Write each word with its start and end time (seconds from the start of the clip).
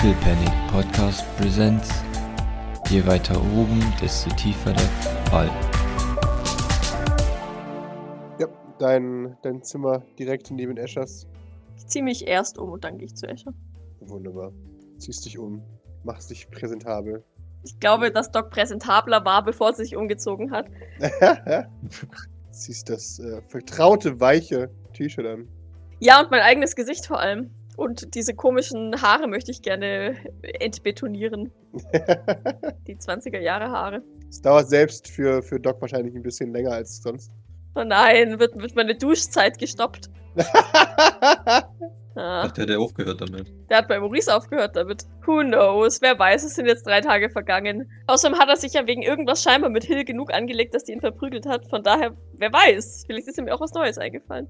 Pickle 0.00 0.14
Panic 0.20 0.52
Podcast 0.70 1.24
Presents. 1.36 1.90
Je 2.88 3.04
weiter 3.04 3.34
oben, 3.36 3.82
desto 4.00 4.30
tiefer 4.36 4.72
der 4.72 4.88
Fall. 5.28 5.50
Ja, 8.38 8.46
dein, 8.78 9.36
dein 9.42 9.60
Zimmer 9.64 10.04
direkt 10.16 10.52
neben 10.52 10.76
Eschers. 10.76 11.26
Ich 11.76 11.88
ziehe 11.88 12.04
mich 12.04 12.28
erst 12.28 12.58
um 12.58 12.70
und 12.70 12.84
dann 12.84 12.98
gehe 12.98 13.06
ich 13.06 13.16
zu 13.16 13.26
Escher. 13.26 13.52
Wunderbar. 13.98 14.52
Ziehst 14.98 15.24
dich 15.24 15.36
um, 15.36 15.64
machst 16.04 16.30
dich 16.30 16.48
präsentabel. 16.48 17.24
Ich 17.64 17.80
glaube, 17.80 18.12
dass 18.12 18.30
Doc 18.30 18.50
präsentabler 18.50 19.24
war, 19.24 19.42
bevor 19.42 19.72
sie 19.72 19.82
sich 19.82 19.96
umgezogen 19.96 20.52
hat. 20.52 20.66
Ziehst 22.50 22.88
das 22.88 23.18
äh, 23.18 23.42
vertraute, 23.48 24.20
weiche 24.20 24.70
T-Shirt 24.92 25.26
an. 25.26 25.48
Ja, 25.98 26.20
und 26.20 26.30
mein 26.30 26.42
eigenes 26.42 26.76
Gesicht 26.76 27.04
vor 27.04 27.18
allem. 27.18 27.50
Und 27.78 28.16
diese 28.16 28.34
komischen 28.34 29.00
Haare 29.00 29.28
möchte 29.28 29.52
ich 29.52 29.62
gerne 29.62 30.16
entbetonieren. 30.42 31.52
Die 32.88 32.96
20er 32.96 33.38
Jahre 33.38 33.70
Haare. 33.70 34.02
Es 34.28 34.42
dauert 34.42 34.68
selbst 34.68 35.06
für, 35.06 35.44
für 35.44 35.60
Doc 35.60 35.80
wahrscheinlich 35.80 36.16
ein 36.16 36.24
bisschen 36.24 36.52
länger 36.52 36.72
als 36.72 37.00
sonst. 37.00 37.30
Oh 37.76 37.84
nein, 37.84 38.40
wird, 38.40 38.60
wird 38.60 38.74
meine 38.74 38.96
Duschzeit 38.96 39.58
gestoppt. 39.58 40.10
Ah, 42.16 42.46
Ach, 42.46 42.50
der 42.50 42.62
hat 42.62 42.70
ja 42.70 42.78
aufgehört 42.78 43.20
damit. 43.20 43.46
der 43.70 43.76
hat 43.78 43.86
bei 43.86 44.00
Maurice 44.00 44.34
aufgehört 44.34 44.74
damit. 44.74 45.04
Who 45.24 45.38
knows? 45.42 46.02
Wer 46.02 46.18
weiß, 46.18 46.42
es 46.42 46.56
sind 46.56 46.66
jetzt 46.66 46.84
drei 46.84 47.00
Tage 47.00 47.30
vergangen. 47.30 47.88
Außerdem 48.08 48.36
hat 48.40 48.48
er 48.48 48.56
sich 48.56 48.72
ja 48.72 48.88
wegen 48.88 49.02
irgendwas 49.02 49.40
scheinbar 49.40 49.70
mit 49.70 49.84
Hill 49.84 50.04
genug 50.04 50.34
angelegt, 50.34 50.74
dass 50.74 50.82
die 50.82 50.94
ihn 50.94 51.00
verprügelt 51.00 51.46
hat. 51.46 51.68
Von 51.70 51.84
daher, 51.84 52.16
wer 52.32 52.52
weiß? 52.52 53.04
Vielleicht 53.06 53.28
ist 53.28 53.38
ihm 53.38 53.48
auch 53.48 53.60
was 53.60 53.72
Neues 53.72 53.98
eingefallen. 53.98 54.48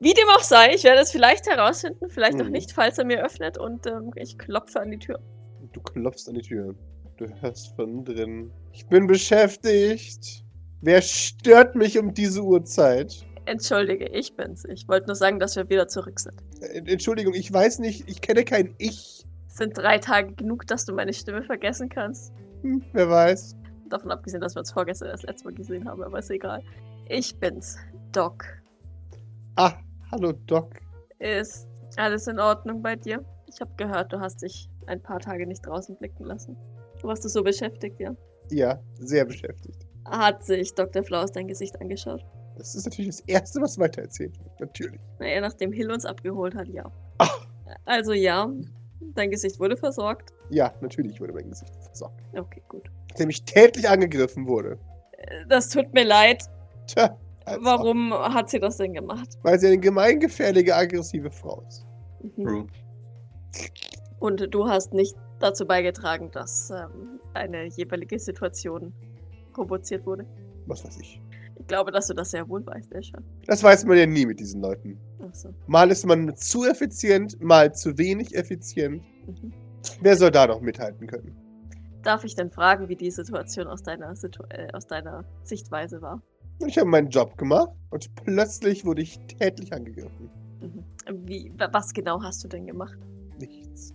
Wie 0.00 0.12
dem 0.12 0.28
auch 0.36 0.42
sei, 0.42 0.74
ich 0.74 0.84
werde 0.84 1.00
es 1.00 1.10
vielleicht 1.10 1.46
herausfinden, 1.46 2.08
vielleicht 2.10 2.40
auch 2.40 2.46
Mhm. 2.46 2.52
nicht, 2.52 2.72
falls 2.72 2.98
er 2.98 3.04
mir 3.04 3.24
öffnet 3.24 3.58
und 3.58 3.86
ähm, 3.86 4.10
ich 4.16 4.36
klopfe 4.38 4.80
an 4.80 4.90
die 4.90 4.98
Tür. 4.98 5.18
Du 5.72 5.80
klopfst 5.80 6.28
an 6.28 6.34
die 6.34 6.42
Tür. 6.42 6.74
Du 7.16 7.26
hörst 7.40 7.74
von 7.76 8.04
drin. 8.04 8.50
Ich 8.72 8.86
bin 8.86 9.06
beschäftigt. 9.06 10.44
Wer 10.80 11.00
stört 11.00 11.74
mich 11.74 11.98
um 11.98 12.12
diese 12.12 12.42
Uhrzeit? 12.42 13.24
Entschuldige, 13.46 14.06
ich 14.08 14.34
bin's. 14.36 14.64
Ich 14.66 14.88
wollte 14.88 15.06
nur 15.06 15.16
sagen, 15.16 15.38
dass 15.38 15.56
wir 15.56 15.68
wieder 15.68 15.88
zurück 15.88 16.18
sind. 16.20 16.34
Äh, 16.60 16.82
Entschuldigung, 16.90 17.34
ich 17.34 17.52
weiß 17.52 17.78
nicht, 17.78 18.08
ich 18.08 18.20
kenne 18.20 18.44
kein 18.44 18.74
Ich. 18.78 19.24
Es 19.48 19.56
sind 19.56 19.76
drei 19.78 19.98
Tage 19.98 20.32
genug, 20.34 20.66
dass 20.66 20.84
du 20.84 20.92
meine 20.94 21.12
Stimme 21.12 21.42
vergessen 21.42 21.88
kannst. 21.88 22.32
Hm, 22.62 22.82
wer 22.92 23.08
weiß. 23.08 23.54
Davon 23.88 24.10
abgesehen, 24.10 24.40
dass 24.40 24.54
wir 24.56 24.60
uns 24.60 24.72
vorgestern 24.72 25.08
das 25.08 25.22
letzte 25.22 25.44
Mal 25.46 25.54
gesehen 25.54 25.88
haben, 25.88 26.02
aber 26.02 26.18
ist 26.18 26.30
egal. 26.30 26.62
Ich 27.08 27.38
bin's, 27.38 27.78
Doc. 28.12 28.44
Ah, 29.56 29.74
hallo 30.10 30.32
Doc. 30.46 30.80
Ist 31.18 31.68
alles 31.96 32.26
in 32.26 32.38
Ordnung 32.40 32.82
bei 32.82 32.96
dir? 32.96 33.24
Ich 33.46 33.60
habe 33.60 33.70
gehört, 33.76 34.12
du 34.12 34.20
hast 34.20 34.42
dich 34.42 34.68
ein 34.86 35.00
paar 35.00 35.20
Tage 35.20 35.46
nicht 35.46 35.64
draußen 35.66 35.96
blicken 35.96 36.24
lassen. 36.24 36.56
Warst 37.02 37.24
du 37.24 37.28
so 37.28 37.42
beschäftigt, 37.42 38.00
ja? 38.00 38.14
Ja, 38.50 38.80
sehr 38.98 39.24
beschäftigt. 39.24 39.86
Hat 40.06 40.42
sich 40.42 40.74
Dr. 40.74 41.02
Flaus 41.02 41.32
dein 41.32 41.46
Gesicht 41.48 41.80
angeschaut? 41.80 42.24
Das 42.56 42.74
ist 42.74 42.84
natürlich 42.84 43.16
das 43.16 43.20
Erste, 43.26 43.60
was 43.60 43.78
weitererzählt 43.78 44.38
wird. 44.42 44.60
Natürlich. 44.60 45.00
Naja, 45.18 45.40
nachdem 45.40 45.72
Hill 45.72 45.90
uns 45.90 46.04
abgeholt 46.04 46.54
hat, 46.54 46.68
ja. 46.68 46.90
Ach. 47.18 47.46
Also 47.84 48.12
ja, 48.12 48.50
dein 49.14 49.30
Gesicht 49.30 49.58
wurde 49.60 49.76
versorgt. 49.76 50.32
Ja, 50.50 50.72
natürlich 50.80 51.20
wurde 51.20 51.32
mein 51.32 51.48
Gesicht 51.50 51.74
versorgt. 51.84 52.20
Okay, 52.36 52.62
gut. 52.68 52.90
Nachdem 53.10 53.30
ich 53.30 53.44
tätlich 53.44 53.88
angegriffen 53.88 54.46
wurde. 54.46 54.78
Äh, 55.12 55.46
Das 55.48 55.68
tut 55.68 55.92
mir 55.94 56.04
leid. 56.04 56.44
Tja, 56.86 57.16
Warum 57.46 58.12
hat 58.12 58.48
sie 58.48 58.58
das 58.58 58.78
denn 58.78 58.94
gemacht? 58.94 59.28
Weil 59.42 59.58
sie 59.58 59.68
eine 59.68 59.78
gemeingefährliche, 59.78 60.74
aggressive 60.74 61.30
Frau 61.30 61.62
ist. 61.68 61.86
Mhm. 62.36 62.68
Und 64.18 64.54
du 64.54 64.66
hast 64.66 64.94
nicht 64.94 65.14
dazu 65.38 65.66
beigetragen, 65.66 66.30
dass 66.30 66.70
ähm, 66.70 67.20
eine 67.34 67.66
jeweilige 67.66 68.18
Situation 68.18 68.94
provoziert 69.52 70.06
wurde. 70.06 70.26
Was 70.66 70.84
weiß 70.84 70.98
ich. 71.00 71.20
Ich 71.56 71.66
glaube, 71.66 71.92
dass 71.92 72.08
du 72.08 72.14
das 72.14 72.30
sehr 72.30 72.48
wohl 72.48 72.64
weißt, 72.66 72.92
Escher. 72.92 73.22
Das 73.46 73.62
weiß 73.62 73.84
man 73.84 73.96
ja 73.96 74.06
nie 74.06 74.26
mit 74.26 74.40
diesen 74.40 74.60
Leuten. 74.60 74.98
Achso. 75.20 75.50
Mal 75.66 75.90
ist 75.90 76.04
man 76.06 76.34
zu 76.36 76.64
effizient, 76.64 77.40
mal 77.42 77.74
zu 77.74 77.96
wenig 77.98 78.34
effizient. 78.34 79.02
Mhm. 79.26 79.52
Wer 80.00 80.16
soll 80.16 80.30
da 80.30 80.46
noch 80.46 80.60
mithalten 80.60 81.06
können? 81.06 81.36
Darf 82.02 82.24
ich 82.24 82.34
denn 82.34 82.50
fragen, 82.50 82.88
wie 82.88 82.96
die 82.96 83.10
Situation 83.10 83.66
aus 83.66 83.82
deiner, 83.82 84.14
Situ 84.16 84.42
äh, 84.50 84.72
aus 84.72 84.86
deiner 84.86 85.24
Sichtweise 85.42 86.02
war? 86.02 86.22
Ich 86.66 86.78
habe 86.78 86.88
meinen 86.88 87.08
Job 87.08 87.36
gemacht 87.36 87.70
und 87.90 88.14
plötzlich 88.14 88.84
wurde 88.84 89.02
ich 89.02 89.18
tätlich 89.38 89.72
angegriffen. 89.72 90.30
Mhm. 90.60 90.84
Wie, 91.28 91.52
wa- 91.58 91.68
was 91.72 91.92
genau 91.92 92.22
hast 92.22 92.42
du 92.44 92.48
denn 92.48 92.66
gemacht? 92.66 92.96
Nichts. 93.38 93.92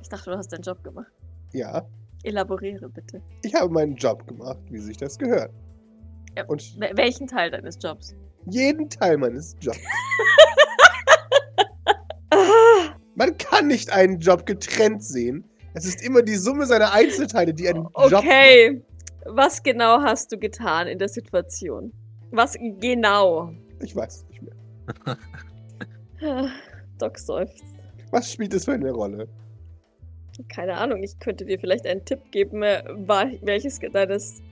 Ich 0.00 0.08
dachte, 0.08 0.30
du 0.30 0.36
hast 0.36 0.52
deinen 0.52 0.62
Job 0.62 0.82
gemacht. 0.84 1.10
Ja, 1.52 1.86
Elaboriere 2.24 2.88
bitte. 2.88 3.20
ich 3.42 3.54
habe 3.54 3.72
meinen 3.72 3.96
Job 3.96 4.26
gemacht, 4.26 4.60
wie 4.70 4.78
sich 4.78 4.96
das 4.96 5.18
gehört. 5.18 5.50
Ja. 6.36 6.44
Und 6.46 6.62
Wel- 6.78 6.96
welchen 6.96 7.26
Teil 7.26 7.50
deines 7.50 7.78
Jobs? 7.82 8.14
jeden 8.46 8.88
Teil 8.90 9.18
meines 9.18 9.56
Jobs. 9.60 9.78
Man 13.14 13.36
kann 13.36 13.66
nicht 13.66 13.92
einen 13.92 14.18
Job 14.20 14.46
getrennt 14.46 15.04
sehen. 15.04 15.44
Es 15.74 15.84
ist 15.84 16.02
immer 16.04 16.22
die 16.22 16.34
Summe 16.36 16.66
seiner 16.66 16.92
Einzelteile, 16.92 17.52
die 17.54 17.68
einen 17.68 17.82
Job 17.84 17.92
okay. 18.20 18.82
Was 19.26 19.62
genau 19.62 20.00
hast 20.02 20.32
du 20.32 20.38
getan 20.38 20.88
in 20.88 20.98
der 20.98 21.08
Situation? 21.08 21.92
Was 22.30 22.56
genau? 22.80 23.52
Ich 23.80 23.94
weiß 23.94 24.16
es 24.16 24.28
nicht 24.28 24.42
mehr. 24.42 25.16
Doc 26.98 27.18
seufzt. 27.18 27.64
Was 28.10 28.32
spielt 28.32 28.54
es 28.54 28.64
für 28.64 28.72
eine 28.72 28.90
Rolle? 28.90 29.28
Keine 30.48 30.76
Ahnung, 30.76 31.02
ich 31.02 31.18
könnte 31.18 31.44
dir 31.44 31.58
vielleicht 31.58 31.86
einen 31.86 32.04
Tipp 32.04 32.20
geben, 32.30 32.62
äh, 32.62 32.82
welches 33.42 33.80
deines, 33.80 34.42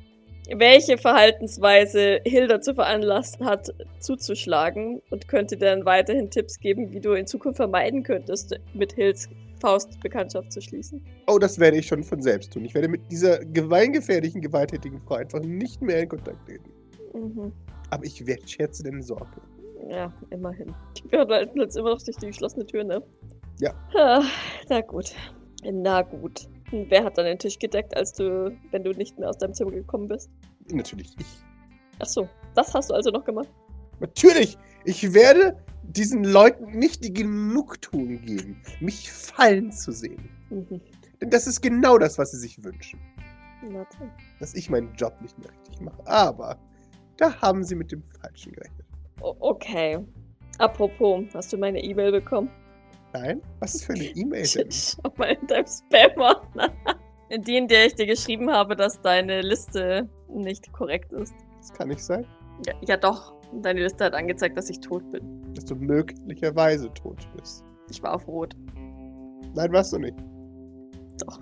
welche 0.55 0.99
Verhaltensweise 0.99 2.21
Hilda 2.25 2.61
zu 2.61 2.75
veranlasst 2.75 3.41
hat, 3.41 3.73
zuzuschlagen 3.99 5.01
und 5.11 5.27
könnte 5.27 5.57
dir 5.57 5.67
dann 5.67 5.85
weiterhin 5.85 6.31
Tipps 6.31 6.61
geben, 6.61 6.93
wie 6.93 7.01
du 7.01 7.13
in 7.13 7.27
Zukunft 7.27 7.57
vermeiden 7.57 8.03
könntest, 8.03 8.59
mit 8.75 8.93
Hills 8.93 9.29
Faust 9.61 10.01
Bekanntschaft 10.01 10.53
zu 10.53 10.61
schließen. 10.61 11.05
Oh, 11.27 11.39
das 11.39 11.59
werde 11.59 11.79
ich 11.79 11.87
schon 11.87 12.03
von 12.03 12.23
selbst 12.23 12.53
tun. 12.53 12.65
Ich 12.65 12.75
werde 12.75 12.89
mit 12.89 13.01
dieser 13.11 13.45
gemeingefährlichen, 13.45 14.41
gewalttätigen 14.41 15.01
Frau 15.03 15.17
einfach 15.17 15.41
nicht 15.41 15.81
mehr 15.83 16.03
in 16.03 16.09
Kontakt 16.09 16.47
treten. 16.47 16.71
Mhm. 17.15 17.53
Aber 17.91 18.05
ich 18.05 18.27
wertschätze 18.27 18.83
deine 18.83 19.03
Sorge. 19.03 19.41
Ja, 19.89 20.13
immerhin. 20.31 20.75
Wir 21.09 21.27
halten 21.27 21.61
jetzt 21.61 21.77
immer 21.77 21.91
noch 21.91 22.03
durch 22.03 22.17
die 22.17 22.27
geschlossene 22.27 22.67
Tür, 22.67 22.85
ne? 22.85 23.03
Ja. 23.59 23.75
Ah, 23.97 24.23
na 24.69 24.81
gut. 24.81 25.15
Na 25.65 26.03
gut. 26.03 26.49
Wer 26.71 27.05
hat 27.05 27.19
dann 27.19 27.25
den 27.25 27.39
Tisch 27.39 27.59
gedeckt, 27.59 27.97
als 27.97 28.13
du, 28.13 28.57
wenn 28.71 28.85
du 28.85 28.93
nicht 28.93 29.19
mehr 29.19 29.29
aus 29.29 29.39
deinem 29.39 29.55
Zimmer 29.55 29.73
gekommen 29.73 30.09
bist? 30.09 30.31
Natürlich 30.71 31.15
ich. 31.19 31.27
Ach 31.99 32.07
so, 32.07 32.29
das 32.55 32.73
hast 32.73 32.91
du 32.91 32.95
also 32.95 33.11
noch 33.11 33.25
gemacht? 33.25 33.49
Natürlich! 33.99 34.57
Ich 34.85 35.13
werde 35.13 35.57
diesen 35.97 36.25
Leuten 36.25 36.79
nicht 36.79 37.05
die 37.05 37.13
Genugtuung 37.13 38.21
geben, 38.23 38.63
mich 38.81 39.11
fallen 39.11 39.73
zu 39.73 39.93
sehen. 39.93 40.29
Mhm. 40.51 40.81
Denn 41.21 41.31
das 41.31 41.47
ist 41.47 41.61
genau 41.61 41.99
das, 41.99 42.19
was 42.19 42.31
sie 42.33 42.39
sich 42.39 42.63
wünschen. 42.65 42.99
Toll. 43.61 44.11
Dass 44.39 44.55
ich 44.55 44.71
meinen 44.71 44.95
Job 44.95 45.21
nicht 45.21 45.39
mehr 45.39 45.51
richtig 45.51 45.81
mache. 45.83 46.07
Aber 46.07 46.59
da 47.19 47.35
haben 47.41 47.63
sie 47.63 47.75
mit 47.75 47.93
dem 47.93 48.03
Falschen 48.21 48.53
gerechnet. 48.53 48.87
O 49.21 49.37
okay. 49.41 49.99
Apropos, 50.59 51.25
hast 51.35 51.53
du 51.53 51.59
meine 51.59 51.83
E-Mail 51.83 52.13
bekommen? 52.13 52.51
Nein? 53.13 53.43
Was 53.59 53.75
ist 53.75 53.85
für 53.85 53.95
eine 53.95 54.05
E-Mail 54.05 54.47
denn? 54.47 54.69
Schau 54.71 55.13
mal 55.17 55.37
in 55.41 55.47
deinem 55.47 55.67
Spam-Ordner. 55.67 56.73
In 57.29 57.43
die, 57.43 57.57
in 57.57 57.69
der 57.69 57.87
ich 57.87 57.95
dir 57.95 58.07
geschrieben 58.07 58.51
habe, 58.51 58.75
dass 58.75 59.01
deine 59.03 59.43
Liste 59.43 60.09
nicht 60.29 60.73
korrekt 60.73 61.13
ist. 61.13 61.35
Das 61.59 61.73
kann 61.73 61.89
nicht 61.89 62.03
sein, 62.03 62.25
Ja, 62.67 62.75
ja 62.83 62.97
doch. 62.97 63.35
Deine 63.53 63.83
Liste 63.83 64.05
hat 64.05 64.15
angezeigt, 64.15 64.57
dass 64.57 64.71
ich 64.71 64.81
tot 64.81 65.11
bin. 65.11 65.53
dass 65.55 65.65
du 65.65 65.75
möglicherweise 65.75 66.93
tot 66.95 67.19
bist. 67.37 67.65
Ich 67.91 68.03
war 68.03 68.15
auf 68.15 68.27
Rot. 68.29 68.55
Nein, 69.55 69.73
warst 69.73 69.93
du 69.93 69.99
nicht. 69.99 70.15
Doch. 71.27 71.41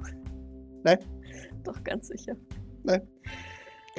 Nein? 0.85 0.99
Doch, 1.65 1.82
ganz 1.85 2.09
sicher. 2.09 2.35
Kannst 2.87 3.06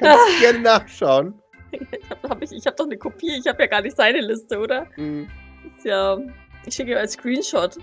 du 0.00 0.40
gerne 0.40 0.60
nachschauen. 0.60 1.34
Ich 1.72 2.10
habe 2.10 2.28
hab 2.28 2.42
ich, 2.42 2.50
ich 2.50 2.66
hab 2.66 2.76
doch 2.76 2.86
eine 2.86 2.96
Kopie. 2.96 3.38
Ich 3.38 3.46
habe 3.46 3.62
ja 3.62 3.68
gar 3.68 3.80
nicht 3.80 3.96
seine 3.96 4.20
Liste, 4.20 4.58
oder? 4.58 4.88
Hm. 4.96 5.28
Ist 5.76 5.84
ja. 5.84 6.18
Ich 6.66 6.74
schicke 6.74 6.90
dir 6.90 6.98
als 6.98 7.12
Screenshot. 7.12 7.78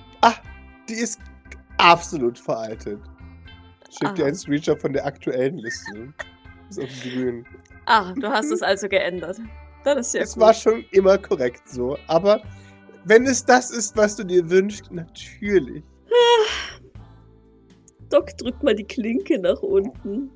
Die 0.89 0.93
ist 0.93 1.21
absolut 1.77 2.37
veraltet. 2.37 2.99
Schick 3.89 4.13
dir 4.15 4.23
Aha. 4.23 4.27
einen 4.27 4.35
Screenshot 4.35 4.81
von 4.81 4.91
der 4.91 5.05
aktuellen 5.05 5.57
Liste. 5.57 6.13
Ist 6.69 6.81
auf 6.81 6.89
grün. 7.01 7.45
Ah, 7.87 8.13
du 8.13 8.27
hast 8.27 8.51
es 8.51 8.61
also 8.61 8.87
geändert. 8.89 9.37
Das 9.83 10.07
ist 10.07 10.13
ja 10.13 10.21
es 10.21 10.33
gut. 10.33 10.43
war 10.43 10.53
schon 10.53 10.83
immer 10.91 11.17
korrekt 11.17 11.67
so. 11.69 11.97
Aber 12.07 12.41
wenn 13.05 13.25
es 13.25 13.45
das 13.45 13.71
ist, 13.71 13.95
was 13.95 14.15
du 14.17 14.23
dir 14.25 14.49
wünschst, 14.49 14.91
natürlich. 14.91 15.83
Doc 18.09 18.35
drückt 18.37 18.63
mal 18.63 18.75
die 18.75 18.83
Klinke 18.83 19.39
nach 19.39 19.61
unten 19.61 20.29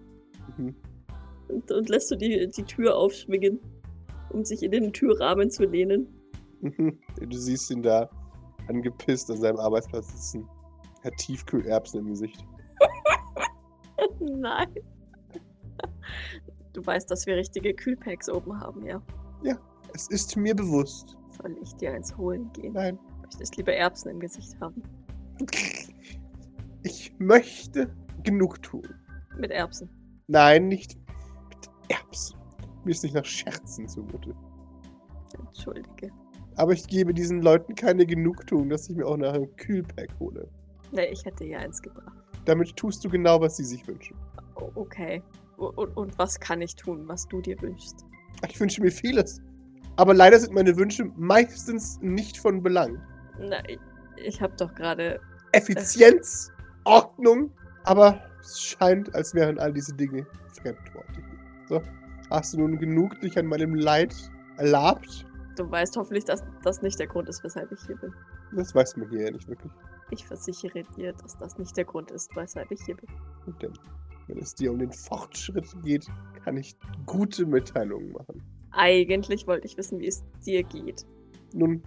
Mhm. 0.58 0.76
und, 1.48 1.72
und 1.72 1.90
lässt 1.90 2.12
du 2.12 2.16
die, 2.16 2.48
die 2.50 2.64
Tür 2.64 2.96
aufschwingen, 2.98 3.60
um 4.32 4.44
sich 4.44 4.64
in 4.64 4.72
den 4.72 4.92
Türrahmen 4.92 5.50
zu 5.50 5.64
lehnen. 5.66 6.08
Mhm. 6.62 7.00
Du 7.20 7.38
siehst 7.38 7.72
ihn 7.72 7.82
da 7.82 8.10
angepisst 8.68 9.30
an 9.32 9.38
seinem 9.42 9.58
Arbeitsplatz 9.58 10.08
sitzen. 10.12 10.48
Er 11.04 11.12
hat 11.12 11.18
Tiefkühlerbsen 11.18 12.02
im 12.02 12.08
Gesicht. 12.10 12.46
Nein. 14.20 14.68
Du 16.74 16.86
weißt, 16.86 17.10
dass 17.12 17.26
wir 17.26 17.36
richtige 17.36 17.74
Kühlpacks 17.74 18.30
oben 18.30 18.60
haben, 18.60 18.86
ja? 18.86 19.02
Es 19.94 20.08
ist 20.08 20.38
mir 20.38 20.56
bewusst. 20.56 21.18
Soll 21.42 21.58
ich 21.62 21.74
dir 21.76 21.94
eins 21.94 22.16
holen 22.16 22.52
gehen? 22.54 22.74
Nein. 22.74 22.98
Möchtest 23.22 23.58
lieber 23.58 23.74
Erbsen 23.74 24.12
im 24.12 24.20
Gesicht 24.20 24.60
haben? 24.62 24.82
Ich 26.84 27.14
möchte 27.20 27.94
genug 28.24 28.62
tun. 28.62 28.88
Mit 29.38 29.52
Erbsen. 29.52 29.90
Nein, 30.28 30.68
nicht 30.68 30.98
mit 31.50 31.70
Erbsen. 31.90 32.40
Mir 32.84 32.92
ist 32.92 33.04
nicht 33.04 33.16
nach 33.16 33.26
Scherzen 33.26 33.88
zumute. 33.88 34.34
Entschuldige. 35.38 36.10
Aber 36.56 36.74
ich 36.74 36.88
gebe 36.88 37.14
diesen 37.14 37.42
Leuten 37.42 37.76
keine 37.76 38.06
Genugtuung, 38.06 38.70
dass 38.70 38.90
ich 38.90 38.96
mir 38.96 39.06
auch 39.06 39.18
nach 39.18 39.34
einem 39.34 39.54
Kühlpack 39.56 40.10
hole. 40.20 40.48
Nee, 40.92 41.08
ich 41.12 41.24
hätte 41.26 41.46
ja 41.46 41.60
eins 41.60 41.82
gebracht. 41.82 42.18
Damit 42.46 42.76
tust 42.76 43.04
du 43.04 43.10
genau, 43.10 43.40
was 43.40 43.58
sie 43.58 43.64
sich 43.64 43.86
wünschen. 43.88 44.18
Okay. 44.76 45.22
Und, 45.62 45.96
und 45.96 46.18
was 46.18 46.40
kann 46.40 46.62
ich 46.62 46.76
tun, 46.76 47.08
was 47.08 47.28
du 47.28 47.42
dir 47.42 47.62
wünschst? 47.62 48.06
Ich 48.48 48.60
wünsche 48.60 48.82
mir 48.82 48.92
vieles. 48.92 49.42
Aber 49.98 50.14
leider 50.14 50.40
sind 50.40 50.54
meine 50.54 50.76
Wünsche 50.76 51.06
meistens 51.16 52.00
nicht 52.02 52.38
von 52.38 52.64
Belang. 52.64 53.00
Na, 53.40 53.58
ich, 53.70 53.80
ich 54.16 54.42
habe 54.42 54.54
doch 54.58 54.74
gerade. 54.74 55.20
Effizienz, 55.52 56.52
Ordnung, 56.86 57.52
aber 57.84 58.22
es 58.40 58.60
scheint, 58.62 59.14
als 59.14 59.34
wären 59.36 59.60
all 59.60 59.74
diese 59.74 59.94
Dinge 59.94 60.26
Fremdworte. 60.62 61.22
So, 61.68 61.82
hast 62.30 62.54
du 62.54 62.60
nun 62.60 62.78
genug 62.78 63.20
dich 63.22 63.38
an 63.38 63.48
meinem 63.48 63.76
Leid 63.76 64.16
erlabt? 64.58 65.26
Du 65.58 65.70
weißt 65.70 65.98
hoffentlich, 65.98 66.26
dass 66.26 66.44
das 66.64 66.82
nicht 66.82 66.98
der 67.00 67.08
Grund 67.08 67.28
ist, 67.28 67.44
weshalb 67.44 67.72
ich 67.72 67.82
hier 67.86 67.98
bin. 67.98 68.14
Das 68.54 68.74
weiß 68.74 68.98
man 68.98 69.10
hier 69.10 69.26
ja 69.26 69.32
nicht 69.32 69.48
wirklich. 69.48 69.72
Ich 70.10 70.26
versichere 70.26 70.84
dir, 70.96 71.14
dass 71.14 71.38
das 71.38 71.58
nicht 71.58 71.76
der 71.78 71.86
Grund 71.86 72.12
ist, 72.12 72.36
weshalb 72.36 72.72
ich 72.72 72.82
hier 72.84 72.96
bin. 72.96 73.10
Und 73.46 73.62
denn, 73.62 73.74
wenn 74.28 74.38
es 74.38 74.56
dir 74.56 74.72
um 74.72 74.80
den 74.80 74.92
Fortschritt 74.92 75.68
geht, 75.84 76.08
kann 76.44 76.58
ich 76.58 76.76
gute 77.06 77.46
Mitteilungen 77.46 78.12
machen. 78.12 78.42
Eigentlich 78.72 79.48
wollte 79.48 79.68
ich 79.68 79.78
wissen, 79.78 80.00
wie 80.00 80.08
es 80.08 80.24
dir 80.46 80.64
geht. 80.64 81.06
Nun, 81.54 81.84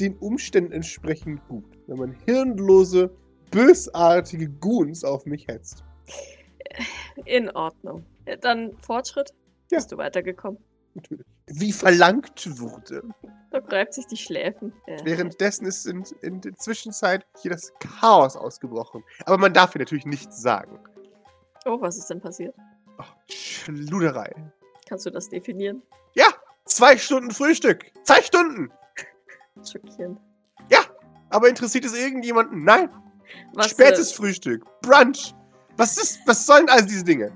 den 0.00 0.16
Umständen 0.18 0.72
entsprechend 0.72 1.46
gut, 1.48 1.64
wenn 1.86 1.98
man 1.98 2.16
hirnlose, 2.26 3.10
bösartige 3.50 4.48
Goons 4.48 5.04
auf 5.04 5.26
mich 5.26 5.46
hetzt. 5.46 5.84
In 7.24 7.50
Ordnung. 7.50 8.04
Dann 8.40 8.76
Fortschritt? 8.78 9.30
Ja. 9.70 9.78
Bist 9.78 9.92
du 9.92 9.96
weitergekommen? 9.96 10.58
Natürlich. 10.94 11.26
Wie 11.46 11.72
verlangt 11.72 12.58
wurde. 12.58 13.02
Doc 13.50 13.70
reibt 13.70 13.94
sich 13.94 14.06
die 14.06 14.16
Schläfen. 14.16 14.72
Äh, 14.86 15.04
Währenddessen 15.04 15.66
ist 15.66 15.86
in, 15.86 16.04
in 16.22 16.40
der 16.40 16.54
Zwischenzeit 16.54 17.26
hier 17.40 17.50
das 17.50 17.72
Chaos 17.78 18.36
ausgebrochen. 18.36 19.04
Aber 19.26 19.38
man 19.38 19.52
darf 19.52 19.72
hier 19.72 19.80
natürlich 19.80 20.06
nichts 20.06 20.40
sagen. 20.40 20.78
Oh, 21.66 21.80
was 21.80 21.96
ist 21.96 22.10
denn 22.10 22.20
passiert? 22.20 22.54
Ach, 22.98 23.14
Schluderei. 23.28 24.32
Kannst 24.88 25.06
du 25.06 25.10
das 25.10 25.28
definieren? 25.28 25.82
Ja, 26.14 26.26
zwei 26.66 26.96
Stunden 26.96 27.30
Frühstück. 27.30 27.90
Zwei 28.04 28.22
Stunden. 28.22 28.70
Schockierend. 29.64 30.20
Aber 31.34 31.48
interessiert 31.48 31.84
es 31.84 31.94
irgendjemanden? 31.94 32.62
Nein. 32.62 32.88
Was, 33.54 33.70
Spätes 33.70 34.12
äh, 34.12 34.14
Frühstück. 34.14 34.64
Brunch. 34.82 35.34
Was 35.76 35.98
ist, 35.98 36.20
was 36.26 36.46
sollen 36.46 36.68
all 36.68 36.86
diese 36.86 37.02
Dinge? 37.02 37.32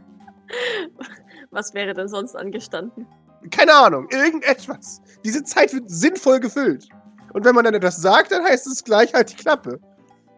was 1.51 1.75
wäre 1.75 1.95
denn 1.95 2.07
sonst 2.07 2.37
angestanden? 2.37 3.09
Keine 3.51 3.75
Ahnung. 3.75 4.07
Irgendetwas. 4.11 5.03
Diese 5.25 5.43
Zeit 5.43 5.75
wird 5.75 5.91
sinnvoll 5.91 6.39
gefüllt. 6.39 6.89
Und 7.33 7.45
wenn 7.45 7.57
man 7.57 7.65
dann 7.65 7.75
etwas 7.75 7.97
sagt, 7.97 8.31
dann 8.31 8.45
heißt 8.45 8.69
es 8.69 8.85
gleich 8.85 9.13
halt 9.13 9.33
die 9.33 9.37
Klappe. 9.37 9.81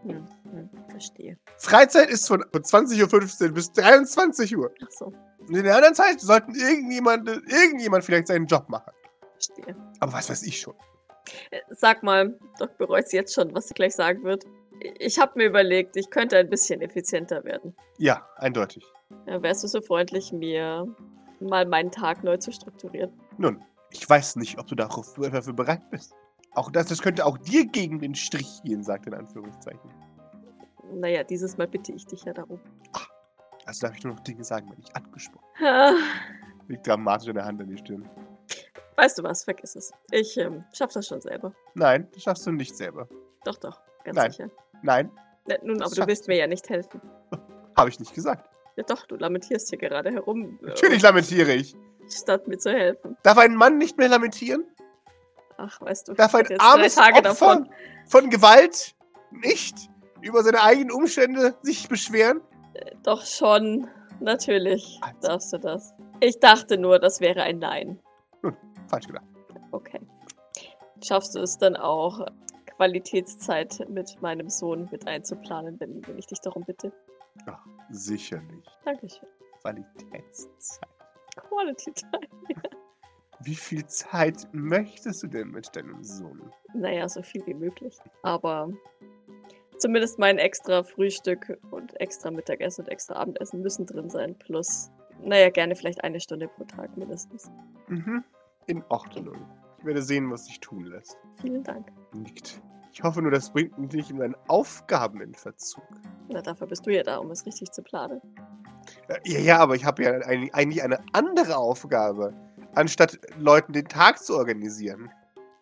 Hm, 0.04 0.24
verstehe. 1.00 1.38
Freizeit 1.58 2.10
ist 2.10 2.28
von, 2.28 2.44
von 2.52 2.62
20.15 2.62 3.42
Uhr 3.48 3.52
bis 3.54 3.72
23 3.72 4.56
Uhr. 4.56 4.70
Ach 4.82 4.90
so, 4.90 5.06
Und 5.38 5.56
in 5.56 5.64
der 5.64 5.76
anderen 5.76 5.94
Zeit 5.94 6.20
sollten 6.20 6.54
irgendjemand, 6.54 7.28
irgendjemand 7.28 8.04
vielleicht 8.04 8.28
seinen 8.28 8.46
Job 8.46 8.68
machen. 8.68 8.92
verstehe. 9.32 9.74
Aber 10.00 10.12
was 10.12 10.28
weiß 10.30 10.42
ich 10.44 10.60
schon. 10.60 10.74
Äh, 11.50 11.60
Sag 11.70 12.02
mal, 12.02 12.38
Doc 12.58 12.76
bereut 12.78 13.08
sie 13.08 13.16
jetzt 13.16 13.34
schon, 13.34 13.54
was 13.54 13.68
sie 13.68 13.74
gleich 13.74 13.94
sagen 13.94 14.22
wird. 14.24 14.44
Ich 14.98 15.18
habe 15.18 15.32
mir 15.36 15.46
überlegt, 15.46 15.96
ich 15.96 16.08
könnte 16.10 16.38
ein 16.38 16.48
bisschen 16.48 16.80
effizienter 16.80 17.44
werden. 17.44 17.74
Ja, 17.98 18.26
eindeutig. 18.36 18.84
Ja, 19.26 19.42
wärst 19.42 19.62
du 19.62 19.68
so 19.68 19.80
freundlich, 19.82 20.32
mir 20.32 20.86
mal 21.40 21.66
meinen 21.66 21.90
Tag 21.90 22.24
neu 22.24 22.36
zu 22.38 22.50
strukturieren? 22.52 23.12
Nun, 23.36 23.62
ich 23.90 24.08
weiß 24.08 24.36
nicht, 24.36 24.58
ob 24.58 24.66
du 24.68 24.74
dafür 24.74 25.52
bereit 25.52 25.82
bist. 25.90 26.14
Auch 26.54 26.70
das, 26.70 26.86
das 26.86 27.02
könnte 27.02 27.26
auch 27.26 27.38
dir 27.38 27.66
gegen 27.66 27.98
den 28.00 28.14
Strich 28.14 28.62
gehen, 28.64 28.82
sagt 28.82 29.06
in 29.06 29.14
Anführungszeichen. 29.14 29.90
Naja, 30.92 31.24
dieses 31.24 31.56
Mal 31.56 31.68
bitte 31.68 31.92
ich 31.92 32.06
dich 32.06 32.24
ja 32.24 32.32
darum. 32.32 32.60
Also 33.66 33.86
darf 33.86 33.96
ich 33.96 34.04
nur 34.04 34.14
noch 34.14 34.20
Dinge 34.20 34.42
sagen, 34.44 34.68
wenn 34.70 34.78
ich 34.80 34.94
angesprochen 34.96 35.44
Ah, 35.62 35.92
Liegt 36.68 36.86
dramatisch 36.86 37.28
in 37.28 37.34
der 37.34 37.44
Hand 37.44 37.60
an 37.60 37.68
die 37.68 37.76
Stirn. 37.78 38.08
Weißt 38.96 39.18
du 39.18 39.22
was, 39.22 39.44
vergiss 39.44 39.76
es. 39.76 39.92
Ich 40.10 40.36
ähm, 40.36 40.64
schaff 40.72 40.92
das 40.92 41.06
schon 41.06 41.20
selber. 41.20 41.52
Nein, 41.74 42.08
das 42.12 42.22
schaffst 42.22 42.46
du 42.46 42.52
nicht 42.52 42.76
selber. 42.76 43.08
Doch, 43.44 43.56
doch, 43.58 43.80
ganz 44.04 44.16
Nein. 44.16 44.30
sicher. 44.30 44.50
Nein, 44.82 45.10
Na, 45.46 45.56
nun, 45.62 45.78
Das 45.78 45.92
aber 45.92 46.02
du 46.02 46.06
willst 46.08 46.26
du. 46.26 46.30
mir 46.32 46.38
ja 46.38 46.46
nicht 46.46 46.68
helfen. 46.68 47.00
habe 47.76 47.88
ich 47.88 47.98
nicht 48.00 48.14
gesagt. 48.14 48.48
Ja 48.76 48.84
doch, 48.84 49.06
du 49.06 49.16
lamentierst 49.16 49.68
hier 49.70 49.78
gerade 49.78 50.10
herum. 50.10 50.58
äh, 50.62 50.66
Natürlich 50.66 51.02
lamentiere 51.02 51.52
ich. 51.54 51.74
Statt 52.08 52.46
mir 52.48 52.58
zu 52.58 52.70
helfen. 52.72 53.16
Darf 53.22 53.38
ein 53.38 53.54
Mann 53.54 53.78
nicht 53.78 53.96
mehr 53.98 54.08
lamentieren? 54.08 54.64
Ach, 55.56 55.80
weißt 55.80 56.08
du, 56.08 56.14
Darf 56.14 56.34
ein 56.34 56.46
armes 56.58 56.96
Opfer 56.98 57.22
davon. 57.22 57.68
von 58.06 58.30
Gewalt 58.30 58.94
nicht 59.30 59.76
über 60.22 60.42
seine 60.42 60.62
eigenen 60.62 60.90
Umstände 60.92 61.54
sich 61.62 61.88
beschweren? 61.88 62.40
Doch 63.02 63.24
schon, 63.24 63.88
natürlich 64.20 64.98
Also. 65.02 65.28
darfst 65.28 65.52
du 65.52 65.58
das. 65.58 65.94
Ich 66.20 66.38
dachte 66.38 66.78
nur, 66.78 66.98
das 66.98 67.20
wäre 67.20 67.42
ein 67.42 67.58
Nein. 67.58 67.98
Falsch 68.88 69.06
gedacht. 69.06 69.24
Okay. 69.72 70.00
Schaffst 71.02 71.34
du 71.34 71.40
es 71.40 71.56
dann 71.58 71.76
auch, 71.76 72.26
Qualitätszeit 72.76 73.86
mit 73.88 74.20
meinem 74.22 74.48
Sohn 74.48 74.88
mit 74.90 75.06
einzuplanen, 75.06 75.78
wenn, 75.80 76.06
wenn 76.06 76.18
ich 76.18 76.26
dich 76.26 76.40
darum 76.40 76.64
bitte? 76.64 76.92
Ach, 77.46 77.64
sicherlich. 77.90 78.64
Dankeschön. 78.84 79.28
Qualitätszeit. 79.60 80.88
Quality 81.36 81.92
Time. 81.92 82.28
Wie 83.42 83.54
viel 83.54 83.86
Zeit 83.86 84.48
möchtest 84.52 85.22
du 85.22 85.26
denn 85.26 85.48
mit 85.50 85.74
deinem 85.74 86.02
Sohn? 86.04 86.52
Naja, 86.74 87.08
so 87.08 87.22
viel 87.22 87.46
wie 87.46 87.54
möglich. 87.54 87.96
Aber 88.22 88.70
zumindest 89.80 90.18
mein 90.18 90.38
extra 90.38 90.82
Frühstück 90.82 91.58
und 91.70 91.98
extra 92.00 92.30
Mittagessen 92.30 92.84
und 92.84 92.90
extra 92.90 93.14
Abendessen 93.14 93.62
müssen 93.62 93.86
drin 93.86 94.10
sein. 94.10 94.36
Plus, 94.38 94.90
naja, 95.22 95.50
gerne 95.50 95.74
vielleicht 95.74 96.04
eine 96.04 96.20
Stunde 96.20 96.48
pro 96.48 96.64
Tag 96.64 96.96
mindestens. 96.96 97.50
Mhm. 97.88 98.24
In 98.66 98.84
Ordnung. 98.88 99.36
Ich 99.78 99.84
werde 99.84 100.02
sehen, 100.02 100.30
was 100.30 100.46
sich 100.46 100.60
tun 100.60 100.84
lässt. 100.84 101.16
Vielen 101.40 101.64
Dank. 101.64 101.88
Nickt. 102.12 102.60
Ich 102.92 103.02
hoffe 103.02 103.22
nur, 103.22 103.30
das 103.30 103.50
bringt 103.50 103.78
mich 103.78 103.92
nicht 103.92 104.10
in 104.10 104.18
deinen 104.18 104.36
Aufgaben 104.48 105.20
in 105.20 105.34
Verzug. 105.34 105.84
Na, 106.28 106.42
dafür 106.42 106.66
bist 106.66 106.86
du 106.86 106.90
ja 106.90 107.02
da, 107.02 107.18
um 107.18 107.30
es 107.30 107.46
richtig 107.46 107.70
zu 107.70 107.82
planen. 107.82 108.20
Ja, 109.24 109.38
ja, 109.38 109.58
aber 109.58 109.74
ich 109.74 109.84
habe 109.84 110.02
ja 110.02 110.12
eigentlich 110.12 110.82
eine 110.82 110.98
andere 111.12 111.56
Aufgabe, 111.56 112.34
anstatt 112.74 113.18
Leuten 113.38 113.72
den 113.72 113.86
Tag 113.86 114.18
zu 114.18 114.36
organisieren. 114.36 115.10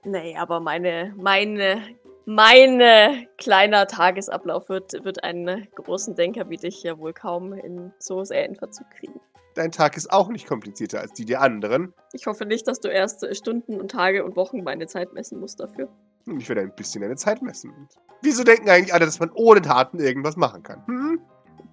Nee, 0.04 0.36
aber 0.36 0.60
meine, 0.60 1.14
meine, 1.16 1.82
meine 2.28 3.26
kleiner 3.38 3.86
Tagesablauf 3.86 4.68
wird, 4.68 5.02
wird 5.02 5.24
einen 5.24 5.66
großen 5.74 6.14
Denker 6.14 6.50
wie 6.50 6.58
dich 6.58 6.82
ja 6.82 6.98
wohl 6.98 7.14
kaum 7.14 7.54
in 7.54 7.90
so 7.98 8.22
sehr 8.22 8.44
in 8.44 8.54
Verzug 8.54 8.86
kriegen. 8.90 9.18
Dein 9.54 9.72
Tag 9.72 9.96
ist 9.96 10.12
auch 10.12 10.28
nicht 10.28 10.46
komplizierter 10.46 11.00
als 11.00 11.14
die 11.14 11.24
der 11.24 11.40
anderen. 11.40 11.94
Ich 12.12 12.26
hoffe 12.26 12.44
nicht, 12.44 12.68
dass 12.68 12.80
du 12.80 12.88
erst 12.88 13.24
äh, 13.24 13.34
Stunden 13.34 13.80
und 13.80 13.90
Tage 13.90 14.26
und 14.26 14.36
Wochen 14.36 14.62
meine 14.62 14.86
Zeit 14.86 15.14
messen 15.14 15.40
musst 15.40 15.58
dafür. 15.58 15.88
Und 16.26 16.38
ich 16.38 16.50
werde 16.50 16.60
ein 16.60 16.74
bisschen 16.76 17.00
deine 17.00 17.16
Zeit 17.16 17.40
messen. 17.40 17.72
Wieso 18.20 18.44
denken 18.44 18.68
eigentlich 18.68 18.92
alle, 18.92 19.06
dass 19.06 19.18
man 19.18 19.30
ohne 19.32 19.62
Taten 19.62 19.98
irgendwas 19.98 20.36
machen 20.36 20.62
kann? 20.62 20.86
Hm? 20.86 21.20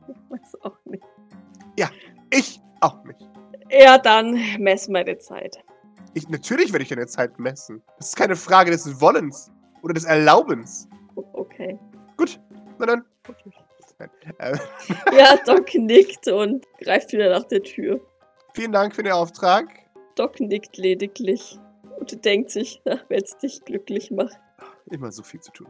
Ich 0.07 0.31
weiß 0.31 0.61
auch 0.61 0.77
nicht. 0.85 1.03
Ich 2.31 2.61
auch 2.79 3.03
nicht. 3.03 3.19
Ja, 3.69 3.97
dann 3.97 4.39
mess 4.59 4.87
meine 4.87 5.17
Zeit. 5.17 5.57
Ich, 6.13 6.29
natürlich 6.29 6.71
werde 6.71 6.83
ich 6.83 6.89
deine 6.89 7.07
Zeit 7.07 7.39
messen. 7.39 7.83
Das 7.97 8.07
ist 8.07 8.15
keine 8.15 8.37
Frage 8.37 8.71
des 8.71 9.01
Wollens 9.01 9.51
oder 9.85 9.93
des 9.93 10.03
Erlaubens. 10.03 10.89
Okay. 11.33 11.79
Gut, 12.17 12.39
na 12.79 12.85
dann. 12.87 13.05
Äh, 14.39 14.57
Ja, 15.17 15.37
Doc 15.45 15.73
nickt 15.75 16.27
und 16.27 16.65
greift 16.81 17.13
wieder 17.13 17.29
nach 17.29 17.45
der 17.45 17.63
Tür. 17.63 18.01
vielen 18.53 18.73
Dank 18.73 18.93
für 18.95 19.03
den 19.03 19.13
Auftrag. 19.13 19.67
Doc 20.15 20.39
nickt 20.41 20.75
lediglich 20.77 21.57
und 21.99 22.25
denkt 22.25 22.49
sich, 22.49 22.81
wenn 22.83 23.23
es 23.23 23.37
dich 23.37 23.63
glücklich 23.63 24.11
macht. 24.11 24.37
Immer 24.91 25.11
so 25.11 25.23
viel 25.23 25.39
zu 25.39 25.51
tun. 25.51 25.67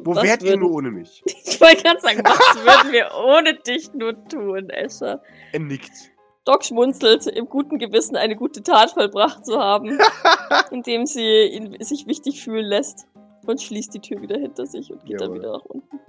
Wo 0.00 0.14
Was 0.16 0.24
wärt 0.24 0.42
ihr 0.42 0.50
würden- 0.50 0.60
nur 0.60 0.72
ohne 0.72 0.90
mich? 0.90 1.22
Ich 1.44 1.60
wollte 1.60 1.82
gerade 1.82 2.00
sagen, 2.00 2.20
was 2.24 2.56
würden 2.64 2.92
wir 2.92 3.10
ohne 3.14 3.54
dich 3.54 3.92
nur 3.92 4.14
tun, 4.28 4.70
Escher? 4.70 5.22
Er 5.52 5.60
nickt. 5.60 6.10
Doc 6.44 6.64
schmunzelt, 6.64 7.26
im 7.26 7.46
guten 7.46 7.78
Gewissen 7.78 8.16
eine 8.16 8.34
gute 8.34 8.62
Tat 8.62 8.92
vollbracht 8.92 9.44
zu 9.44 9.58
haben, 9.58 9.98
indem 10.70 11.06
sie 11.06 11.44
ihn 11.46 11.76
sich 11.80 12.06
wichtig 12.06 12.42
fühlen 12.42 12.64
lässt 12.64 13.06
und 13.46 13.60
schließt 13.60 13.92
die 13.94 14.00
Tür 14.00 14.22
wieder 14.22 14.38
hinter 14.38 14.66
sich 14.66 14.90
und 14.90 15.04
geht 15.04 15.20
dann 15.20 15.28
Jawohl. 15.28 15.38
wieder 15.38 15.52
nach 15.52 15.64
unten. 15.66 16.00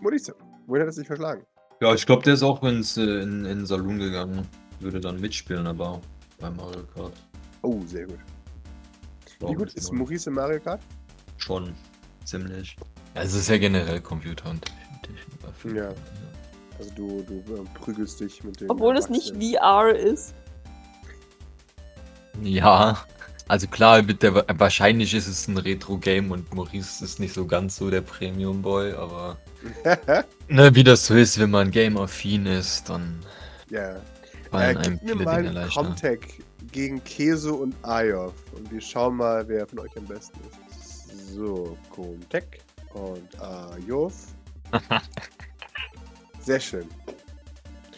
Maurice, 0.00 0.34
wohin 0.66 0.82
hat 0.82 0.88
es 0.88 0.96
dich 0.96 1.06
verschlagen? 1.06 1.44
Ja, 1.80 1.94
ich 1.94 2.06
glaube, 2.06 2.22
der 2.22 2.34
ist 2.34 2.42
auch 2.42 2.62
ins, 2.62 2.96
äh, 2.96 3.02
in, 3.02 3.44
in 3.44 3.58
den 3.58 3.66
Saloon 3.66 3.98
gegangen. 3.98 4.46
Würde 4.80 5.00
dann 5.00 5.20
mitspielen, 5.20 5.66
aber 5.66 6.00
bei 6.38 6.50
Mario 6.50 6.82
Kart. 6.94 7.12
Oh, 7.62 7.80
sehr 7.86 8.06
gut. 8.06 8.18
Wie 9.40 9.54
gut 9.54 9.72
ist 9.74 9.92
nur. 9.92 10.02
Maurice 10.02 10.30
in 10.30 10.34
Mario 10.34 10.60
Kart? 10.60 10.80
Schon 11.36 11.74
ziemlich. 12.24 12.76
Ja, 13.14 13.22
es 13.22 13.34
ist 13.34 13.48
ja 13.48 13.58
generell 13.58 14.00
computerunterrichtig. 14.00 14.76
Ja. 15.74 15.92
Also 16.78 16.90
du, 16.94 17.22
du 17.22 17.54
äh, 17.54 17.64
prügelst 17.74 18.20
dich 18.20 18.44
mit 18.44 18.60
dem. 18.60 18.70
Obwohl 18.70 18.96
es 18.96 19.08
nicht 19.08 19.34
VR 19.36 19.94
ist. 19.94 20.34
Ja, 22.42 22.98
also 23.48 23.68
klar, 23.68 24.02
mit 24.02 24.22
der, 24.22 24.44
wahrscheinlich 24.58 25.14
ist 25.14 25.28
es 25.28 25.46
ein 25.46 25.56
Retro-Game 25.56 26.32
und 26.32 26.52
Maurice 26.52 27.04
ist 27.04 27.20
nicht 27.20 27.32
so 27.32 27.46
ganz 27.46 27.76
so 27.76 27.90
der 27.90 28.00
Premium-Boy, 28.00 28.92
aber 28.94 29.38
ne, 30.48 30.74
wie 30.74 30.84
das 30.84 31.06
so 31.06 31.14
ist, 31.14 31.38
wenn 31.38 31.50
man 31.50 31.70
game-affin 31.70 32.46
ist, 32.46 32.88
dann 32.88 33.24
ja. 33.70 33.96
Äh, 34.52 34.56
einem 34.56 34.98
gib 35.04 35.16
mir 35.16 35.24
mal 35.24 35.36
Dinge 35.36 35.48
einen 35.48 35.54
leichter. 35.54 35.82
Comtech 35.82 36.20
gegen 36.72 37.02
Keso 37.04 37.54
und 37.54 37.74
Ayov. 37.82 38.34
Und 38.52 38.70
wir 38.70 38.80
schauen 38.80 39.16
mal, 39.16 39.46
wer 39.48 39.66
von 39.66 39.80
euch 39.80 39.96
am 39.96 40.06
besten 40.06 40.38
ist. 40.40 41.34
So, 41.34 41.76
Comtech 41.90 42.60
und 42.94 43.40
Ayov. 43.40 44.14
Sehr 46.46 46.60
schön. 46.60 46.88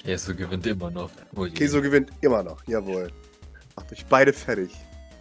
Keso 0.03 0.35
gewinnt 0.35 0.67
immer 0.67 0.91
noch. 0.91 1.11
Oh. 1.37 1.45
Keso 1.55 1.83
gewinnt 1.83 2.11
immer 2.23 2.43
noch, 2.43 2.67
jawohl. 2.67 3.09
Macht 3.77 3.93
euch 3.93 4.07
beide 4.07 4.33
fertig. 4.33 4.71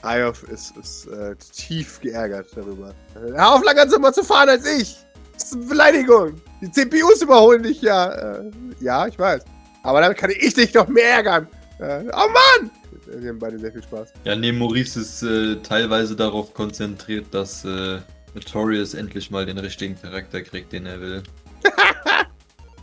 Ayov 0.01 0.43
ist, 0.43 0.77
ist 0.77 1.07
äh, 1.07 1.35
tief 1.35 1.99
geärgert 1.99 2.47
darüber. 2.55 2.93
Hör 3.13 3.53
auf, 3.53 3.63
langsamer 3.65 4.13
zu 4.13 4.23
fahren 4.23 4.47
als 4.47 4.65
ich! 4.65 4.95
Das 5.33 5.43
ist 5.43 5.55
eine 5.55 5.65
Beleidigung! 5.65 6.41
Die 6.61 6.71
CPUs 6.71 7.21
überholen 7.21 7.63
dich 7.63 7.81
ja. 7.81 8.13
Äh, 8.13 8.51
ja, 8.79 9.07
ich 9.07 9.19
weiß. 9.19 9.43
Aber 9.83 9.99
damit 9.99 10.17
kann 10.17 10.31
ich 10.31 10.53
dich 10.53 10.73
noch 10.73 10.87
mehr 10.87 11.15
ärgern. 11.15 11.47
Äh, 11.79 12.05
oh 12.05 12.29
Mann! 12.29 12.71
Wir 13.07 13.29
haben 13.31 13.39
beide 13.39 13.59
sehr 13.59 13.73
viel 13.73 13.83
Spaß. 13.83 14.13
Ja, 14.23 14.37
nee, 14.37 14.53
Maurice 14.53 15.01
ist 15.01 15.21
äh, 15.23 15.57
teilweise 15.63 16.15
darauf 16.15 16.53
konzentriert, 16.53 17.25
dass 17.31 17.65
äh, 17.65 17.99
Notorious 18.35 18.93
endlich 18.93 19.31
mal 19.31 19.45
den 19.45 19.57
richtigen 19.57 19.99
Charakter 19.99 20.41
kriegt, 20.41 20.71
den 20.71 20.85
er 20.85 21.01
will. 21.01 21.23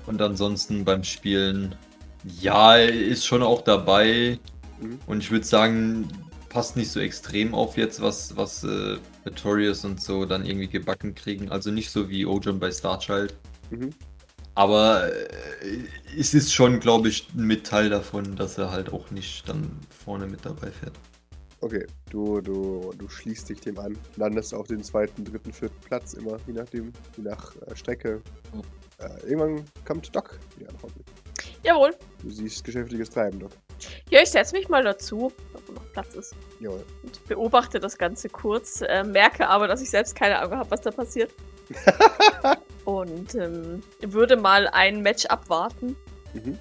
Und 0.07 0.21
ansonsten 0.21 0.85
beim 0.85 1.05
Spielen, 1.05 1.75
ja, 2.41 2.77
ist 2.77 3.27
schon 3.27 3.43
auch 3.43 3.63
dabei. 3.63 4.39
Mhm. 4.81 4.99
Und 5.07 5.19
ich 5.23 5.31
würde 5.31 5.45
sagen, 5.45 6.09
passt 6.49 6.77
nicht 6.77 6.91
so 6.91 7.01
extrem 7.01 7.55
auf 7.55 7.77
jetzt, 7.77 8.01
was, 8.01 8.37
was 8.37 8.65
äh, 8.65 8.99
Notorious 9.25 9.85
und 9.85 10.01
so 10.01 10.25
dann 10.25 10.45
irgendwie 10.45 10.69
gebacken 10.69 11.15
kriegen. 11.15 11.51
Also 11.51 11.71
nicht 11.71 11.91
so 11.91 12.09
wie 12.09 12.27
Ojon 12.27 12.61
bei 12.61 12.71
Starchild. 12.71 13.35
Mhm. 13.71 13.91
Aber 14.55 15.11
äh, 15.13 15.79
es 16.17 16.33
ist 16.33 16.55
schon, 16.55 16.79
glaube 16.81 17.09
ich, 17.09 17.29
ein 17.35 17.47
Mitteil 17.47 17.91
davon, 17.91 18.37
dass 18.37 18.57
er 18.57 18.71
halt 18.71 18.93
auch 18.93 19.11
nicht 19.11 19.49
dann 19.49 19.79
vorne 20.05 20.27
mit 20.27 20.45
dabei 20.45 20.71
fährt. 20.71 20.95
Okay, 21.61 21.87
du, 22.11 22.41
du, 22.41 22.93
du 22.99 23.09
schließt 23.09 23.49
dich 23.49 23.61
dem 23.61 23.79
an, 23.79 23.97
landest 24.17 24.53
auf 24.55 24.67
den 24.67 24.83
zweiten, 24.83 25.25
dritten, 25.25 25.53
vierten 25.53 25.81
Platz, 25.81 26.13
immer 26.13 26.37
je 26.47 26.53
nachdem, 26.53 26.93
je 27.17 27.25
nach 27.25 27.57
äh, 27.63 27.75
Strecke. 27.75 28.21
Äh, 28.99 29.27
irgendwann 29.29 29.65
kommt 29.85 30.15
Doc 30.15 30.39
wieder 30.57 30.71
an 30.71 30.77
Hobby. 30.83 31.01
Jawohl. 31.63 31.95
Du 32.23 32.31
siehst 32.31 32.63
geschäftiges 32.65 33.11
Treiben, 33.11 33.39
Doc. 33.41 33.51
Ja, 34.11 34.21
ich 34.23 34.31
setze 34.31 34.55
mich 34.57 34.69
mal 34.69 34.83
dazu, 34.83 35.33
wo 35.67 35.73
noch 35.73 35.93
Platz 35.93 36.15
ist. 36.15 36.35
Jawohl. 36.61 36.85
Und 37.03 37.25
beobachte 37.27 37.81
das 37.81 37.99
Ganze 37.99 38.29
kurz, 38.29 38.83
äh, 38.83 39.03
merke 39.05 39.49
aber, 39.49 39.67
dass 39.67 39.83
ich 39.83 39.91
selbst 39.91 40.15
keine 40.15 40.39
Ahnung 40.39 40.59
habe, 40.59 40.71
was 40.71 40.81
da 40.83 40.91
passiert. 40.91 41.33
und 42.85 43.35
ähm, 43.35 43.83
würde 44.03 44.37
mal 44.37 44.69
ein 44.69 45.01
Match 45.03 45.27
abwarten 45.27 45.97
Mhm. 46.35 46.59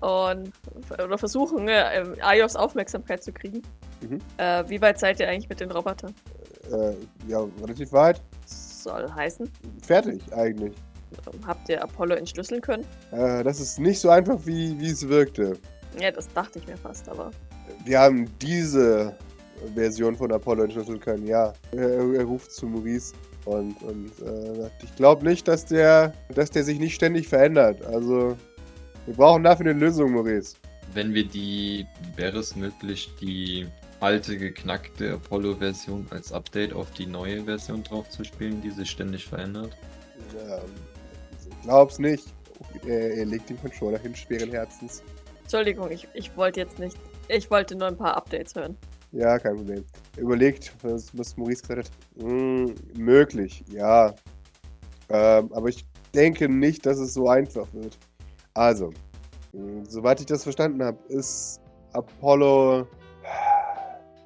und 0.00 0.52
oder 0.92 1.16
versuchen, 1.16 1.68
äh, 1.68 2.00
ähm, 2.00 2.16
Ayos 2.20 2.56
Aufmerksamkeit 2.56 3.22
zu 3.22 3.32
kriegen. 3.32 3.62
Mhm. 4.00 4.18
Äh, 4.36 4.68
wie 4.68 4.80
weit 4.82 4.98
seid 4.98 5.20
ihr 5.20 5.28
eigentlich 5.28 5.48
mit 5.48 5.60
den 5.60 5.70
Robotern? 5.70 6.12
Äh, 6.72 6.94
ja, 7.28 7.46
relativ 7.60 7.92
weit. 7.92 8.20
Soll 8.46 9.08
heißen. 9.12 9.48
Fertig, 9.86 10.20
eigentlich. 10.32 10.74
Ähm, 11.32 11.46
Habt 11.46 11.68
ihr 11.68 11.82
Apollo 11.82 12.14
entschlüsseln 12.16 12.60
können? 12.60 12.84
Äh, 13.10 13.42
das 13.42 13.60
ist 13.60 13.78
nicht 13.78 14.00
so 14.00 14.10
einfach, 14.10 14.38
wie, 14.44 14.78
wie 14.78 14.90
es 14.90 15.08
wirkte. 15.08 15.58
Ja, 16.00 16.10
das 16.10 16.28
dachte 16.32 16.58
ich 16.58 16.66
mir 16.66 16.76
fast, 16.76 17.08
aber. 17.08 17.30
Wir 17.84 18.00
haben 18.00 18.26
diese 18.40 19.14
Version 19.74 20.16
von 20.16 20.32
Apollo 20.32 20.64
entschlüsseln 20.64 21.00
können, 21.00 21.26
ja. 21.26 21.52
Er, 21.72 22.14
er 22.14 22.24
ruft 22.24 22.52
zu 22.52 22.66
Maurice 22.66 23.14
und, 23.44 23.80
und 23.82 24.10
äh, 24.20 24.62
sagt, 24.62 24.82
ich 24.82 24.96
glaube 24.96 25.26
nicht, 25.26 25.46
dass 25.48 25.64
der, 25.66 26.12
dass 26.34 26.50
der 26.50 26.64
sich 26.64 26.78
nicht 26.78 26.94
ständig 26.94 27.28
verändert. 27.28 27.84
Also, 27.86 28.36
wir 29.06 29.14
brauchen 29.14 29.42
dafür 29.42 29.66
eine 29.66 29.78
Lösung, 29.78 30.12
Maurice. 30.12 30.56
Wenn 30.94 31.14
wir 31.14 31.24
die, 31.24 31.86
wäre 32.16 32.38
es 32.38 32.54
möglich, 32.54 33.10
die 33.20 33.66
alte 34.00 34.36
geknackte 34.36 35.12
Apollo-Version 35.12 36.06
als 36.10 36.32
Update 36.32 36.72
auf 36.72 36.90
die 36.90 37.06
neue 37.06 37.44
Version 37.44 37.82
drauf 37.82 38.08
zu 38.10 38.24
spielen, 38.24 38.60
die 38.60 38.70
sich 38.70 38.90
ständig 38.90 39.26
verändert? 39.26 39.76
Ähm, 40.34 40.60
ich 40.91 40.91
glaub's 41.62 41.98
nicht. 41.98 42.32
Er, 42.86 43.14
er 43.14 43.24
legt 43.26 43.50
den 43.50 43.60
Controller 43.60 43.98
hin, 43.98 44.14
schweren 44.14 44.50
Herzens. 44.50 45.02
Entschuldigung, 45.42 45.90
ich, 45.90 46.08
ich 46.14 46.34
wollte 46.36 46.60
jetzt 46.60 46.78
nicht. 46.78 46.96
Ich 47.28 47.50
wollte 47.50 47.74
nur 47.76 47.88
ein 47.88 47.96
paar 47.96 48.16
Updates 48.16 48.54
hören. 48.54 48.76
Ja, 49.12 49.38
kein 49.38 49.56
Problem. 49.56 49.84
Er 50.16 50.22
überlegt, 50.22 50.74
was, 50.82 51.16
was 51.16 51.36
Maurice 51.36 51.62
gesagt 51.62 51.88
hat. 51.90 52.22
Hm, 52.22 52.74
möglich, 52.96 53.62
ja. 53.68 54.14
Ähm, 55.10 55.52
aber 55.52 55.68
ich 55.68 55.84
denke 56.14 56.48
nicht, 56.48 56.86
dass 56.86 56.98
es 56.98 57.12
so 57.14 57.28
einfach 57.28 57.66
wird. 57.72 57.98
Also, 58.54 58.90
mh, 59.52 59.84
soweit 59.88 60.20
ich 60.20 60.26
das 60.26 60.44
verstanden 60.44 60.82
habe, 60.82 60.98
ist 61.08 61.60
Apollo. 61.92 62.86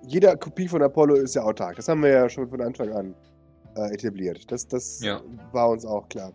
Jede 0.07 0.37
Kopie 0.37 0.69
von 0.69 0.83
Apollo 0.83 1.17
ist 1.17 1.35
ja 1.35 1.43
autark. 1.43 1.77
Das 1.77 1.89
haben 1.89 2.03
wir 2.03 2.11
ja 2.11 2.29
schon 2.29 2.49
von 2.49 2.61
Anfang 2.61 2.93
an 2.93 3.15
äh, 3.77 3.93
etabliert. 3.93 4.49
Das, 4.53 4.69
das 4.69 5.01
Ja. 5.03 5.21
war 5.53 5.71
uns 5.71 5.85
auch 5.85 6.09
klar. 6.09 6.33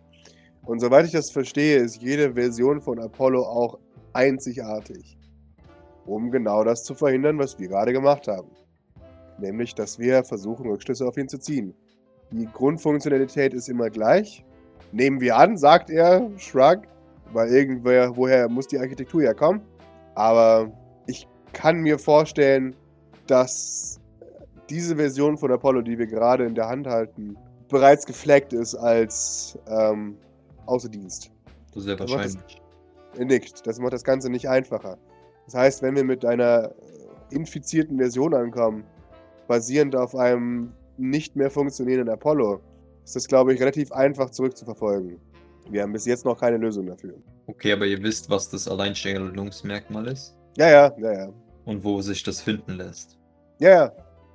Und 0.66 0.80
soweit 0.80 1.06
ich 1.06 1.12
das 1.12 1.32
verstehe, 1.32 1.78
ist 1.78 2.02
jede 2.02 2.34
Version 2.34 2.82
von 2.82 3.00
Apollo 3.00 3.44
auch 3.44 3.80
einzigartig. 4.14 5.18
Um 6.06 6.32
genau 6.32 6.64
das 6.64 6.84
zu 6.84 6.94
verhindern, 6.94 7.40
was 7.40 7.60
wir 7.60 7.68
gerade 7.68 7.94
gemacht 7.94 8.28
haben. 8.28 8.50
Nämlich, 9.40 9.74
dass 9.74 9.98
wir 9.98 10.24
versuchen, 10.24 10.68
Rückschlüsse 10.68 11.08
auf 11.08 11.18
ihn 11.18 11.28
zu 11.28 11.40
ziehen. 11.40 11.74
Die 12.32 12.46
Grundfunktionalität 12.46 13.54
ist 13.54 13.70
immer 13.70 13.90
gleich. 13.90 14.46
Nehmen 14.92 15.20
wir 15.20 15.38
an, 15.38 15.58
sagt 15.58 15.90
er, 15.90 16.30
Shrug, 16.38 16.82
weil 17.34 17.50
irgendwer, 17.50 18.16
woher 18.16 18.50
muss 18.50 18.68
die 18.68 18.80
Architektur 18.80 19.24
ja 19.24 19.34
kommen. 19.34 19.62
Aber 20.16 20.72
ich 21.08 21.28
kann 21.54 21.82
mir 21.82 21.98
vorstellen, 21.98 22.76
dass 23.28 24.00
diese 24.70 24.96
Version 24.96 25.38
von 25.38 25.52
Apollo, 25.52 25.82
die 25.82 25.98
wir 25.98 26.08
gerade 26.08 26.46
in 26.46 26.56
der 26.56 26.68
Hand 26.68 26.88
halten, 26.88 27.36
bereits 27.70 28.06
gefleckt 28.06 28.54
ist 28.54 28.76
als 28.76 29.58
ähm, 29.68 30.18
außer 30.66 30.90
Dienst. 30.90 31.32
Das 31.70 31.78
ist 31.78 31.84
sehr 31.86 31.94
Aber 31.96 32.06
das- 32.06 32.12
wahrscheinlich. 32.16 32.62
Er 33.18 33.26
nickt. 33.26 33.68
Das 33.68 33.78
macht 33.80 33.94
das 33.94 34.04
Ganze 34.04 34.30
nicht 34.30 34.48
einfacher. 34.48 34.98
Das 35.46 35.56
heißt, 35.56 35.82
wenn 35.82 35.96
wir 35.96 36.04
mit 36.06 36.24
einer 36.26 36.72
äh, 36.72 37.36
infizierten 37.36 37.98
Version 37.98 38.34
ankommen, 38.34 38.84
basierend 39.48 39.96
auf 39.96 40.16
einem 40.16 40.72
nicht 40.98 41.36
mehr 41.36 41.50
funktionierenden 41.52 42.14
Apollo, 42.14 42.62
ist 43.04 43.16
das, 43.16 43.28
glaube 43.28 43.54
ich, 43.54 43.60
relativ 43.60 43.92
einfach 43.92 44.30
zurückzuverfolgen. 44.30 45.20
Wir 45.70 45.84
haben 45.84 45.92
bis 45.94 46.06
jetzt 46.06 46.24
noch 46.26 46.40
keine 46.40 46.58
Lösung 46.58 46.86
dafür. 46.88 47.16
Okay, 47.48 47.74
aber 47.74 47.86
ihr 47.86 48.02
wisst, 48.02 48.30
was 48.30 48.50
das 48.50 48.68
Alleinstellungsmerkmal 48.68 50.08
ist 50.08 50.38
Ja, 50.58 50.70
ja, 50.70 50.94
ja, 50.98 51.12
ja. 51.14 51.30
und 51.66 51.84
wo 51.84 52.02
sich 52.02 52.24
das 52.24 52.42
finden 52.42 52.74
lässt. 52.74 53.18
Ja, 53.60 53.70
ja, 53.70 53.92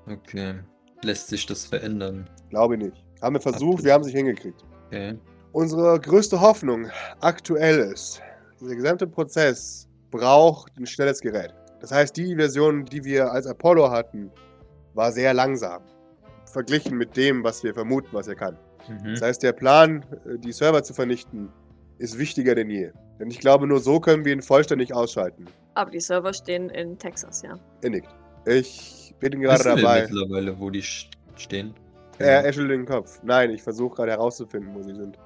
Okay. 0.09 0.55
Lässt 1.03 1.29
sich 1.29 1.47
das 1.47 1.65
verändern? 1.67 2.29
glaube 2.51 2.77
ich 2.77 2.83
nicht. 2.85 3.05
Haben 3.23 3.35
wir 3.37 3.41
versucht, 3.41 3.63
Absolut. 3.63 3.85
wir 3.85 3.93
haben 3.93 4.01
es 4.03 4.07
nicht 4.09 4.17
hingekriegt. 4.17 4.65
Okay. 4.87 5.19
Unsere 5.61 5.99
größte 5.99 6.39
Hoffnung 6.39 6.91
aktuell 7.23 7.79
ist, 7.79 8.21
dieser 8.61 8.77
gesamte 8.77 9.07
Prozess 9.07 9.89
braucht 10.11 10.77
ein 10.77 10.85
schnelles 10.85 11.19
Gerät. 11.23 11.55
Das 11.81 11.91
heißt, 11.91 12.15
die 12.15 12.37
Version, 12.37 12.85
die 12.85 13.03
wir 13.03 13.33
als 13.33 13.47
Apollo 13.47 13.91
hatten, 13.91 14.31
war 14.93 15.11
sehr 15.13 15.33
langsam. 15.33 15.81
Verglichen 16.53 16.99
mit 16.99 17.17
dem, 17.17 17.43
was 17.43 17.65
wir 17.65 17.73
vermuten, 17.73 18.09
was 18.13 18.29
er 18.29 18.35
kann. 18.35 18.59
Mhm. 18.87 19.13
Das 19.15 19.23
heißt, 19.23 19.43
der 19.43 19.55
Plan, 19.55 20.05
äh, 20.27 20.37
die 20.39 20.53
Server 20.53 20.83
zu 20.83 20.93
vernichten, 20.93 21.49
ist 21.97 22.19
wichtiger 22.19 22.55
denn 22.55 22.69
je. 22.69 22.91
Denn 23.19 23.31
ich 23.31 23.39
glaube, 23.41 23.67
nur 23.67 23.81
so 23.81 23.99
können 23.99 24.27
wir 24.27 24.35
ihn 24.35 24.43
vollständig 24.43 24.93
ausschalten. 24.93 25.47
Aber 25.73 25.91
die 25.91 26.01
Server 26.01 26.35
stehen 26.35 26.69
in 26.69 26.99
Texas, 26.99 27.41
ja. 27.41 27.59
Er 27.83 27.89
nickt. 27.89 28.15
Ich 28.45 29.15
bin 29.21 29.41
gerade 29.41 29.61
Wissen 29.65 29.77
wir 29.77 29.83
dabei. 29.83 30.03
mittlerweile, 30.03 30.61
wo 30.61 30.69
die 30.69 30.83
st- 30.83 31.09
stehen? 31.37 31.73
Er, 32.19 32.45
er 32.45 32.53
schüttelt 32.53 32.73
den 32.73 32.85
Kopf. 32.85 33.21
Nein, 33.23 33.53
ich 33.53 33.63
versuche 33.63 33.97
gerade 33.97 34.11
herauszufinden, 34.13 34.75
wo 34.75 34.83
sie 34.83 34.95
sind. 34.95 35.19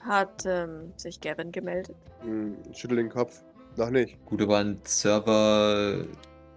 Hat 0.00 0.44
ähm, 0.46 0.92
sich 0.96 1.20
Gavin 1.20 1.52
gemeldet? 1.52 1.96
Hm, 2.20 2.56
ich 2.70 2.78
schüttel 2.78 2.98
den 2.98 3.08
Kopf. 3.08 3.42
Noch 3.76 3.90
nicht. 3.90 4.24
Gut, 4.24 4.40
aber 4.40 4.58
ein 4.58 4.78
Server, 4.84 6.04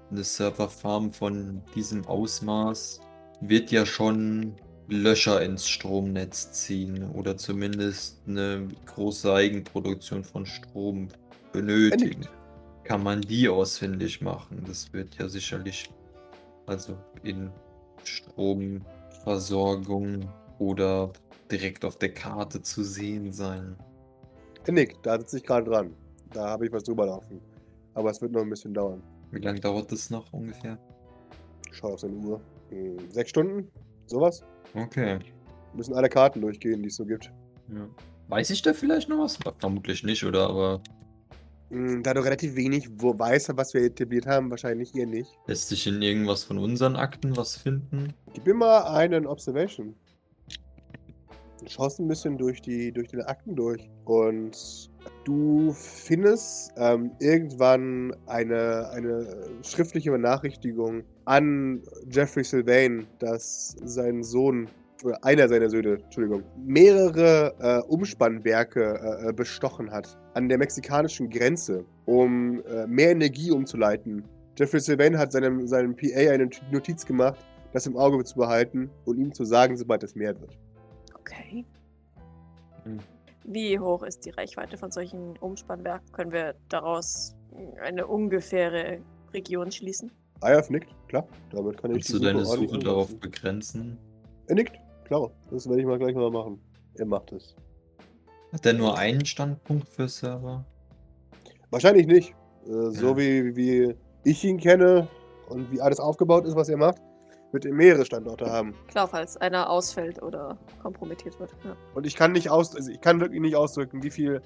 eine 0.09 0.23
Serverfarm 0.23 1.11
von 1.11 1.61
diesem 1.75 2.05
Ausmaß 2.05 3.01
wird 3.41 3.71
ja 3.71 3.85
schon 3.85 4.55
Löcher 4.87 5.41
ins 5.41 5.67
Stromnetz 5.67 6.51
ziehen 6.51 7.09
oder 7.11 7.37
zumindest 7.37 8.21
eine 8.27 8.67
große 8.85 9.31
Eigenproduktion 9.31 10.23
von 10.23 10.45
Strom 10.45 11.09
benötigen, 11.51 12.27
kann 12.83 13.03
man 13.03 13.21
die 13.21 13.49
ausfindig 13.49 14.21
machen. 14.21 14.63
Das 14.67 14.91
wird 14.93 15.15
ja 15.19 15.29
sicherlich 15.29 15.89
also 16.65 16.97
in 17.23 17.51
Stromversorgung 18.03 20.27
oder 20.57 21.11
direkt 21.51 21.85
auf 21.85 21.97
der 21.97 22.13
Karte 22.13 22.61
zu 22.61 22.83
sehen 22.83 23.31
sein. 23.31 23.75
Nickt, 24.67 25.03
da 25.05 25.17
sitze 25.19 25.37
ich 25.37 25.43
gerade 25.43 25.69
dran. 25.69 25.95
Da 26.31 26.47
habe 26.49 26.67
ich 26.67 26.71
was 26.71 26.83
drüber 26.83 27.07
laufen. 27.07 27.41
Aber 27.95 28.11
es 28.11 28.21
wird 28.21 28.31
noch 28.33 28.41
ein 28.41 28.49
bisschen 28.49 28.73
dauern. 28.73 29.01
Wie 29.31 29.39
lange 29.39 29.59
dauert 29.59 29.91
das 29.91 30.09
noch 30.11 30.31
ungefähr? 30.31 30.77
Schau 31.71 31.93
auf 31.93 32.01
seine 32.01 32.13
Uhr. 32.17 32.39
Hm, 32.69 32.97
sechs 33.11 33.31
Stunden? 33.31 33.67
Sowas? 34.05 34.43
Okay. 34.75 35.19
Müssen 35.73 35.93
alle 35.95 36.09
Karten 36.09 36.41
durchgehen, 36.41 36.81
die 36.83 36.89
es 36.89 36.95
so 36.97 37.05
gibt. 37.05 37.31
Ja. 37.73 37.87
Weiß 38.27 38.51
ich 38.51 38.61
da 38.61 38.73
vielleicht 38.73 39.09
noch 39.09 39.19
was? 39.19 39.39
Vermutlich 39.57 40.03
nicht, 40.03 40.23
oder? 40.23 40.47
Aber 40.49 40.81
Hm, 41.71 42.03
Da 42.03 42.13
du 42.13 42.21
relativ 42.23 42.55
wenig 42.55 42.89
weißt, 42.89 43.55
was 43.57 43.73
wir 43.73 43.81
etabliert 43.83 44.25
haben, 44.27 44.49
wahrscheinlich 44.51 44.93
ihr 44.95 45.05
nicht. 45.07 45.31
lässt 45.47 45.69
sich 45.69 45.85
in 45.87 46.01
irgendwas 46.01 46.43
von 46.43 46.57
unseren 46.59 46.95
Akten 46.95 47.35
was 47.37 47.55
finden? 47.57 48.13
Gib 48.33 48.45
mir 48.45 48.53
mal 48.55 48.81
einen 48.83 49.25
Observation. 49.25 49.95
Du 51.61 51.69
schaust 51.69 51.99
ein 51.99 52.07
bisschen 52.07 52.37
durch 52.37 52.61
die, 52.61 52.91
durch 52.91 53.09
die 53.09 53.17
Akten 53.17 53.55
durch 53.55 53.89
und 54.05 54.89
du 55.25 55.73
findest 55.73 56.71
ähm, 56.77 57.11
irgendwann 57.19 58.15
eine, 58.27 58.89
eine 58.91 59.27
schriftliche 59.61 60.11
Benachrichtigung 60.11 61.03
an 61.25 61.81
Jeffrey 62.09 62.43
Sylvain, 62.43 63.07
dass 63.19 63.75
sein 63.83 64.23
Sohn, 64.23 64.69
oder 65.03 65.23
einer 65.23 65.47
seiner 65.49 65.69
Söhne, 65.69 65.97
Entschuldigung, 66.03 66.43
mehrere 66.65 67.53
äh, 67.59 67.87
Umspannwerke 67.87 68.99
äh, 69.23 69.29
äh, 69.29 69.33
bestochen 69.33 69.91
hat 69.91 70.17
an 70.33 70.47
der 70.47 70.57
mexikanischen 70.57 71.29
Grenze, 71.29 71.85
um 72.05 72.63
äh, 72.65 72.87
mehr 72.87 73.11
Energie 73.11 73.51
umzuleiten. 73.51 74.23
Jeffrey 74.57 74.79
Sylvain 74.79 75.17
hat 75.17 75.31
seinem, 75.31 75.67
seinem 75.67 75.95
PA 75.95 76.31
eine 76.31 76.49
Notiz 76.71 77.05
gemacht, 77.05 77.45
das 77.73 77.85
im 77.85 77.97
Auge 77.97 78.23
zu 78.23 78.35
behalten 78.37 78.89
und 79.05 79.17
ihm 79.17 79.33
zu 79.33 79.45
sagen, 79.45 79.77
sobald 79.77 80.03
es 80.03 80.15
mehr 80.15 80.39
wird. 80.39 80.57
Okay. 81.31 81.65
Hm. 82.83 82.99
Wie 83.45 83.79
hoch 83.79 84.03
ist 84.03 84.25
die 84.25 84.31
Reichweite 84.31 84.77
von 84.77 84.91
solchen 84.91 85.37
Umspannwerken? 85.37 86.11
Können 86.11 86.31
wir 86.31 86.55
daraus 86.69 87.35
eine 87.83 88.05
ungefähre 88.05 88.99
Region 89.33 89.71
schließen? 89.71 90.11
Ayaf 90.41 90.69
nickt, 90.69 90.89
klar. 91.07 91.27
Damit 91.51 91.77
kann 91.77 91.91
ich 91.91 91.95
Willst 91.97 92.13
du 92.13 92.19
deine 92.19 92.45
Suche 92.45 92.79
darauf 92.79 93.05
umsetzen. 93.11 93.19
begrenzen? 93.19 93.97
Er 94.47 94.55
nickt, 94.55 94.77
klar. 95.05 95.31
Das 95.51 95.67
werde 95.67 95.81
ich 95.81 95.87
mal 95.87 95.97
gleich 95.99 96.15
mal 96.15 96.29
machen. 96.31 96.61
Er 96.95 97.05
macht 97.05 97.31
es. 97.31 97.55
Hat 98.51 98.65
er 98.65 98.73
nur 98.73 98.97
einen 98.97 99.25
Standpunkt 99.25 99.87
für 99.89 100.07
Server? 100.07 100.65
Wahrscheinlich 101.69 102.07
nicht. 102.07 102.35
Äh, 102.65 102.91
so 102.91 103.09
Ja. 103.11 103.17
wie, 103.17 103.55
wie 103.55 103.95
ich 104.23 104.43
ihn 104.43 104.57
kenne 104.57 105.07
und 105.49 105.71
wie 105.71 105.81
alles 105.81 105.99
aufgebaut 105.99 106.45
ist, 106.45 106.55
was 106.55 106.69
er 106.69 106.77
macht, 106.77 107.01
wird 107.51 107.65
er 107.65 107.73
mehrere 107.73 108.05
Standorte 108.05 108.49
haben. 108.49 108.73
Klar, 108.87 109.07
falls 109.07 109.37
einer 109.37 109.69
ausfällt 109.69 110.21
oder 110.21 110.57
kompromittiert 110.81 111.39
wird. 111.39 111.55
Ja. 111.63 111.75
Und 111.95 112.05
ich 112.05 112.15
kann 112.15 112.31
nicht 112.31 112.49
aus, 112.49 112.75
also 112.75 112.91
ich 112.91 113.01
kann 113.01 113.19
wirklich 113.19 113.41
nicht 113.41 113.55
ausdrücken, 113.55 114.03
wie 114.03 114.11
viel 114.11 114.41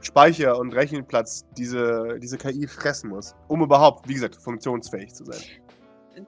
Speicher 0.00 0.58
und 0.58 0.74
Rechenplatz 0.74 1.44
diese, 1.56 2.18
diese 2.20 2.38
KI 2.38 2.66
fressen 2.66 3.10
muss, 3.10 3.34
um 3.48 3.62
überhaupt, 3.62 4.08
wie 4.08 4.14
gesagt, 4.14 4.36
funktionsfähig 4.36 5.14
zu 5.14 5.24
sein. 5.24 5.40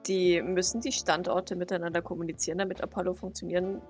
Die 0.07 0.41
müssen 0.41 0.81
die 0.81 0.91
Standorte 0.91 1.55
miteinander 1.55 2.01
kommunizieren, 2.01 2.57
damit 2.57 2.81
Apollo 2.81 3.13
funktionieren 3.15 3.81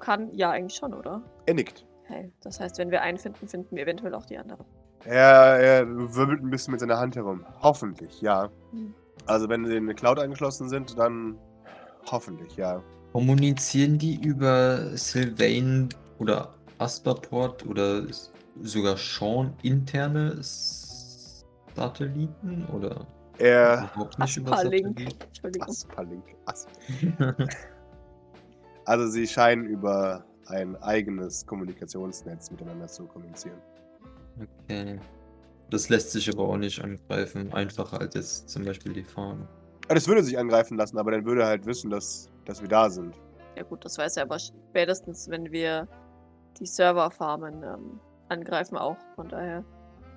kann? 0.00 0.30
Ja, 0.32 0.50
eigentlich 0.50 0.76
schon, 0.76 0.94
oder? 0.94 1.22
Er 1.46 1.54
nickt. 1.54 1.86
Okay. 2.04 2.30
Das 2.42 2.60
heißt, 2.60 2.78
wenn 2.78 2.90
wir 2.90 3.02
einen 3.02 3.18
finden, 3.18 3.48
finden 3.48 3.74
wir 3.74 3.82
eventuell 3.82 4.14
auch 4.14 4.26
die 4.26 4.38
anderen. 4.38 4.64
Er, 5.04 5.58
er 5.58 5.86
wirbelt 5.88 6.42
ein 6.42 6.50
bisschen 6.50 6.72
mit 6.72 6.80
seiner 6.80 6.98
Hand 6.98 7.16
herum. 7.16 7.44
Hoffentlich, 7.60 8.20
ja. 8.20 8.50
Hm. 8.70 8.94
Also 9.26 9.48
wenn 9.48 9.64
sie 9.64 9.76
in 9.76 9.84
eine 9.84 9.94
Cloud 9.94 10.18
angeschlossen 10.18 10.68
sind, 10.68 10.98
dann 10.98 11.38
hoffentlich, 12.10 12.56
ja. 12.56 12.82
Kommunizieren 13.12 13.98
die 13.98 14.16
über 14.22 14.96
Sylvain 14.96 15.88
oder 16.18 16.54
Asperport 16.78 17.66
oder 17.66 18.04
sogar 18.62 18.96
Sean 18.96 19.52
interne 19.62 20.32
S- 20.40 21.44
Satelliten 21.76 22.66
oder 22.72 23.06
Er 23.38 23.90
überhaupt 23.94 24.18
nicht 24.18 24.36
über 24.36 24.52
Asperlink. 24.52 24.86
Satelliten? 24.98 25.22
Entschuldigung. 25.26 25.68
Aspalink. 25.68 26.24
As 26.46 26.66
also 28.84 29.06
sie 29.08 29.26
scheinen 29.26 29.66
über 29.66 30.24
ein 30.46 30.76
eigenes 30.82 31.46
Kommunikationsnetz 31.46 32.50
miteinander 32.50 32.88
zu 32.88 33.04
kommunizieren. 33.06 33.58
okay. 34.64 34.98
Das 35.70 35.88
lässt 35.88 36.10
sich 36.10 36.28
aber 36.30 36.42
auch 36.48 36.58
nicht 36.58 36.82
angreifen, 36.82 37.52
einfacher 37.54 38.00
als 38.00 38.14
jetzt 38.14 38.48
zum 38.50 38.64
Beispiel 38.64 38.92
die 38.92 39.04
Farm. 39.04 39.48
Ah, 39.88 39.94
Das 39.94 40.08
würde 40.08 40.22
sich 40.22 40.38
angreifen 40.38 40.76
lassen, 40.76 40.98
aber 40.98 41.10
dann 41.10 41.24
würde 41.24 41.42
er 41.42 41.48
halt 41.48 41.66
wissen, 41.66 41.90
dass, 41.90 42.30
dass 42.44 42.60
wir 42.60 42.68
da 42.68 42.88
sind. 42.90 43.14
Ja 43.56 43.62
gut, 43.64 43.84
das 43.84 43.98
weiß 43.98 44.16
er 44.16 44.24
aber 44.24 44.38
spätestens, 44.38 45.28
wenn 45.28 45.50
wir 45.52 45.88
die 46.58 46.66
Serverfarmen 46.66 47.62
ähm, 47.62 48.00
angreifen 48.28 48.76
auch. 48.78 48.96
Von 49.14 49.28
daher. 49.28 49.64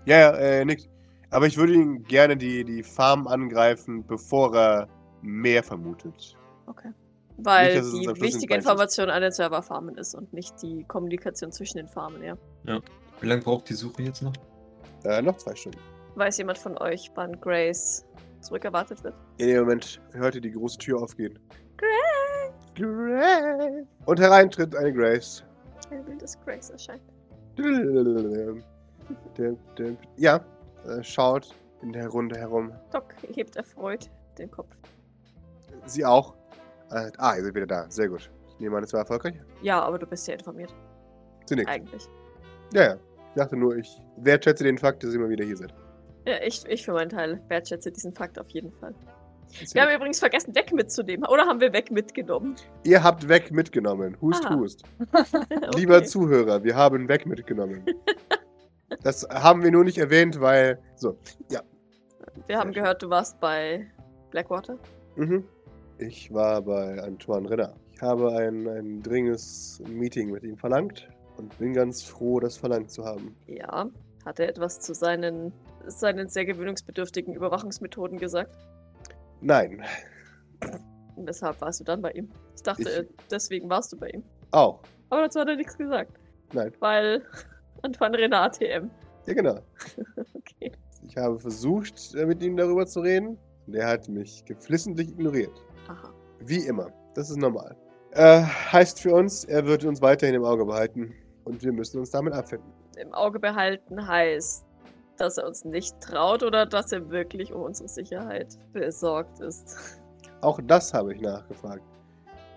Ja, 0.06 0.20
ja, 0.20 0.30
er 0.32 0.66
nickt. 0.66 0.90
Aber 1.32 1.48
ich 1.48 1.58
würde 1.58 1.74
ihn 1.74 2.04
gerne 2.04 2.38
die, 2.38 2.64
die 2.64 2.84
Farm 2.84 3.28
angreifen, 3.28 4.06
bevor 4.06 4.56
er 4.56 4.88
mehr 5.22 5.64
vermutet. 5.64 6.38
Okay. 6.68 6.92
Weil 7.38 7.76
es 7.78 7.92
die 7.92 8.08
wichtige. 8.22 8.56
Information 8.56 9.10
an 9.10 9.22
den 9.22 9.32
Serverfarmen 9.32 9.98
ist 9.98 10.16
und 10.16 10.32
nicht 10.32 10.62
die 10.62 10.86
Kommunikation 10.86 11.52
zwischen 11.52 11.78
den 11.78 11.88
Farmen, 11.90 12.24
ja. 12.24 12.38
Wie 13.20 13.28
lange 13.28 13.42
braucht 13.42 13.68
die 13.68 13.74
Suche 13.74 14.04
jetzt 14.04 14.22
noch? 14.22 14.34
Äh, 15.04 15.22
noch 15.22 15.36
zwei 15.38 15.56
Stunden. 15.56 15.80
Weiß 16.16 16.38
jemand 16.38 16.58
von 16.58 16.78
euch, 16.78 17.12
wann 17.16 17.40
Grace 17.42 18.06
zurückerwartet 18.46 19.04
wird? 19.04 19.16
In 19.38 19.48
dem 19.48 19.60
Moment 19.62 20.02
hörte 20.14 20.40
die 20.40 20.52
große 20.52 20.78
Tür 20.78 21.02
aufgehen. 21.02 21.38
Grace! 21.78 22.74
Grace! 22.76 23.86
Und 24.06 24.20
hereintritt 24.20 24.76
eine 24.76 24.94
Grace. 24.94 25.44
Will, 25.90 26.18
dass 26.18 26.40
Grace 26.44 26.70
erscheint. 26.70 27.02
Ja, 30.18 30.44
äh, 30.88 31.04
schaut 31.04 31.54
in 31.84 31.94
der 31.94 32.08
Runde 32.08 32.40
herum. 32.40 32.72
Doc 32.92 33.14
hebt 33.34 33.56
erfreut 33.56 34.10
den 34.40 34.50
Kopf. 34.50 34.76
Sie 35.86 36.04
auch. 36.04 36.34
Äh, 36.90 37.12
ah, 37.18 37.36
ihr 37.36 37.44
seid 37.44 37.54
wieder 37.54 37.68
da. 37.68 37.86
Sehr 37.90 38.10
gut. 38.10 38.32
Ich 38.48 38.60
nehme 38.60 38.78
an, 38.78 38.84
es 38.84 38.94
war 38.94 39.02
erfolgreich. 39.02 39.36
Ja, 39.62 39.84
aber 39.84 40.00
du 40.00 40.08
bist 40.08 40.28
ja 40.28 40.34
informiert. 40.34 40.74
Sie 41.46 41.56
nickt. 41.56 41.70
Eigentlich. 41.70 42.08
Ja, 42.74 42.84
ja. 42.84 42.96
Ich 43.30 43.36
dachte 43.36 43.56
nur, 43.58 43.76
ich 43.76 44.02
wertschätze 44.18 44.64
den 44.64 44.78
Fakt, 44.78 45.04
dass 45.04 45.12
ihr 45.12 45.20
immer 45.20 45.30
wieder 45.30 45.46
hier 45.46 45.58
seid. 45.58 45.74
Ja, 46.26 46.42
ich, 46.44 46.66
ich 46.68 46.86
für 46.86 46.94
meinen 46.94 47.10
Teil 47.10 47.42
wertschätze 47.50 47.92
diesen 47.92 48.14
Fakt 48.14 48.40
auf 48.40 48.50
jeden 48.50 48.72
Fall. 48.72 48.94
Wir 49.74 49.84
haben 49.84 49.96
übrigens 49.96 50.20
vergessen, 50.20 50.56
weg 50.56 50.74
mitzunehmen. 50.74 51.26
Oder 51.30 51.46
haben 51.46 51.62
wir 51.62 51.72
weg 51.72 51.92
mitgenommen? 51.92 52.56
Ihr 52.84 53.04
habt 53.04 53.28
weg 53.28 53.52
mitgenommen. 53.52 54.18
Hust, 54.20 54.46
Aha. 54.46 54.56
hust. 54.56 54.84
Okay. 55.14 55.80
Lieber 55.80 56.04
Zuhörer, 56.04 56.64
wir 56.64 56.76
haben 56.76 57.08
weg 57.08 57.26
mitgenommen. 57.26 57.86
das 59.04 59.28
haben 59.30 59.64
wir 59.64 59.72
nur 59.72 59.84
nicht 59.84 59.98
erwähnt, 59.98 60.42
weil. 60.42 60.80
So, 60.96 61.18
ja. 61.52 61.62
Wir 62.48 62.58
haben 62.58 62.72
gehört, 62.72 63.02
du 63.04 63.10
warst 63.10 63.40
bei 63.40 63.88
Blackwater. 64.32 64.78
Mhm. 65.16 65.46
Ich 66.00 66.34
war 66.34 66.62
bei 66.62 67.02
Antoine 67.02 67.50
Renner. 67.50 67.76
Ich 67.94 68.02
habe 68.02 68.34
ein, 68.34 68.68
ein 68.68 69.02
dringendes 69.02 69.82
Meeting 69.88 70.32
mit 70.32 70.44
ihm 70.44 70.58
verlangt 70.58 71.08
und 71.38 71.58
bin 71.58 71.74
ganz 71.74 72.04
froh, 72.04 72.42
das 72.42 72.58
verlangt 72.58 72.92
zu 72.92 73.06
haben. 73.06 73.36
Ja. 73.48 73.90
Hat 74.26 74.40
er 74.40 74.50
etwas 74.50 74.82
zu 74.82 74.94
seinen, 74.94 75.54
seinen 75.88 76.28
sehr 76.30 76.46
gewöhnungsbedürftigen 76.46 77.34
Überwachungsmethoden 77.34 78.18
gesagt? 78.18 78.56
Nein, 79.42 79.84
Und 81.16 81.28
weshalb 81.28 81.60
warst 81.62 81.80
du 81.80 81.84
dann 81.84 82.02
bei 82.02 82.12
ihm? 82.12 82.30
Ich 82.56 82.64
dachte, 82.64 82.84
Ich- 82.84 82.98
äh, 82.98 83.06
deswegen 83.32 83.70
warst 83.70 83.92
du 83.94 83.98
bei 83.98 84.10
ihm. 84.10 84.24
auch. 84.52 84.80
Aber 85.10 85.22
dazu 85.22 85.40
hat 85.40 85.48
er 85.48 85.56
nichts 85.56 85.78
gesagt. 85.78 86.12
Nein. 86.54 86.72
Weil 86.80 87.22
Antoine 87.84 88.18
Renat 88.18 88.56
ATM. 88.62 88.90
Ja, 89.28 89.34
genau. 89.34 89.60
Okay. 90.34 90.72
Ich 91.08 91.16
habe 91.18 91.40
versucht, 91.40 92.14
äh, 92.16 92.26
mit 92.26 92.42
ihm 92.42 92.56
darüber 92.58 92.86
zu 92.88 93.00
reden 93.02 93.38
und 93.68 93.76
er 93.76 93.88
hat 93.88 94.08
mich 94.10 94.44
geflissentlich 94.46 95.10
ignoriert. 95.10 95.52
Aha. 95.88 96.12
Wie 96.40 96.66
immer. 96.66 96.92
Das 97.14 97.30
ist 97.30 97.38
normal. 97.38 97.76
Äh, 98.12 98.42
heißt 98.42 99.00
für 99.02 99.14
uns, 99.14 99.44
er 99.46 99.66
wird 99.66 99.84
uns 99.86 100.02
weiterhin 100.02 100.36
im 100.36 100.44
Auge 100.46 100.66
behalten 100.66 101.14
und 101.44 101.64
wir 101.64 101.72
müssen 101.74 102.00
uns 102.00 102.10
damit 102.12 102.34
abfinden. 102.34 102.72
Im 102.98 103.14
Auge 103.14 103.40
behalten 103.40 104.08
heißt, 104.08 104.65
dass 105.18 105.38
er 105.38 105.48
uns 105.48 105.66
nicht 105.66 106.00
traut 106.02 106.44
oder 106.44 106.66
dass 106.66 106.92
er 106.92 107.10
wirklich 107.10 107.54
um 107.54 107.62
unsere 107.62 107.88
Sicherheit 107.90 108.58
besorgt 108.74 109.40
ist. 109.40 110.00
Auch 110.42 110.60
das 110.68 110.94
habe 110.94 111.14
ich 111.14 111.22
nachgefragt. 111.22 111.84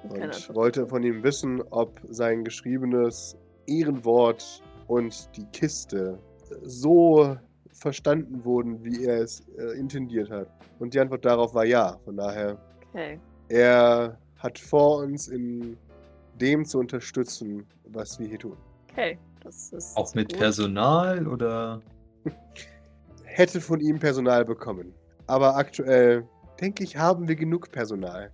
Und 0.08 0.54
wollte 0.54 0.86
von 0.86 1.02
ihm 1.02 1.22
wissen, 1.22 1.60
ob 1.70 2.00
sein 2.08 2.44
geschriebenes 2.44 3.36
Ehrenwort 3.66 4.62
und 4.86 5.28
die 5.36 5.44
Kiste 5.46 6.18
äh, 6.50 6.54
so 6.62 7.36
verstanden 7.72 8.44
wurden, 8.44 8.82
wie 8.84 9.04
er 9.04 9.22
es 9.22 9.42
äh, 9.58 9.78
intendiert 9.78 10.30
hat. 10.30 10.48
Und 10.78 10.94
die 10.94 11.00
Antwort 11.00 11.24
darauf 11.24 11.54
war 11.54 11.64
ja. 11.64 11.98
Von 12.04 12.16
daher, 12.16 12.56
Okay. 12.90 13.20
er 13.48 14.16
hat 14.38 14.58
vor 14.58 14.98
uns 14.98 15.28
in 15.28 15.76
dem 16.40 16.64
zu 16.64 16.78
unterstützen, 16.78 17.66
was 17.84 18.18
wir 18.18 18.28
hier 18.28 18.38
tun. 18.38 18.56
Okay, 18.90 19.18
das 19.42 19.72
ist. 19.72 19.96
Auch 19.96 20.14
mit 20.14 20.30
gut. 20.30 20.38
Personal 20.38 21.26
oder? 21.26 21.80
Hätte 23.24 23.60
von 23.60 23.80
ihm 23.80 23.98
Personal 23.98 24.44
bekommen. 24.44 24.94
Aber 25.26 25.56
aktuell, 25.56 26.26
denke 26.60 26.84
ich, 26.84 26.96
haben 26.96 27.28
wir 27.28 27.36
genug 27.36 27.70
Personal. 27.70 28.32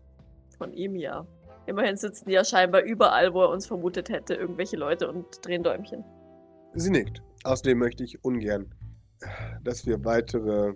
Von 0.57 0.73
ihm 0.73 0.97
ja. 0.97 1.27
Immerhin 1.67 1.97
sitzen 1.97 2.29
die 2.29 2.35
ja 2.35 2.45
scheinbar 2.45 2.83
überall, 2.83 3.33
wo 3.33 3.43
er 3.43 3.51
uns 3.51 3.67
vermutet 3.67 4.09
hätte, 4.09 4.35
irgendwelche 4.35 4.77
Leute 4.77 5.09
und 5.09 5.25
drehen 5.45 5.63
Däumchen. 5.63 6.05
Sie 6.75 6.91
nickt. 6.91 7.23
Außerdem 7.45 7.79
möchte 7.79 8.05
ich 8.05 8.25
ungern, 8.25 8.75
dass 9.63 9.87
wir 9.87 10.05
weitere 10.05 10.75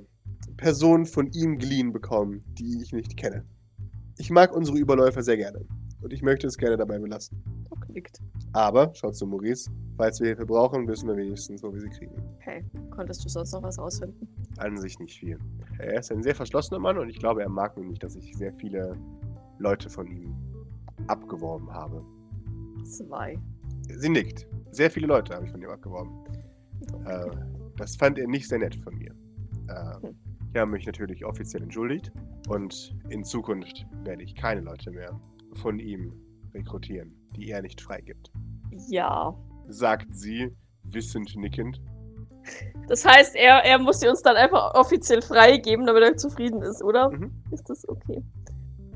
Personen 0.56 1.06
von 1.06 1.30
ihm 1.32 1.58
geliehen 1.58 1.92
bekommen, 1.92 2.44
die 2.58 2.82
ich 2.82 2.92
nicht 2.92 3.16
kenne. 3.16 3.44
Ich 4.18 4.30
mag 4.30 4.54
unsere 4.54 4.78
Überläufer 4.78 5.22
sehr 5.22 5.36
gerne. 5.36 5.64
Und 6.00 6.12
ich 6.12 6.22
möchte 6.22 6.46
es 6.46 6.56
gerne 6.56 6.76
dabei 6.76 6.98
belassen. 6.98 7.42
Doc 7.68 7.88
nickt. 7.88 8.20
Aber, 8.52 8.92
schaut 8.94 9.14
zu 9.16 9.26
Maurice, 9.26 9.70
falls 9.96 10.20
wir 10.20 10.28
Hilfe 10.28 10.46
brauchen, 10.46 10.86
wissen 10.88 11.08
wir 11.08 11.16
wenigstens, 11.16 11.62
wo 11.62 11.72
wir 11.72 11.80
sie 11.80 11.88
kriegen. 11.90 12.12
Okay. 12.40 12.64
Konntest 12.90 13.24
du 13.24 13.28
sonst 13.28 13.52
noch 13.52 13.62
was 13.62 13.78
rausfinden? 13.78 14.26
An 14.58 14.76
sich 14.78 14.98
nicht 14.98 15.18
viel. 15.18 15.38
Er 15.78 15.98
ist 16.00 16.10
ein 16.10 16.22
sehr 16.22 16.34
verschlossener 16.34 16.80
Mann 16.80 16.98
und 16.98 17.08
ich 17.10 17.18
glaube, 17.18 17.42
er 17.42 17.48
mag 17.48 17.76
nämlich, 17.76 17.98
dass 17.98 18.16
ich 18.16 18.34
sehr 18.36 18.52
viele 18.54 18.96
Leute 19.58 19.88
von 19.90 20.06
ihm 20.06 20.34
abgeworben 21.08 21.70
habe. 21.72 22.04
Zwei. 22.84 23.38
Sie 23.88 24.08
nickt. 24.08 24.46
Sehr 24.70 24.90
viele 24.90 25.06
Leute 25.06 25.34
habe 25.34 25.44
ich 25.46 25.50
von 25.52 25.62
ihm 25.62 25.70
abgeworben. 25.70 26.10
Äh, 27.06 27.30
das 27.76 27.96
fand 27.96 28.18
er 28.18 28.26
nicht 28.28 28.48
sehr 28.48 28.58
nett 28.58 28.74
von 28.76 28.94
mir. 28.96 29.12
Äh, 29.68 30.06
Hm. 30.06 30.16
ich 30.54 30.60
habe 30.60 30.70
mich 30.70 30.86
natürlich 30.86 31.24
offiziell 31.24 31.62
entschuldigt 31.62 32.10
und 32.48 32.96
in 33.10 33.22
Zukunft 33.24 33.86
werde 34.04 34.22
ich 34.22 34.34
keine 34.34 34.60
Leute 34.62 34.90
mehr 34.90 35.20
von 35.54 35.78
ihm 35.78 36.12
rekrutieren, 36.54 37.14
die 37.36 37.50
er 37.50 37.62
nicht 37.62 37.80
freigibt. 37.80 38.30
Ja. 38.88 39.34
Sagt 39.68 40.14
sie, 40.14 40.54
wissend 40.84 41.34
nickend. 41.36 41.80
Das 42.88 43.04
heißt, 43.04 43.36
er, 43.36 43.64
er 43.64 43.78
muss 43.78 44.00
sie 44.00 44.08
uns 44.08 44.22
dann 44.22 44.36
einfach 44.36 44.74
offiziell 44.74 45.20
freigeben, 45.20 45.86
damit 45.86 46.02
er 46.02 46.16
zufrieden 46.16 46.62
ist, 46.62 46.82
oder? 46.82 47.10
Mhm. 47.10 47.32
Ist 47.50 47.68
das 47.68 47.86
okay? 47.88 48.22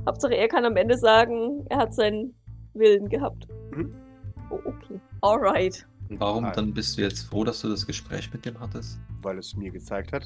Hauptsache, 0.07 0.35
er 0.35 0.49
kann 0.49 0.65
am 0.65 0.77
Ende 0.77 0.97
sagen, 0.97 1.65
er 1.69 1.79
hat 1.79 1.95
seinen 1.95 2.35
Willen 2.75 3.09
gehabt. 3.09 3.47
Mhm. 3.75 3.95
Oh, 4.51 4.59
okay. 4.65 5.01
Alright. 5.21 5.87
Warum 6.09 6.45
Nein. 6.45 6.53
dann 6.55 6.75
bist 6.75 6.99
du 6.99 7.03
jetzt 7.03 7.23
froh, 7.23 7.45
dass 7.45 7.61
du 7.61 7.69
das 7.69 7.87
Gespräch 7.87 8.33
mit 8.33 8.45
dem 8.45 8.59
hattest? 8.59 8.99
Weil 9.23 9.39
es 9.39 9.57
mir 9.57 9.71
gezeigt 9.71 10.13
hat, 10.13 10.25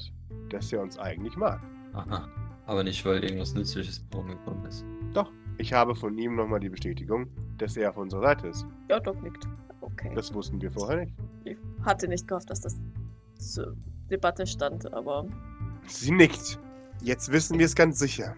dass 0.49 0.71
er 0.73 0.81
uns 0.81 0.97
eigentlich 0.97 1.35
mag. 1.35 1.61
Aha. 1.93 2.27
Aber 2.65 2.83
nicht, 2.83 3.05
weil 3.05 3.23
irgendwas 3.23 3.53
Nützliches 3.53 4.05
rumgekommen 4.13 4.65
ist. 4.65 4.83
Doch, 5.13 5.31
ich 5.57 5.73
habe 5.73 5.95
von 5.95 6.17
ihm 6.17 6.35
nochmal 6.35 6.59
die 6.59 6.69
Bestätigung, 6.69 7.27
dass 7.57 7.77
er 7.77 7.89
auf 7.89 7.97
unserer 7.97 8.21
Seite 8.21 8.47
ist. 8.47 8.65
Ja, 8.89 8.99
Doc 8.99 9.21
nickt. 9.21 9.47
Okay. 9.81 10.11
Das 10.15 10.33
wussten 10.33 10.61
wir 10.61 10.71
vorher 10.71 11.05
nicht. 11.05 11.13
Ich 11.45 11.57
hatte 11.83 12.07
nicht 12.07 12.27
gehofft, 12.27 12.49
dass 12.49 12.61
das 12.61 12.79
zur 13.35 13.75
Debatte 14.09 14.45
stand, 14.45 14.91
aber 14.93 15.25
Sie 15.87 16.11
nickt. 16.11 16.59
Jetzt 17.01 17.31
wissen 17.31 17.57
wir 17.57 17.65
es 17.65 17.75
ganz 17.75 17.99
sicher. 17.99 18.35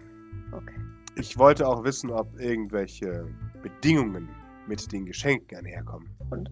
okay. 0.52 0.74
Ich 1.16 1.36
wollte 1.38 1.66
auch 1.66 1.84
wissen, 1.84 2.10
ob 2.10 2.38
irgendwelche 2.38 3.26
Bedingungen 3.62 4.28
mit 4.66 4.90
den 4.92 5.06
Geschenken 5.06 5.58
einherkommen. 5.58 6.08
Und? 6.30 6.50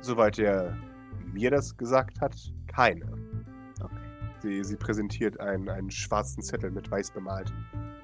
Soweit 0.00 0.38
er 0.38 0.76
mir 1.32 1.50
das 1.50 1.76
gesagt 1.76 2.20
hat, 2.20 2.36
keine. 2.66 3.06
Okay. 3.82 3.94
Sie, 4.42 4.64
sie 4.64 4.76
präsentiert 4.76 5.40
einen, 5.40 5.68
einen 5.68 5.90
schwarzen 5.90 6.42
Zettel 6.42 6.70
mit 6.70 6.90
weiß 6.90 7.10
bemalt, 7.12 7.52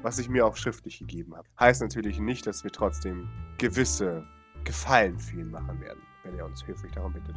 was 0.02 0.18
ich 0.18 0.28
mir 0.28 0.46
auch 0.46 0.56
schriftlich 0.56 0.98
gegeben 0.98 1.36
habe. 1.36 1.48
Heißt 1.58 1.82
natürlich 1.82 2.18
nicht, 2.18 2.46
dass 2.46 2.64
wir 2.64 2.70
trotzdem 2.70 3.28
gewisse 3.58 4.24
Gefallen 4.64 5.18
für 5.18 5.40
ihn 5.40 5.50
machen 5.50 5.80
werden, 5.80 6.00
wenn 6.24 6.38
er 6.38 6.46
uns 6.46 6.66
höflich 6.66 6.92
darum 6.92 7.12
bittet. 7.12 7.36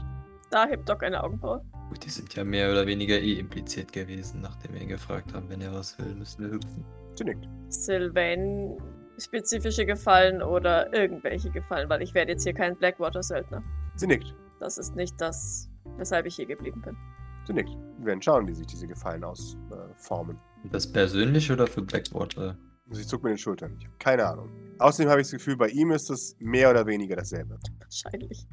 Da 0.51 0.67
hebt 0.67 0.87
Doc 0.87 1.03
eine 1.03 1.23
Augenbraue. 1.23 1.61
Gut, 1.89 2.05
die 2.05 2.09
sind 2.09 2.33
ja 2.35 2.43
mehr 2.43 2.71
oder 2.71 2.85
weniger 2.85 3.19
eh 3.19 3.39
impliziert 3.39 3.91
gewesen, 3.91 4.41
nachdem 4.41 4.73
wir 4.73 4.81
ihn 4.81 4.89
gefragt 4.89 5.33
haben, 5.33 5.49
wenn 5.49 5.61
er 5.61 5.73
was 5.73 5.97
will, 5.99 6.13
müssen 6.15 6.43
wir 6.43 6.51
hüpfen. 6.51 6.85
Sie 7.15 7.23
nickt. 7.23 7.47
Sylvain 7.69 8.77
spezifische 9.17 9.85
Gefallen 9.85 10.41
oder 10.41 10.93
irgendwelche 10.93 11.49
Gefallen, 11.49 11.89
weil 11.89 12.01
ich 12.01 12.13
werde 12.13 12.33
jetzt 12.33 12.43
hier 12.43 12.53
kein 12.53 12.75
Blackwater-Söldner. 12.75 13.63
Sie 13.95 14.07
nickt. 14.07 14.35
Das 14.59 14.77
ist 14.77 14.95
nicht 14.95 15.19
das, 15.19 15.69
weshalb 15.97 16.25
ich 16.25 16.35
hier 16.35 16.45
geblieben 16.45 16.81
bin. 16.81 16.97
Sie 17.45 17.53
nickt. 17.53 17.77
Wir 17.99 18.07
werden 18.07 18.21
schauen, 18.21 18.47
wie 18.47 18.53
sich 18.53 18.67
diese 18.67 18.87
Gefallen 18.87 19.23
ausformen. 19.23 19.91
Äh, 19.91 19.95
formen. 19.95 20.39
Das 20.71 20.91
persönlich 20.91 21.51
oder 21.51 21.67
für 21.67 21.81
Blackwater? 21.81 22.57
Sie 22.91 23.05
zuckt 23.05 23.23
mit 23.23 23.31
den 23.31 23.37
Schultern. 23.37 23.75
Ich 23.79 23.85
habe 23.85 23.97
keine 23.97 24.25
Ahnung. 24.25 24.49
Außerdem 24.79 25.09
habe 25.09 25.21
ich 25.21 25.27
das 25.27 25.33
Gefühl, 25.33 25.57
bei 25.57 25.69
ihm 25.69 25.91
ist 25.91 26.09
es 26.09 26.35
mehr 26.39 26.69
oder 26.69 26.85
weniger 26.85 27.15
dasselbe. 27.15 27.57
Wahrscheinlich. 27.79 28.47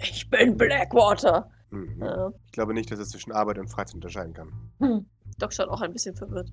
Ich 0.00 0.28
bin 0.28 0.56
Blackwater! 0.56 1.48
Mhm. 1.70 2.00
Ja. 2.00 2.32
Ich 2.46 2.52
glaube 2.52 2.74
nicht, 2.74 2.90
dass 2.90 2.98
er 2.98 3.06
zwischen 3.06 3.32
Arbeit 3.32 3.58
und 3.58 3.68
Freizeit 3.68 3.94
unterscheiden 3.94 4.34
kann. 4.34 4.52
Hm. 4.80 5.06
Doc 5.38 5.52
schaut 5.52 5.68
auch 5.68 5.80
ein 5.80 5.92
bisschen 5.92 6.14
verwirrt. 6.14 6.52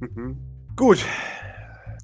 Mhm. 0.00 0.38
Gut. 0.76 1.04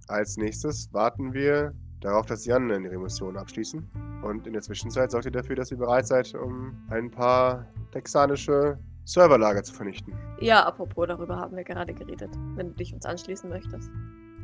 Als 0.09 0.37
nächstes 0.37 0.93
warten 0.93 1.33
wir 1.33 1.75
darauf, 2.01 2.27
dass 2.27 2.45
Jan 2.45 2.69
ihre 2.69 2.99
Mission 2.99 3.37
abschließen. 3.37 3.89
Und 4.23 4.47
in 4.47 4.53
der 4.53 4.63
Zwischenzeit 4.63 5.11
sorgt 5.11 5.27
ihr 5.27 5.33
dafür, 5.33 5.57
dass 5.57 5.71
ihr 5.71 5.77
bereit 5.77 6.07
seid, 6.07 6.35
um 6.35 6.77
ein 6.91 7.11
paar 7.11 7.67
texanische 7.93 8.79
Serverlager 9.07 9.63
zu 9.63 9.73
vernichten. 9.73 10.13
Ja, 10.41 10.67
apropos, 10.67 11.07
darüber 11.07 11.37
haben 11.37 11.57
wir 11.57 11.63
gerade 11.63 11.95
geredet, 11.95 12.31
wenn 12.57 12.71
du 12.71 12.75
dich 12.75 12.93
uns 12.93 13.07
anschließen 13.07 13.49
möchtest. 13.49 13.89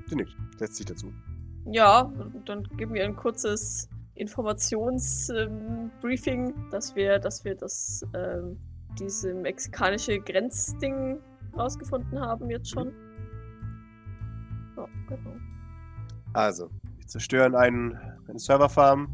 Sie 0.07 0.15
nickt. 0.15 0.37
Setzt 0.57 0.77
sich 0.77 0.87
dazu. 0.87 1.13
Ja, 1.67 2.13
dann 2.47 2.63
geben 2.77 2.95
wir 2.95 3.05
ein 3.05 3.17
kurzes 3.17 3.89
Informationsbriefing, 4.15 6.55
dass 6.71 6.95
wir, 6.95 7.19
dass 7.19 7.45
wir 7.45 7.57
das, 7.57 8.07
ähm, 8.15 8.57
diese 8.99 9.35
mexikanische 9.35 10.21
Grenzding 10.21 11.19
rausgefunden 11.57 12.21
haben 12.21 12.49
jetzt 12.49 12.71
schon. 12.71 12.93
Ja, 14.77 14.87
genau. 15.09 15.35
Also, 16.35 16.71
wir 16.97 17.07
zerstören 17.07 17.57
einen, 17.57 17.99
eine 18.29 18.39
Serverfarm 18.39 19.09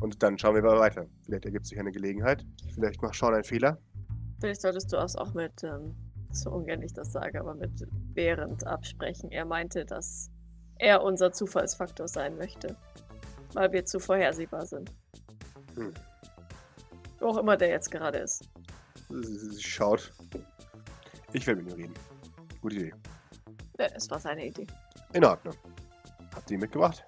und 0.00 0.22
dann 0.22 0.38
schauen 0.38 0.54
wir 0.54 0.62
mal 0.62 0.78
weiter. 0.78 1.04
Vielleicht 1.22 1.44
ergibt 1.44 1.66
sich 1.66 1.78
eine 1.78 1.92
Gelegenheit. 1.92 2.46
Vielleicht 2.74 3.02
macht 3.02 3.14
Sean 3.14 3.34
einen 3.34 3.44
Fehler. 3.44 3.78
Vielleicht 4.40 4.62
solltest 4.62 4.90
du 4.92 4.96
das 4.96 5.16
auch 5.16 5.34
mit, 5.34 5.62
ähm, 5.62 5.94
so 6.32 6.50
ungern 6.50 6.82
ich 6.82 6.94
das 6.94 7.12
sage, 7.12 7.38
aber 7.40 7.54
mit 7.54 7.86
Behrend 8.14 8.66
absprechen. 8.66 9.30
Er 9.30 9.44
meinte, 9.44 9.84
dass 9.84 10.30
er 10.78 11.02
unser 11.02 11.30
Zufallsfaktor 11.30 12.08
sein 12.08 12.36
möchte. 12.36 12.76
Weil 13.52 13.70
wir 13.72 13.84
zu 13.84 14.00
vorhersehbar 14.00 14.64
sind. 14.64 14.90
Hm. 15.74 15.92
Wo 17.18 17.26
auch 17.26 17.36
immer 17.36 17.56
der 17.56 17.68
jetzt 17.68 17.90
gerade 17.90 18.18
ist. 18.18 18.48
Sie, 19.10 19.60
schaut. 19.60 20.12
Ich 21.32 21.46
will 21.46 21.56
mit 21.56 21.68
ihm 21.68 21.74
reden. 21.74 21.94
Gute 22.62 22.76
Idee. 22.76 22.94
Ja, 23.78 23.86
Es 23.94 24.10
war 24.10 24.20
seine 24.20 24.46
Idee. 24.46 24.66
In 25.12 25.24
Ordnung. 25.24 25.54
Habt 26.34 26.50
ihr 26.50 26.54
ihn 26.54 26.60
mitgebracht? 26.60 27.04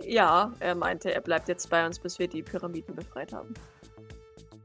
Ja, 0.00 0.52
er 0.60 0.74
meinte, 0.74 1.12
er 1.12 1.20
bleibt 1.20 1.48
jetzt 1.48 1.68
bei 1.68 1.84
uns, 1.86 1.98
bis 1.98 2.18
wir 2.18 2.28
die 2.28 2.42
Pyramiden 2.42 2.94
befreit 2.94 3.32
haben. 3.32 3.54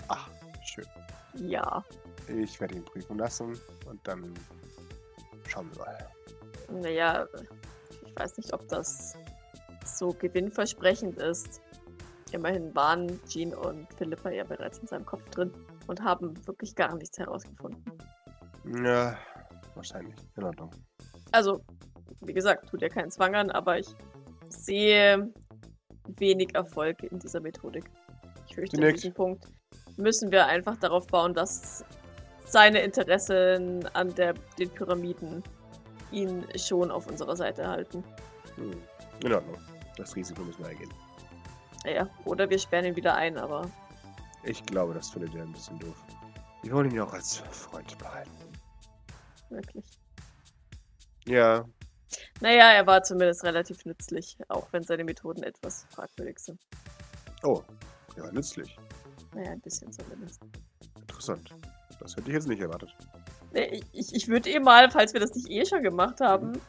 Ach, 0.08 0.30
schön. 0.63 0.86
Ja. 1.36 1.84
Ich 2.28 2.60
werde 2.60 2.76
ihn 2.76 2.86
prüfen 2.86 3.17
lassen 3.17 3.60
und 3.86 4.00
dann 4.08 4.34
schauen 5.48 5.69
wir 5.74 5.86
mal. 5.86 6.10
Naja, 6.82 7.28
ich 8.06 8.15
weiß 8.15 8.38
nicht, 8.38 8.54
ob 8.54 8.67
das 8.67 9.15
so 9.86 10.10
gewinnversprechend 10.13 11.17
ist. 11.17 11.62
Immerhin 12.32 12.74
waren 12.76 13.19
Jean 13.28 13.54
und 13.54 13.93
Philippa 13.93 14.30
ja 14.32 14.43
bereits 14.43 14.80
in 14.80 14.88
seinem 14.88 15.06
Kopf 15.06 15.30
drin 15.30 15.52
und 15.88 16.02
haben 16.02 16.34
wirklich 16.48 16.76
gar 16.76 16.96
nichts 16.96 17.19
herausgefunden. 17.19 17.84
Ja, 18.84 19.17
wahrscheinlich. 19.76 20.15
In 20.38 20.43
Ordnung. 20.43 20.72
Also, 21.32 21.62
wie 22.22 22.34
gesagt, 22.34 22.69
tut 22.69 22.82
ja 22.82 22.89
keinen 22.89 23.12
Zwang 23.12 23.36
an, 23.36 23.52
aber 23.52 23.80
ich 23.80 23.88
sehe 24.50 25.32
wenig 26.17 26.56
Erfolg 26.56 27.04
in 27.04 27.19
dieser 27.19 27.41
Methodik. 27.41 27.86
Ich 28.48 28.56
fürchte, 28.56 28.78
an 28.78 28.93
diesem 28.93 29.13
Punkt 29.13 29.46
müssen 29.98 30.32
wir 30.32 30.46
einfach 30.48 30.78
darauf 30.78 31.08
bauen, 31.08 31.34
dass 31.34 31.84
seine 32.46 32.82
Interessen 32.82 33.88
an 33.94 34.14
der, 34.16 34.34
den 34.58 34.70
Pyramiden 34.70 35.44
ihn 36.12 36.46
schon 36.58 36.92
auf 36.92 37.08
unserer 37.08 37.36
Seite 37.36 37.68
halten. 37.68 38.04
Hm. 38.56 38.82
In 39.24 39.34
Ordnung. 39.34 39.58
Das 39.98 40.16
Risiko 40.16 40.42
müssen 40.44 40.60
wir 40.60 40.68
eingehen. 40.70 40.94
Naja, 41.86 42.10
oder 42.26 42.50
wir 42.50 42.58
sperren 42.60 42.86
ihn 42.86 42.96
wieder 42.96 43.16
ein, 43.16 43.38
aber 43.38 43.70
Ich 44.44 44.66
glaube, 44.66 44.94
das 44.94 45.10
findet 45.10 45.36
er 45.36 45.44
ein 45.44 45.52
bisschen 45.52 45.80
doof. 45.80 45.96
Wir 46.62 46.72
wollen 46.74 46.90
ihn 46.90 46.96
ja 46.98 47.04
auch 47.04 47.14
als 47.14 47.38
Freund 47.52 47.98
behalten. 47.98 48.32
wirklich. 49.50 49.86
Ja, 51.26 51.66
Naja, 52.42 52.72
er 52.74 52.86
war 52.86 53.02
zumindest 53.04 53.44
relativ 53.44 53.86
nützlich, 53.86 54.38
auch 54.50 54.68
wenn 54.72 54.84
seine 54.84 55.04
Methoden 55.04 55.44
etwas 55.44 55.86
fragwürdig 55.90 56.40
sind. 56.40 56.60
oh, 57.44 57.64
ja, 58.18 58.32
nützlich. 58.32 58.76
Naja, 59.36 59.52
ein 59.52 59.62
bisschen 59.62 59.91
zumindest. 59.91 60.41
Interessant. 61.00 61.54
Das 62.00 62.15
hätte 62.15 62.28
ich 62.28 62.34
jetzt 62.34 62.48
nicht 62.48 62.62
erwartet. 62.62 62.96
Ich, 63.93 64.15
ich, 64.15 64.28
würde 64.28 64.50
eh 64.50 64.60
mal, 64.60 64.89
falls 64.89 65.13
wir 65.13 65.19
das 65.19 65.34
nicht 65.36 65.50
eh 65.50 65.65
schon 65.65 65.84
gemacht 65.84 66.19
haben, 66.19 66.60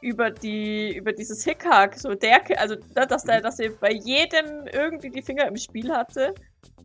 über 0.00 0.30
die 0.30 0.94
über 0.94 1.12
dieses 1.12 1.44
Hickhack, 1.44 1.98
so 1.98 2.14
der, 2.14 2.42
also 2.60 2.76
dass 2.94 3.24
er, 3.24 3.40
dass 3.40 3.58
er 3.58 3.70
bei 3.70 3.92
jedem 3.92 4.66
irgendwie 4.72 5.10
die 5.10 5.22
Finger 5.22 5.46
im 5.46 5.56
Spiel 5.56 5.92
hatte 5.92 6.34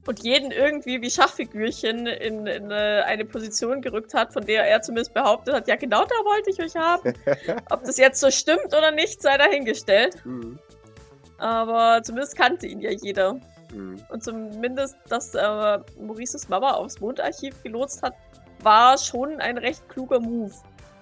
und 0.08 0.24
jeden 0.24 0.52
irgendwie 0.52 1.02
wie 1.02 1.10
Schachfigürchen 1.10 2.08
in, 2.08 2.48
in 2.48 2.72
äh, 2.72 3.04
eine 3.06 3.26
Position 3.26 3.82
gerückt 3.82 4.14
hat, 4.14 4.34
von 4.34 4.46
der 4.46 4.66
er 4.68 4.82
zumindest 4.82 5.14
behauptet 5.14 5.54
hat, 5.54 5.68
ja 5.68 5.76
genau 5.76 6.04
da 6.06 6.16
wollte 6.24 6.50
ich 6.50 6.60
euch 6.60 6.76
haben. 6.76 7.14
Ob 7.70 7.84
das 7.84 7.98
jetzt 7.98 8.20
so 8.20 8.32
stimmt 8.32 8.68
oder 8.68 8.92
nicht, 8.92 9.22
sei 9.22 9.38
dahingestellt. 9.38 10.24
Mhm. 10.26 10.58
Aber 11.38 12.02
zumindest 12.04 12.36
kannte 12.38 12.68
ihn 12.68 12.82
ja 12.82 12.92
jeder. 12.92 13.40
Mhm. 13.74 14.04
Und 14.10 14.24
zumindest, 14.24 14.98
dass 15.08 15.34
äh, 15.36 15.80
Maurices 16.00 16.50
Mama 16.50 16.72
aufs 16.72 17.00
Mondarchiv 17.00 17.62
gelotst 17.64 18.02
hat, 18.04 18.14
war 18.62 18.98
schon 18.98 19.40
ein 19.40 19.58
recht 19.58 19.88
kluger 19.90 20.20
Move. 20.20 20.54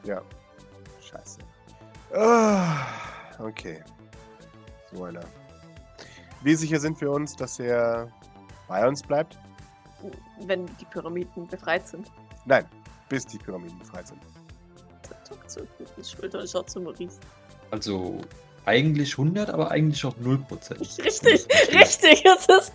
Ja. 0.03 0.21
Scheiße. 1.01 1.39
Ah, 2.13 2.87
okay. 3.39 3.83
So 4.93 5.03
einer. 5.03 5.21
Wie 6.41 6.55
sicher 6.55 6.79
sind 6.79 6.99
wir 7.01 7.11
uns, 7.11 7.35
dass 7.35 7.59
er 7.59 8.11
bei 8.67 8.87
uns 8.87 9.03
bleibt? 9.03 9.37
Wenn 10.41 10.65
die 10.77 10.85
Pyramiden 10.85 11.47
befreit 11.47 11.87
sind. 11.87 12.09
Nein, 12.45 12.65
bis 13.09 13.25
die 13.25 13.37
Pyramiden 13.37 13.77
befreit 13.79 14.07
sind. 14.07 14.21
Der 15.09 15.23
zuckt 15.23 15.51
so 15.51 15.61
mit 15.77 15.97
den 15.97 16.03
Schultern 16.03 16.41
und 16.41 16.49
schaut 16.49 16.69
zu 16.69 16.79
Maurice. 16.79 17.19
Also 17.71 18.21
eigentlich 18.69 19.17
100, 19.17 19.49
aber 19.49 19.71
eigentlich 19.71 20.05
auch 20.05 20.15
0%. 20.17 20.79
Richtig, 21.03 21.47
richtig. 21.73 22.23
Das, 22.23 22.45
ist, 22.47 22.73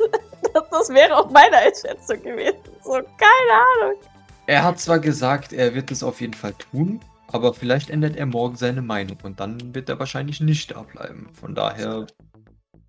das, 0.52 0.64
das 0.70 0.88
wäre 0.90 1.16
auch 1.16 1.30
meine 1.30 1.56
Einschätzung 1.56 2.20
gewesen. 2.22 2.58
So, 2.82 2.92
keine 2.92 3.54
Ahnung. 3.82 4.00
Er 4.46 4.62
hat 4.64 4.78
zwar 4.78 4.98
gesagt, 4.98 5.52
er 5.52 5.74
wird 5.74 5.90
es 5.90 6.02
auf 6.02 6.20
jeden 6.20 6.34
Fall 6.34 6.52
tun, 6.54 7.00
aber 7.28 7.54
vielleicht 7.54 7.90
ändert 7.90 8.16
er 8.16 8.26
morgen 8.26 8.56
seine 8.56 8.82
Meinung 8.82 9.16
und 9.22 9.40
dann 9.40 9.74
wird 9.74 9.88
er 9.88 9.98
wahrscheinlich 9.98 10.40
nicht 10.40 10.70
da 10.70 10.82
bleiben. 10.82 11.30
Von 11.32 11.54
daher, 11.54 12.06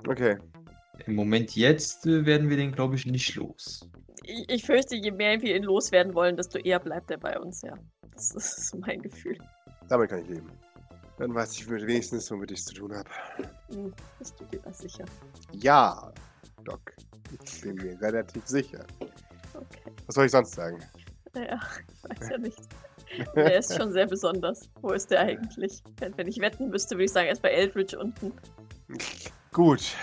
Okay. 0.08 0.38
im 1.06 1.16
Moment 1.16 1.56
jetzt 1.56 2.06
äh, 2.06 2.26
werden 2.26 2.50
wir 2.50 2.58
den, 2.58 2.72
glaube 2.72 2.96
ich, 2.96 3.06
nicht 3.06 3.36
los. 3.36 3.88
Ich, 4.24 4.50
ich 4.50 4.66
fürchte, 4.66 4.96
je 4.96 5.12
mehr 5.12 5.42
wir 5.42 5.56
ihn 5.56 5.64
loswerden 5.64 6.14
wollen, 6.14 6.36
desto 6.36 6.58
eher 6.58 6.80
bleibt 6.80 7.10
er 7.12 7.18
bei 7.18 7.40
uns, 7.40 7.62
ja. 7.62 7.74
Das 8.14 8.32
ist 8.32 8.70
so 8.70 8.78
mein 8.78 9.02
Gefühl. 9.02 9.38
Damit 9.88 10.10
kann 10.10 10.22
ich 10.24 10.30
leben. 10.30 10.50
Dann 11.18 11.34
weiß 11.34 11.54
ich 11.54 11.70
wenigstens, 11.70 12.30
womit 12.30 12.52
ich 12.52 12.60
es 12.60 12.66
zu 12.66 12.74
tun 12.76 12.94
habe. 12.94 13.10
Hm, 13.70 13.94
bist 14.20 14.40
du 14.40 14.46
dir 14.46 14.60
da 14.60 14.74
sicher? 14.74 15.06
Ja, 15.54 16.12
Doc. 16.66 16.94
Ich 17.44 17.62
bin 17.62 17.76
mir 17.76 18.00
relativ 18.02 18.46
sicher. 18.46 18.86
Okay. 19.54 19.92
Was 20.06 20.16
soll 20.16 20.26
ich 20.26 20.32
sonst 20.32 20.54
sagen? 20.54 20.80
Naja, 21.34 21.60
ich 21.88 22.10
weiß 22.10 22.30
ja 22.30 22.38
nicht. 22.38 22.62
Der 23.36 23.58
ist 23.58 23.76
schon 23.76 23.92
sehr 23.94 24.08
besonders. 24.08 24.70
Wo 24.82 24.92
ist 24.92 25.12
der 25.12 25.22
eigentlich? 25.22 25.84
Wenn 26.00 26.28
ich 26.28 26.40
wetten 26.40 26.70
müsste, 26.70 26.96
würde 26.96 27.06
ich 27.06 27.12
sagen, 27.12 27.28
er 27.28 27.34
ist 27.34 27.42
bei 27.42 27.52
Eldridge 27.52 27.98
unten. 27.98 28.34
Gut. 29.54 29.96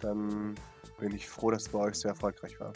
Dann 0.00 0.54
bin 0.98 1.14
ich 1.14 1.28
froh, 1.28 1.50
dass 1.50 1.62
es 1.62 1.68
bei 1.68 1.78
euch 1.78 1.94
sehr 1.94 2.10
erfolgreich 2.10 2.58
war. 2.60 2.72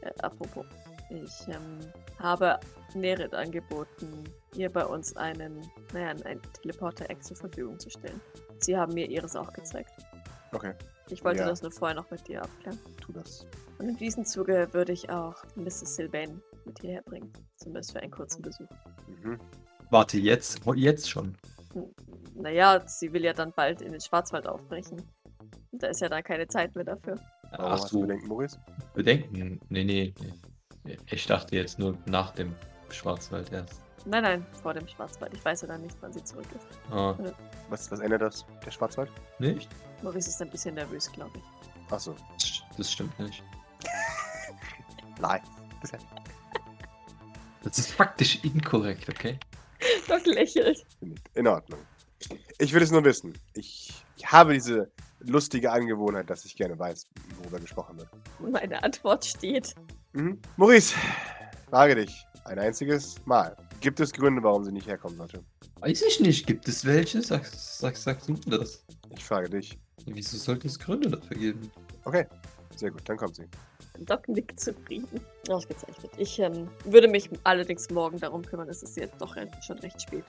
Äh, 0.00 0.10
apropos. 0.20 0.64
Ich 1.10 1.48
ähm, 1.48 1.78
habe 2.18 2.58
Nerit 2.94 3.34
angeboten, 3.34 4.24
ihr 4.54 4.70
bei 4.72 4.84
uns 4.84 5.16
einen, 5.16 5.60
naja, 5.92 6.10
einen 6.24 6.40
Teleporter-Eck 6.62 7.22
zur 7.22 7.36
Verfügung 7.36 7.78
zu 7.78 7.90
stellen. 7.90 8.20
Sie 8.58 8.76
haben 8.76 8.94
mir 8.94 9.08
ihres 9.08 9.36
auch 9.36 9.52
gezeigt. 9.52 9.92
Okay, 10.52 10.72
Ich 11.10 11.22
wollte 11.24 11.40
Ja. 11.40 11.48
das 11.48 11.62
nur 11.62 11.70
vorher 11.70 11.94
noch 11.96 12.10
mit 12.10 12.26
dir 12.28 12.42
abklären. 12.42 12.78
tu 13.00 13.12
das. 13.12 13.46
Und 13.78 13.88
in 13.88 13.96
diesem 13.96 14.24
Zuge 14.24 14.68
würde 14.72 14.92
ich 14.92 15.08
auch 15.10 15.36
Mrs. 15.56 15.96
Sylvain 15.96 16.42
mit 16.64 16.80
hierher 16.80 17.02
bringen. 17.02 17.32
Zumindest 17.56 17.92
für 17.92 18.00
einen 18.00 18.10
kurzen 18.10 18.42
Besuch. 18.42 18.68
Mhm. 19.06 19.38
Warte, 19.90 20.18
jetzt? 20.18 20.60
Oh, 20.66 20.74
Jetzt 20.74 21.08
schon? 21.08 21.36
Naja, 22.34 22.86
sie 22.86 23.12
will 23.12 23.24
ja 23.24 23.32
dann 23.32 23.52
bald 23.52 23.80
in 23.82 23.92
den 23.92 24.00
Schwarzwald 24.00 24.46
aufbrechen. 24.46 25.02
Und 25.70 25.82
da 25.82 25.88
ist 25.88 26.00
ja 26.00 26.08
dann 26.08 26.22
keine 26.22 26.46
Zeit 26.48 26.74
mehr 26.74 26.84
dafür. 26.84 27.16
Ach 27.52 27.70
hast 27.70 27.92
du 27.92 27.96
so, 27.96 28.00
Bedenken, 28.02 28.28
Maurice? 28.28 28.58
Bedenken? 28.94 29.60
Nee, 29.68 29.84
nee, 29.84 30.14
nee. 30.84 30.96
Ich 31.10 31.26
dachte 31.26 31.56
jetzt 31.56 31.78
nur 31.78 31.96
nach 32.06 32.32
dem 32.32 32.54
Schwarzwald 32.90 33.52
erst. 33.52 33.80
Nein, 34.04 34.22
nein, 34.22 34.46
vor 34.62 34.72
dem 34.74 34.86
Schwarzwald. 34.88 35.34
Ich 35.34 35.44
weiß 35.44 35.62
ja 35.62 35.68
dann 35.68 35.82
nicht, 35.82 35.96
wann 36.00 36.12
sie 36.12 36.22
zurück 36.24 36.46
ist. 36.56 36.66
Ah, 36.92 37.14
Was, 37.68 37.90
was 37.90 38.00
ändert 38.00 38.22
das? 38.22 38.46
Der 38.64 38.70
Schwarzwald? 38.70 39.10
nicht? 39.38 39.68
Maurice 40.02 40.28
ist 40.30 40.40
ein 40.40 40.50
bisschen 40.50 40.74
nervös, 40.76 41.10
glaube 41.12 41.32
ich. 41.38 41.92
Achso. 41.92 42.14
Das- 42.38 42.62
Das 42.76 42.92
stimmt 42.92 43.18
nicht. 43.18 43.42
Nein. 45.20 45.40
Das 47.64 47.76
ist 47.78 47.90
faktisch 47.92 48.42
inkorrekt, 48.44 49.08
okay? 49.08 49.38
Doc 50.08 50.24
lächelt. 50.26 50.86
In 51.34 51.46
Ordnung. 51.46 51.80
Ich 52.58 52.72
will 52.72 52.82
es 52.82 52.90
nur 52.90 53.04
wissen. 53.04 53.34
Ich, 53.54 53.92
ich 54.16 54.26
habe 54.32 54.54
diese 54.54 54.90
lustige 55.20 55.70
Angewohnheit, 55.72 56.30
dass 56.30 56.44
ich 56.44 56.56
gerne 56.56 56.78
weiß, 56.78 57.06
worüber 57.42 57.58
gesprochen 57.58 57.98
wird. 57.98 58.08
Meine 58.40 58.82
Antwort 58.82 59.24
steht. 59.24 59.74
Mhm. 60.12 60.40
Maurice, 60.56 60.94
frage 61.68 61.96
dich. 61.96 62.24
Ein 62.48 62.58
einziges 62.58 63.16
Mal. 63.26 63.54
Gibt 63.80 64.00
es 64.00 64.12
Gründe, 64.12 64.42
warum 64.42 64.64
sie 64.64 64.72
nicht 64.72 64.86
herkommen 64.86 65.18
sollte? 65.18 65.44
Weiß 65.80 66.02
ich 66.02 66.20
nicht. 66.20 66.46
Gibt 66.46 66.66
es 66.66 66.84
welche? 66.84 67.20
Sag, 67.22 67.44
sag, 67.44 67.96
sagst 67.96 68.28
du 68.28 68.34
das? 68.34 68.84
Ich 69.14 69.24
frage 69.24 69.50
dich. 69.50 69.78
Wieso 70.06 70.38
sollte 70.38 70.66
es 70.66 70.78
Gründe 70.78 71.10
dafür 71.10 71.36
geben? 71.36 71.70
Okay, 72.04 72.26
sehr 72.74 72.90
gut, 72.90 73.02
dann 73.04 73.18
kommt 73.18 73.36
sie. 73.36 73.44
Doc 74.00 74.28
nickt 74.28 74.58
zufrieden. 74.60 75.20
Ausgezeichnet. 75.48 76.10
Ich 76.16 76.38
ähm, 76.38 76.68
würde 76.84 77.08
mich 77.08 77.28
allerdings 77.44 77.90
morgen 77.90 78.18
darum 78.18 78.42
kümmern. 78.42 78.68
Es 78.68 78.82
ist 78.82 78.96
jetzt 78.96 79.20
doch 79.20 79.36
schon 79.60 79.78
recht 79.80 80.00
spät. 80.00 80.24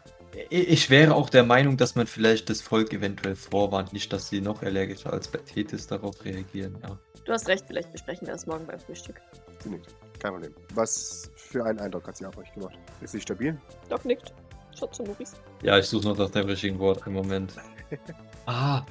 Ich 0.49 0.69
ich 0.69 0.89
wäre 0.89 1.15
auch 1.15 1.29
der 1.29 1.43
Meinung, 1.43 1.77
dass 1.77 1.95
man 1.95 2.07
vielleicht 2.07 2.49
das 2.49 2.61
Volk 2.61 2.91
eventuell 2.93 3.35
vorwarnt, 3.35 3.93
nicht, 3.93 4.11
dass 4.11 4.27
sie 4.27 4.41
noch 4.41 4.63
allergischer 4.63 5.13
als 5.13 5.27
bei 5.27 5.39
Tethys 5.39 5.87
darauf 5.87 6.25
reagieren. 6.25 6.77
Ja. 6.81 6.97
Du 7.25 7.31
hast 7.31 7.47
recht, 7.47 7.65
vielleicht 7.67 7.91
besprechen 7.91 8.27
wir 8.27 8.33
das 8.33 8.47
morgen 8.47 8.65
beim 8.65 8.79
Frühstück. 8.79 9.21
Sie 9.63 9.69
nickt. 9.69 9.95
Kein 10.19 10.31
Problem. 10.33 10.53
Was 10.73 11.31
für 11.35 11.65
einen 11.65 11.79
Eindruck 11.79 12.07
hat 12.07 12.17
sie 12.17 12.25
auf 12.25 12.37
euch 12.37 12.53
gemacht? 12.53 12.77
Ist 13.01 13.11
sie 13.11 13.21
stabil? 13.21 13.57
Doc 13.87 14.05
nickt. 14.05 14.33
Schaut 14.77 14.93
zu 14.93 15.03
Maurice. 15.03 15.35
Ja, 15.63 15.77
ich 15.77 15.85
suche 15.85 16.07
noch 16.07 16.17
nach 16.17 16.29
dem 16.29 16.45
richtigen 16.45 16.77
Wort. 16.79 17.05
Einen 17.05 17.15
Moment. 17.15 17.53
ah. 18.45 18.83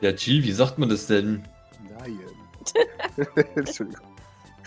Ja, 0.00 0.12
G, 0.12 0.42
wie 0.42 0.52
sagt 0.52 0.78
man 0.78 0.88
das 0.88 1.06
denn? 1.06 1.44
Nein. 1.98 2.20
Entschuldigung. 3.54 4.06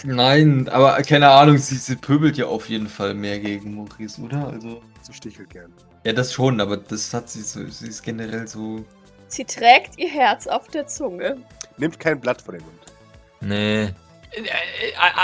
Nein, 0.04 0.67
aber 0.69 0.99
keine 1.04 1.30
Ahnung, 1.30 1.58
sie, 1.58 1.75
sie 1.75 1.95
pöbelt 1.95 2.38
ja 2.38 2.47
auf 2.47 2.69
jeden 2.69 2.88
Fall 2.88 3.13
mehr 3.13 3.39
gegen 3.39 3.75
Maurice, 3.75 4.19
oder? 4.21 4.47
Also. 4.47 4.82
Sie 5.04 5.13
stichelt 5.13 5.49
gern. 5.49 5.73
Ja, 6.04 6.13
das 6.13 6.34
schon, 6.34 6.60
aber 6.60 6.77
das 6.77 7.13
hat 7.13 7.30
sie 7.30 7.41
so. 7.41 7.65
Sie 7.67 7.88
ist 7.88 8.01
generell 8.01 8.47
so. 8.47 8.84
Sie 9.27 9.45
trägt 9.45 9.97
ihr 9.97 10.10
Herz 10.10 10.47
auf 10.47 10.67
der 10.67 10.88
Zunge. 10.88 11.38
Nimmt 11.77 11.99
kein 11.99 12.19
Blatt 12.19 12.41
vor 12.41 12.54
den 12.54 12.63
Mund. 12.63 12.93
Nee. 13.41 13.93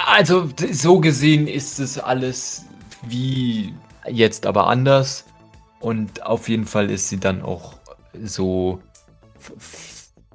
Also, 0.07 0.49
so 0.71 0.99
gesehen 0.99 1.47
ist 1.47 1.79
es 1.79 1.97
alles 1.97 2.65
wie 3.07 3.73
jetzt, 4.07 4.45
aber 4.45 4.67
anders. 4.67 5.25
Und 5.79 6.25
auf 6.25 6.49
jeden 6.49 6.65
Fall 6.65 6.89
ist 6.89 7.09
sie 7.09 7.19
dann 7.19 7.41
auch 7.41 7.75
so 8.23 8.79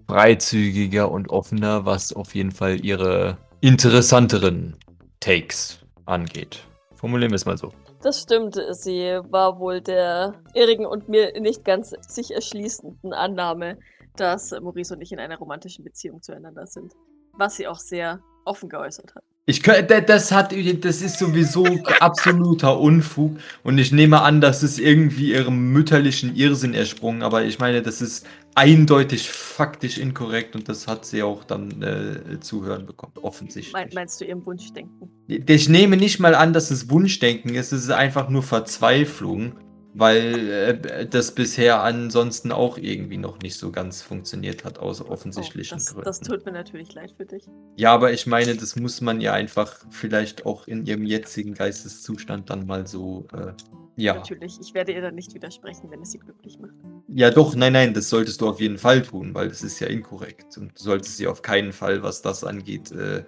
freizügiger 0.07 1.11
und 1.11 1.31
offener, 1.31 1.85
was 1.85 2.13
auf 2.13 2.35
jeden 2.35 2.53
Fall 2.53 2.85
ihre 2.85 3.39
interessanteren 3.61 4.77
Takes 5.21 5.81
angeht. 6.07 6.61
Formulieren 6.97 7.33
wir 7.33 7.37
es 7.37 7.45
mal 7.45 7.57
so. 7.57 7.73
Das 8.03 8.23
stimmt. 8.23 8.59
Sie 8.73 9.21
war 9.31 9.59
wohl 9.59 9.81
der 9.81 10.35
irrigen 10.55 10.87
und 10.87 11.09
mir 11.09 11.41
nicht 11.41 11.65
ganz 11.65 11.95
sich 12.09 12.35
erschließenden 12.35 13.13
Annahme, 13.13 13.79
dass 14.17 14.51
Maurice 14.51 14.95
und 14.95 15.01
ich 15.01 15.13
in 15.13 15.21
einer 15.21 15.39
romantischen 15.39 15.85
Beziehung 15.85 16.21
zueinander 16.23 16.67
sind. 16.67 16.93
Was 17.35 17.57
sie 17.57 17.67
auch 17.67 17.79
sehr 17.79 18.21
offen 18.45 18.69
geäußert 18.69 19.15
hat. 19.15 19.25
Ich 19.45 19.63
könnte, 19.65 20.03
das 20.03 20.31
hat, 20.31 20.53
das 20.53 21.03
ist 21.03 21.19
sowieso 21.19 21.65
absoluter 22.01 22.79
Unfug 22.79 23.39
und 23.65 23.79
ich 23.79 23.91
nehme 23.91 24.23
an, 24.23 24.41
das 24.41 24.63
ist 24.63 24.79
irgendwie 24.79 25.33
ihrem 25.33 25.73
mütterlichen 25.73 26.37
Irrsinn 26.37 26.75
ersprungen, 26.75 27.23
aber 27.23 27.43
ich 27.43 27.59
meine, 27.59 27.83
das 27.83 28.01
ist 28.01 28.25
eindeutig 28.55 29.31
faktisch 29.31 29.99
inkorrekt 29.99 30.55
und 30.55 30.69
das 30.69 30.87
hat 30.87 31.05
sie 31.05 31.25
auch 31.25 31.43
dann 31.43 31.83
äh, 31.83 32.39
zu 32.39 32.65
hören 32.65 32.87
bekommen, 32.87 33.15
offensichtlich. 33.21 33.73
Mein, 33.73 33.91
meinst 33.93 34.21
du 34.21 34.25
ihrem 34.25 34.47
Wunschdenken? 34.47 35.11
Ich 35.27 35.69
nehme 35.69 35.97
nicht 35.97 36.21
mal 36.21 36.37
an, 36.37 36.53
dass 36.53 36.71
es 36.71 36.89
Wunschdenken 36.89 37.55
ist, 37.55 37.73
es 37.73 37.85
ist 37.85 37.91
einfach 37.91 38.29
nur 38.29 38.45
Verzweiflung, 38.45 39.55
weil 39.95 40.51
äh, 40.83 41.07
das 41.07 41.35
bisher 41.35 41.83
ansonsten 41.83 42.53
auch 42.53 42.79
irgendwie 42.79 43.19
noch 43.19 43.39
nicht 43.41 43.57
so 43.57 43.71
ganz 43.71 44.03
funktioniert 44.03 44.65
hat, 44.65 44.79
aus 44.79 45.01
offensichtlichen 45.03 45.77
Oh, 45.77 45.79
das, 45.79 45.87
Gründen. 45.87 46.05
das 46.05 46.21
tut 46.21 46.45
mir 46.47 46.53
natürlich 46.53 46.95
leid 46.95 47.13
für 47.17 47.27
dich. 47.27 47.45
Ja, 47.77 47.93
aber 47.93 48.13
ich 48.13 48.27
meine, 48.27 48.55
das 48.57 48.77
muss 48.77 49.01
man 49.01 49.21
ja 49.21 49.33
einfach 49.35 49.85
vielleicht 49.91 50.47
auch 50.47 50.67
in 50.67 50.87
ihrem 50.87 51.05
jetzigen 51.05 51.55
Geisteszustand 51.55 52.49
dann 52.51 52.67
mal 52.67 52.87
so, 52.87 53.27
äh, 53.35 53.53
ja. 53.97 54.15
Natürlich. 54.15 54.59
Ich 54.61 54.73
werde 54.73 54.93
ihr 54.93 55.03
dann 55.03 55.15
nicht 55.15 55.35
widersprechen, 55.35 55.91
wenn 55.91 56.01
es 56.01 56.13
sie 56.13 56.19
glücklich 56.19 56.59
macht. 56.59 56.73
Ja, 57.09 57.31
doch, 57.31 57.55
nein, 57.55 57.75
nein, 57.75 57.93
das 57.93 58.09
solltest 58.09 58.41
du 58.41 58.49
auf 58.49 58.61
jeden 58.61 58.79
Fall 58.79 59.03
tun, 59.03 59.35
weil 59.35 59.49
das 59.49 59.63
ist 59.63 59.81
ja 59.81 59.87
inkorrekt. 59.89 60.57
Und 60.57 60.79
du 60.79 60.83
solltest 60.83 61.19
sie 61.19 61.27
auf 61.27 61.43
keinen 61.43 61.73
Fall, 61.73 62.03
was 62.03 62.23
das 62.23 62.43
angeht, 62.43 62.91
äh, 62.93 63.25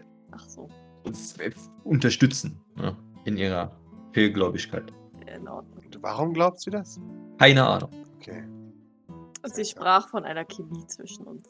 so, 0.49 0.69
unterstützen 1.85 2.59
ne? 2.77 2.97
in 3.27 3.37
ihrer 3.37 3.79
Fehlgläubigkeit. 4.13 4.91
in 5.27 5.47
Ordnung. 5.47 5.84
Warum 6.05 6.35
glaubt 6.35 6.61
sie 6.61 6.71
das? 6.71 7.01
Keine 7.39 7.67
Ahnung. 7.67 7.89
Okay. 8.17 8.47
Sie 9.45 9.65
sprach 9.65 10.07
von 10.11 10.25
einer 10.25 10.45
Chemie 10.45 10.87
zwischen 10.87 11.25
uns. 11.27 11.45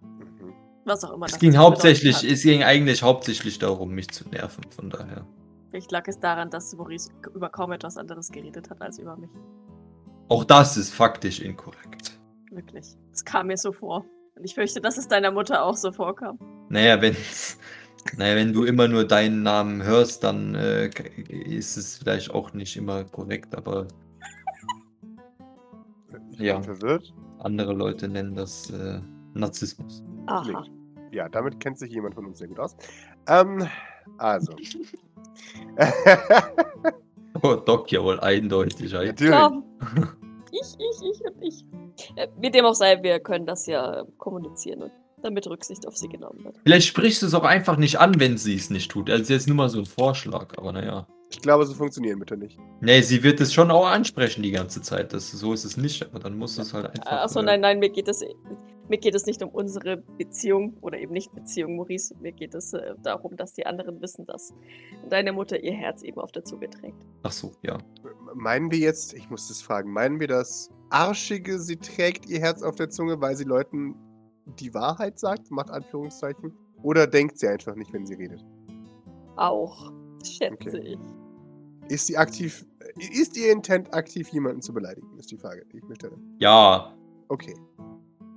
Mhm. 0.00 0.54
Was 0.86 1.04
auch 1.04 1.12
immer 1.12 1.26
Es 1.26 1.32
das 1.32 1.40
ging 1.40 1.58
hauptsächlich, 1.58 2.16
hat. 2.16 2.24
es 2.24 2.42
ging 2.42 2.62
eigentlich 2.62 3.02
hauptsächlich 3.02 3.58
darum, 3.58 3.90
mich 3.90 4.08
zu 4.08 4.26
nerven, 4.30 4.64
von 4.70 4.88
daher. 4.88 5.26
Vielleicht 5.68 5.92
lag 5.92 6.08
es 6.08 6.18
daran, 6.18 6.48
dass 6.48 6.74
Maurice 6.74 7.10
über 7.34 7.50
kaum 7.50 7.72
etwas 7.72 7.98
anderes 7.98 8.30
geredet 8.30 8.70
hat 8.70 8.80
als 8.80 8.98
über 8.98 9.18
mich. 9.18 9.30
Auch 10.28 10.44
das 10.44 10.78
ist 10.78 10.94
faktisch 10.94 11.40
inkorrekt. 11.40 12.18
Wirklich. 12.52 12.96
Es 13.12 13.22
kam 13.22 13.48
mir 13.48 13.58
so 13.58 13.70
vor. 13.70 14.06
Und 14.34 14.44
ich 14.44 14.54
fürchte, 14.54 14.80
dass 14.80 14.96
es 14.96 15.08
deiner 15.08 15.30
Mutter 15.30 15.62
auch 15.62 15.76
so 15.76 15.92
vorkam. 15.92 16.38
Naja, 16.70 17.02
wenn, 17.02 17.14
naja, 18.16 18.36
wenn 18.36 18.52
du 18.52 18.64
immer 18.64 18.88
nur 18.88 19.04
deinen 19.04 19.42
Namen 19.42 19.82
hörst, 19.82 20.22
dann 20.24 20.54
äh, 20.54 20.90
ist 21.28 21.76
es 21.76 21.96
vielleicht 21.98 22.30
auch 22.30 22.52
nicht 22.52 22.76
immer 22.76 23.04
korrekt, 23.04 23.54
aber 23.54 23.86
Ich 26.32 26.40
Ja. 26.40 26.60
verwirrt. 26.62 27.12
andere 27.40 27.72
Leute 27.72 28.08
nennen 28.08 28.34
das 28.34 28.70
äh, 28.70 29.00
Narzissmus. 29.34 30.02
Aha. 30.26 30.64
Ja, 31.12 31.28
damit 31.28 31.60
kennt 31.60 31.78
sich 31.78 31.92
jemand 31.92 32.14
von 32.14 32.26
uns 32.26 32.38
sehr 32.38 32.48
gut 32.48 32.58
aus. 32.58 32.76
Ähm, 33.28 33.66
also. 34.18 34.52
Oh, 37.42 37.56
Doc 37.56 37.90
ja 37.90 38.02
wohl 38.02 38.20
eindeutig. 38.20 38.92
Natürlich. 38.92 39.16
Klar. 39.16 39.62
Ich, 40.52 40.74
ich, 40.78 41.10
ich 41.10 41.24
und 41.26 41.42
ich. 41.42 41.64
Äh, 42.16 42.28
Wie 42.38 42.50
dem 42.50 42.64
auch 42.64 42.74
sei, 42.74 43.02
wir 43.02 43.18
können 43.20 43.44
das 43.44 43.66
ja 43.66 44.04
kommunizieren 44.18 44.84
und 44.84 44.92
damit 45.24 45.46
Rücksicht 45.46 45.86
auf 45.86 45.96
sie 45.96 46.08
genommen 46.08 46.44
wird. 46.44 46.56
Vielleicht 46.62 46.86
sprichst 46.86 47.22
du 47.22 47.26
es 47.26 47.34
auch 47.34 47.44
einfach 47.44 47.76
nicht 47.76 47.98
an, 47.98 48.20
wenn 48.20 48.36
sie 48.36 48.54
es 48.54 48.70
nicht 48.70 48.90
tut. 48.90 49.10
Also 49.10 49.32
jetzt 49.32 49.48
nur 49.48 49.56
mal 49.56 49.68
so 49.68 49.78
ein 49.78 49.86
Vorschlag, 49.86 50.56
aber 50.56 50.72
naja. 50.72 51.06
Ich 51.30 51.40
glaube, 51.40 51.66
so 51.66 51.74
funktionieren 51.74 52.18
bitte 52.20 52.36
nicht. 52.36 52.58
Nee, 52.80 53.00
sie 53.00 53.22
wird 53.22 53.40
es 53.40 53.52
schon 53.52 53.70
auch 53.70 53.86
ansprechen 53.86 54.42
die 54.42 54.52
ganze 54.52 54.82
Zeit. 54.82 55.12
Das, 55.12 55.30
so 55.30 55.52
ist 55.52 55.64
es 55.64 55.76
nicht, 55.76 56.04
aber 56.04 56.20
dann 56.20 56.38
muss 56.38 56.58
es 56.58 56.72
halt 56.72 56.86
einfach. 56.86 57.10
Achso, 57.10 57.42
nein, 57.42 57.60
nein, 57.60 57.80
mir 57.80 57.90
geht 57.90 58.06
es 58.06 58.22
mir 58.88 58.98
geht 58.98 59.14
es 59.14 59.26
nicht 59.26 59.42
um 59.42 59.48
unsere 59.48 59.96
Beziehung 59.96 60.76
oder 60.80 60.98
eben 60.98 61.12
nicht 61.12 61.34
Beziehung, 61.34 61.76
Maurice. 61.76 62.14
Mir 62.20 62.32
geht 62.32 62.54
es 62.54 62.74
äh, 62.74 62.94
darum, 63.02 63.36
dass 63.36 63.54
die 63.54 63.64
anderen 63.64 64.00
wissen, 64.02 64.26
dass 64.26 64.52
deine 65.08 65.32
Mutter 65.32 65.62
ihr 65.62 65.72
Herz 65.72 66.02
eben 66.02 66.20
auf 66.20 66.32
der 66.32 66.44
Zunge 66.44 66.68
trägt. 66.68 67.02
Ach 67.22 67.32
so, 67.32 67.52
ja. 67.62 67.78
Meinen 68.34 68.70
wir 68.70 68.78
jetzt, 68.78 69.14
ich 69.14 69.30
muss 69.30 69.48
das 69.48 69.62
fragen, 69.62 69.90
meinen 69.90 70.20
wir 70.20 70.28
das 70.28 70.70
Arschige, 70.90 71.58
sie 71.58 71.76
trägt 71.76 72.26
ihr 72.26 72.40
Herz 72.40 72.62
auf 72.62 72.76
der 72.76 72.90
Zunge, 72.90 73.20
weil 73.20 73.36
sie 73.36 73.44
Leuten 73.44 73.94
die 74.46 74.72
Wahrheit 74.74 75.18
sagt, 75.18 75.50
macht 75.50 75.70
Anführungszeichen? 75.70 76.52
Oder 76.82 77.06
denkt 77.06 77.38
sie 77.38 77.48
einfach 77.48 77.74
nicht, 77.76 77.92
wenn 77.92 78.06
sie 78.06 78.14
redet? 78.14 78.44
Auch, 79.36 79.90
schätze 80.24 80.68
Okay. 80.68 80.98
ich. 81.86 81.92
Ist 81.92 82.06
sie 82.06 82.16
aktiv, 82.16 82.64
ist 83.12 83.36
ihr 83.36 83.52
Intent 83.52 83.92
aktiv, 83.92 84.28
jemanden 84.28 84.62
zu 84.62 84.72
beleidigen? 84.72 85.06
Ist 85.18 85.30
die 85.30 85.36
Frage, 85.36 85.64
die 85.72 85.78
ich 85.78 85.84
mir 85.84 85.94
stelle. 85.96 86.16
Ja, 86.38 86.94
Okay. 87.28 87.54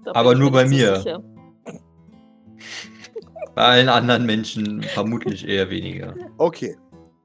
Da 0.05 0.13
Aber 0.15 0.33
nur 0.35 0.51
bei 0.51 0.65
mir. 0.65 0.95
sicher. 0.97 1.21
bei 3.55 3.61
allen 3.63 3.89
anderen 3.89 4.25
Menschen 4.25 4.81
vermutlich 4.83 5.45
eher 5.47 5.69
weniger. 5.69 6.15
Okay. 6.37 6.77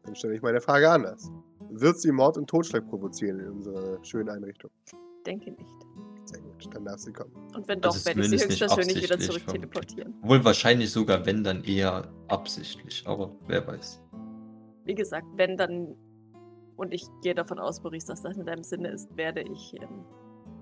Dann 0.05 0.15
stelle 0.17 0.35
ich 0.35 0.43
meine 0.43 0.61
Frage 0.61 0.91
anders. 0.91 1.31
Wird 1.71 2.01
sie 2.01 2.11
Mord 2.13 2.37
und 2.37 2.49
Totschlag 2.49 2.87
provozieren 2.89 3.39
in 3.39 3.49
unserer 3.51 4.03
schönen 4.05 4.29
Einrichtung? 4.29 4.71
Denke 5.25 5.53
nicht. 5.53 5.87
Sehr 6.25 6.41
gut, 6.41 6.69
dann 6.75 6.85
darf 6.85 7.01
sie 7.01 7.13
kommen. 7.13 7.33
Und 7.55 7.67
wenn 7.69 7.81
doch, 7.81 7.93
Also 7.93 8.07
werde 8.07 8.21
ich 8.21 8.29
sie 8.31 8.37
höchstpersönlich 8.39 9.03
wieder 9.03 9.19
zurück 9.19 9.47
teleportieren. 9.47 10.15
Wohl 10.23 10.45
wahrscheinlich 10.45 10.91
sogar, 10.91 11.27
wenn, 11.27 11.43
dann 11.45 11.65
eher 11.65 12.09
absichtlich. 12.29 13.03
Aber 13.07 13.35
wer 13.47 13.67
weiß. 13.67 14.01
Wie 14.85 14.95
gesagt, 14.95 15.27
wenn 15.37 15.57
dann, 15.57 15.97
und 16.77 16.93
ich 16.93 17.07
gehe 17.23 17.35
davon 17.35 17.59
aus, 17.59 17.83
Maurice, 17.83 18.07
dass 18.07 18.23
das 18.23 18.37
in 18.37 18.47
deinem 18.47 18.65
Sinne 18.65 18.89
ist, 18.91 19.15
werde 19.17 19.43
ich 19.43 19.75
ähm, 19.81 20.05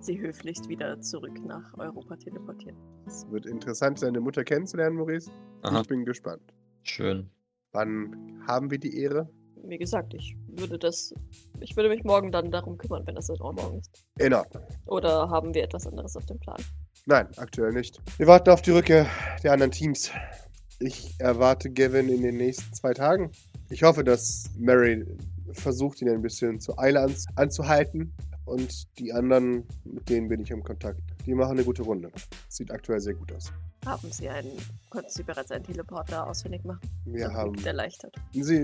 sie 0.00 0.18
höflichst 0.18 0.68
wieder 0.68 1.00
zurück 1.00 1.38
nach 1.44 1.76
Europa 1.78 2.16
teleportieren. 2.16 2.76
Es 3.06 3.30
wird 3.30 3.46
interessant, 3.46 4.02
deine 4.02 4.20
Mutter 4.20 4.44
kennenzulernen, 4.44 4.96
Maurice. 4.96 5.30
Aha, 5.62 5.80
Ich 5.82 5.88
bin 5.88 6.04
gespannt. 6.04 6.42
schön. 6.82 7.30
Wann 7.72 8.42
haben 8.48 8.70
wir 8.70 8.78
die 8.78 8.96
Ehre? 8.98 9.28
Wie 9.64 9.78
gesagt, 9.78 10.14
ich 10.14 10.36
würde 10.48 10.78
das, 10.78 11.14
ich 11.60 11.76
würde 11.76 11.88
mich 11.88 12.04
morgen 12.04 12.32
dann 12.32 12.50
darum 12.50 12.78
kümmern, 12.78 13.06
wenn 13.06 13.14
das 13.14 13.28
in 13.28 13.40
Ordnung 13.40 13.78
ist. 13.78 14.04
In 14.18 14.34
Ordnung. 14.34 14.62
Oder 14.86 15.28
haben 15.28 15.54
wir 15.54 15.62
etwas 15.62 15.86
anderes 15.86 16.16
auf 16.16 16.26
dem 16.26 16.38
Plan? 16.38 16.60
Nein, 17.06 17.28
aktuell 17.36 17.72
nicht. 17.72 18.00
Wir 18.18 18.26
warten 18.26 18.50
auf 18.50 18.62
die 18.62 18.70
Rückkehr 18.70 19.06
der 19.42 19.52
anderen 19.52 19.72
Teams. 19.72 20.10
Ich 20.78 21.14
erwarte 21.18 21.70
Gavin 21.70 22.08
in 22.08 22.22
den 22.22 22.36
nächsten 22.36 22.72
zwei 22.74 22.94
Tagen. 22.94 23.30
Ich 23.68 23.82
hoffe, 23.82 24.02
dass 24.02 24.50
Mary 24.58 25.06
versucht, 25.52 26.00
ihn 26.00 26.08
ein 26.08 26.22
bisschen 26.22 26.60
zur 26.60 26.78
Eile 26.78 27.00
anz 27.00 27.26
anzuhalten. 27.36 28.12
Und 28.44 28.98
die 28.98 29.12
anderen, 29.12 29.64
mit 29.84 30.08
denen 30.08 30.28
bin 30.28 30.40
ich 30.40 30.50
im 30.50 30.64
Kontakt. 30.64 31.02
Die 31.26 31.34
machen 31.34 31.52
eine 31.52 31.64
gute 31.64 31.82
Runde. 31.82 32.10
Sieht 32.48 32.70
aktuell 32.70 33.00
sehr 33.00 33.14
gut 33.14 33.32
aus. 33.32 33.52
Haben 33.84 34.10
Sie 34.10 34.28
einen, 34.28 34.50
konnten 34.88 35.10
Sie 35.10 35.22
bereits 35.22 35.50
einen 35.50 35.64
Teleporter 35.64 36.26
ausfindig 36.26 36.64
machen? 36.64 36.80
Wir 37.04 37.26
Und 37.28 37.34
haben, 37.34 37.64
erleichtert. 37.64 38.14
sie, 38.32 38.56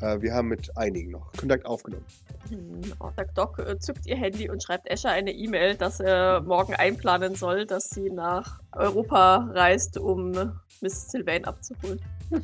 äh, 0.00 0.20
wir 0.20 0.34
haben 0.34 0.48
mit 0.48 0.76
einigen 0.76 1.10
noch 1.12 1.32
Kontakt 1.32 1.66
aufgenommen. 1.66 2.04
Hm, 2.48 2.80
Doc 3.16 3.34
Doc 3.34 3.58
äh, 3.58 3.78
zückt 3.78 4.06
ihr 4.06 4.16
Handy 4.16 4.48
und 4.48 4.62
schreibt 4.62 4.88
Escher 4.90 5.10
eine 5.10 5.32
E-Mail, 5.32 5.74
dass 5.76 6.00
er 6.00 6.40
morgen 6.42 6.74
einplanen 6.74 7.34
soll, 7.34 7.66
dass 7.66 7.90
sie 7.90 8.10
nach 8.10 8.60
Europa 8.72 9.50
reist, 9.52 9.98
um 9.98 10.32
Miss 10.80 11.08
Sylvain 11.10 11.44
abzuholen. 11.44 12.00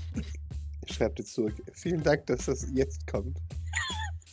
Ich 0.85 0.97
schreibe 0.97 1.15
dir 1.15 1.25
zurück. 1.25 1.55
Vielen 1.75 2.03
Dank, 2.03 2.27
dass 2.27 2.47
das 2.47 2.67
jetzt 2.75 3.07
kommt. 3.07 3.39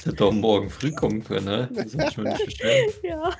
Hätte 0.04 0.16
doch 0.16 0.32
morgen 0.32 0.70
früh 0.70 0.92
kommen 0.92 1.22
können, 1.22 1.44
ne? 1.44 1.68
Das 1.72 1.96
hab 1.96 2.10
ich 2.10 2.16
mir 2.16 2.24
nicht 2.30 2.42
verstanden. 2.42 2.92
Ja. 3.02 3.30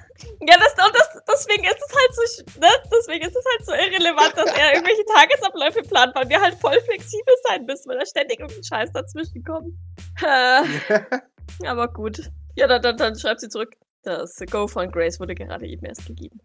Ja, 0.47 0.57
das, 0.59 0.73
und 0.87 0.95
das, 0.95 1.09
deswegen 1.33 1.65
ist 1.65 1.79
es 1.87 1.95
halt 1.97 2.15
so, 2.15 2.23
sch- 2.23 2.61
ne? 2.61 2.69
Deswegen 2.93 3.25
ist 3.27 3.37
es 3.37 3.45
halt 3.45 3.67
so 3.67 3.73
irrelevant, 3.73 4.37
dass 4.37 4.47
er 4.57 4.75
irgendwelche 4.75 5.05
Tagesabläufe 5.15 5.83
plant, 5.83 6.15
weil 6.15 6.29
wir 6.29 6.41
halt 6.41 6.55
voll 6.55 6.79
flexibel 6.83 7.35
sein 7.49 7.65
müssen, 7.65 7.89
weil 7.89 7.99
da 7.99 8.07
ständig 8.07 8.41
irgendein 8.41 8.65
Scheiß 8.65 8.93
dazwischen 8.93 9.43
kommt. 9.45 9.75
Äh, 10.23 11.67
aber 11.67 11.89
gut. 11.93 12.31
Ja, 12.57 12.67
dann, 12.67 12.83
dann, 12.83 12.97
dann 12.97 13.19
schreibt 13.19 13.41
sie 13.41 13.49
zurück. 13.49 13.75
Das 14.03 14.37
Go 14.51 14.67
von 14.67 14.91
Grace 14.91 15.21
wurde 15.21 15.35
gerade 15.35 15.67
eben 15.67 15.85
erst 15.87 16.07
gegeben. 16.07 16.41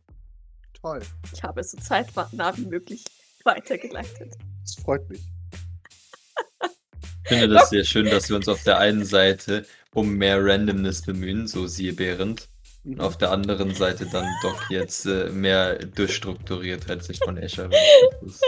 Toll. 0.81 1.01
Ich 1.33 1.41
habe 1.43 1.61
es 1.61 1.71
so 1.71 1.77
zeitnah 1.77 2.55
wie 2.57 2.65
möglich 2.65 3.03
weitergeleitet. 3.43 4.33
Das 4.61 4.75
freut 4.75 5.07
mich. 5.09 5.21
Ich 7.25 7.29
finde 7.29 7.47
das 7.55 7.69
sehr 7.69 7.83
schön, 7.83 8.05
dass 8.05 8.29
wir 8.29 8.35
uns 8.35 8.47
auf 8.47 8.63
der 8.63 8.77
einen 8.77 9.03
Seite 9.05 9.65
um 9.93 10.11
mehr 10.15 10.43
Randomness 10.43 11.01
bemühen, 11.03 11.47
so 11.47 11.65
siehe 11.67 11.93
Behrend. 11.93 12.47
Und 12.83 13.01
auf 13.01 13.17
der 13.17 13.31
anderen 13.31 13.73
Seite 13.73 14.05
dann 14.11 14.27
Doc 14.43 14.61
jetzt 14.69 15.07
äh, 15.07 15.29
mehr 15.31 15.75
Durchstrukturiertheit 15.79 17.03
sich 17.03 17.17
von 17.17 17.35
Escher 17.37 17.63
wünscht. 18.21 18.23
Ist, 18.27 18.43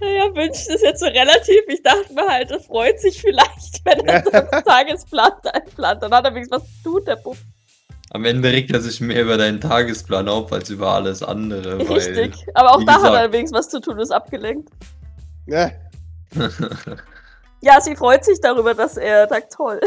Naja, 0.00 0.34
wünscht 0.34 0.68
es 0.68 0.82
jetzt 0.82 1.00
so 1.00 1.06
relativ. 1.06 1.62
Ich 1.68 1.82
dachte 1.82 2.12
mir 2.12 2.28
halt, 2.28 2.50
er 2.50 2.60
freut 2.60 3.00
sich 3.00 3.18
vielleicht, 3.22 3.80
wenn 3.86 4.00
er 4.06 4.22
so 4.24 4.30
einen 4.32 4.64
Tagesplan 4.64 5.32
einplant. 5.50 6.02
Dann 6.02 6.12
hat 6.12 6.26
er 6.26 6.34
wenigstens 6.34 6.60
was 6.60 6.82
zu 6.82 6.90
tun, 6.90 7.04
der 7.06 7.16
Bub. 7.16 7.38
Am 8.10 8.26
Ende 8.26 8.50
regt 8.52 8.70
er 8.70 8.82
sich 8.82 9.00
mehr 9.00 9.22
über 9.22 9.38
deinen 9.38 9.62
Tagesplan 9.62 10.28
auf, 10.28 10.52
als 10.52 10.68
über 10.68 10.92
alles 10.92 11.22
andere, 11.22 11.78
weil. 11.88 11.96
Richtig. 11.96 12.34
Aber 12.52 12.74
auch 12.74 12.84
da 12.84 12.96
hat 12.96 13.04
er 13.04 13.10
gesagt- 13.12 13.32
wenigstens 13.32 13.58
was 13.58 13.68
zu 13.70 13.80
tun, 13.80 13.98
ist 13.98 14.10
abgelenkt. 14.10 14.68
Ja. 15.46 15.70
Ja, 17.64 17.80
sie 17.80 17.96
freut 17.96 18.24
sich 18.24 18.38
darüber, 18.40 18.74
dass 18.74 18.96
er 18.98 19.26
sagt, 19.26 19.54
toll. 19.54 19.80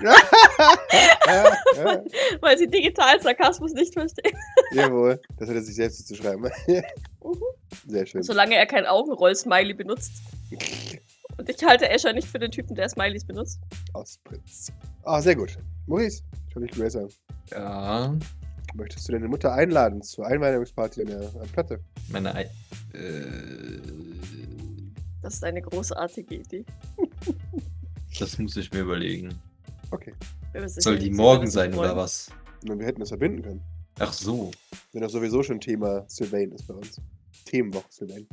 ja, 0.00 0.14
ja. 1.76 2.02
Weil 2.40 2.56
sie 2.56 2.66
digitalen 2.66 3.20
Sarkasmus 3.20 3.72
nicht 3.74 3.92
versteht. 3.92 4.34
Jawohl. 4.72 5.20
Das 5.38 5.48
hat 5.48 5.56
er 5.56 5.62
sich 5.62 5.74
selbst 5.76 6.08
zu 6.08 6.14
schreiben. 6.14 6.50
Sehr 7.86 8.06
schön. 8.06 8.22
Solange 8.22 8.56
er 8.56 8.66
kein 8.66 8.86
Augenroll-Smiley 8.86 9.74
benutzt. 9.74 10.12
Und 11.36 11.48
ich 11.48 11.62
halte 11.62 11.88
Escher 11.90 12.12
nicht 12.14 12.28
für 12.28 12.38
den 12.38 12.50
Typen, 12.50 12.74
der 12.74 12.88
Smileys 12.88 13.26
benutzt. 13.26 13.60
Aus 13.92 14.18
Prinzip. 14.24 14.74
Ah, 15.02 15.20
sehr 15.20 15.36
gut. 15.36 15.58
Maurice, 15.86 16.22
schau 16.52 16.60
dich 16.60 16.70
Grace 16.70 16.96
an. 16.96 17.08
ja, 17.50 18.14
Möchtest 18.74 19.06
du 19.08 19.12
deine 19.12 19.28
Mutter 19.28 19.52
einladen 19.52 20.00
zur 20.02 20.26
Einweihungsparty 20.26 21.02
an 21.02 21.06
der 21.08 21.30
Platte? 21.52 21.80
meine. 22.08 22.34
Ei 22.34 22.42
äh, 22.94 23.80
Das 25.24 25.36
ist 25.36 25.44
eine 25.44 25.62
großartige 25.62 26.34
Idee. 26.34 26.66
das 28.18 28.38
muss 28.38 28.58
ich 28.58 28.70
mir 28.70 28.80
überlegen. 28.80 29.34
Okay. 29.90 30.12
Soll 30.66 30.98
die 30.98 31.10
morgen 31.10 31.48
sein 31.48 31.72
oder 31.72 31.88
freuen. 31.88 31.96
was? 31.96 32.30
Nun, 32.62 32.78
wir 32.78 32.86
hätten 32.86 33.00
das 33.00 33.08
verbinden 33.08 33.40
können. 33.40 33.62
Ach 34.00 34.12
so. 34.12 34.50
Wenn 34.92 35.00
das 35.00 35.12
sowieso 35.12 35.42
schon 35.42 35.62
Thema 35.62 36.04
Sylvain 36.08 36.52
ist 36.52 36.66
bei 36.66 36.74
uns. 36.74 37.00
Themenwoche 37.46 37.86
Sylvain. 37.88 38.26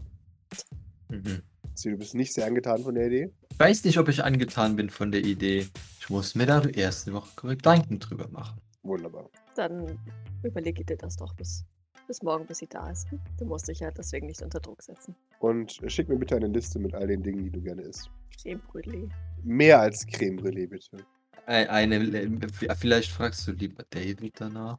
Mhm. 1.08 1.42
Du 1.82 1.98
bist 1.98 2.14
nicht 2.14 2.34
sehr 2.34 2.46
angetan 2.46 2.84
von 2.84 2.94
der 2.94 3.08
Idee? 3.08 3.32
Ich 3.52 3.60
weiß 3.60 3.86
nicht, 3.86 3.98
ob 3.98 4.10
ich 4.10 4.26
angetan 4.26 4.76
bin 4.76 4.89
von 4.89 5.14
der 5.14 5.24
Idee. 5.24 5.68
Ich 6.02 6.10
muss 6.10 6.36
mir 6.36 6.46
da 6.46 6.60
die 6.60 6.78
erste 6.78 7.14
Woche 7.14 7.48
Gedanken 7.56 8.00
drüber 8.00 8.28
machen. 8.28 8.60
Wunderbar. 8.84 9.30
Dann 9.56 9.98
überlege 10.44 10.84
dir 10.84 10.98
das 10.98 11.16
doch 11.16 11.34
bis, 11.36 11.64
bis 12.08 12.22
morgen, 12.22 12.45
bis 12.45 12.60
sie 12.60 12.68
da 12.68 12.89
ist. 12.89 13.08
Du 13.38 13.45
musst 13.45 13.68
dich 13.68 13.80
ja 13.80 13.91
deswegen 13.91 14.28
nicht 14.28 14.41
unter 14.41 14.60
Druck 14.60 14.82
setzen. 14.82 15.16
Und 15.39 15.80
schick 15.88 16.10
mir 16.10 16.18
bitte 16.18 16.36
eine 16.36 16.47
Liste 16.47 16.80
mit 16.80 16.93
all 16.93 17.08
den 17.08 17.22
Dingen, 17.24 17.43
die 17.43 17.49
du 17.52 17.62
gerne 17.62 17.82
isst. 17.84 18.10
Creme 18.41 18.62
Brûlée. 18.72 19.10
Mehr 19.43 19.80
als 19.80 20.06
Creme 20.06 20.38
Brûlée, 20.39 20.68
bitte. 20.68 20.97
Ei- 21.47 21.70
Eine, 21.70 21.95
äh, 21.97 22.76
vielleicht 22.76 23.12
fragst 23.12 23.47
du 23.47 23.52
lieber 23.52 23.84
David 23.89 24.39
danach. 24.39 24.78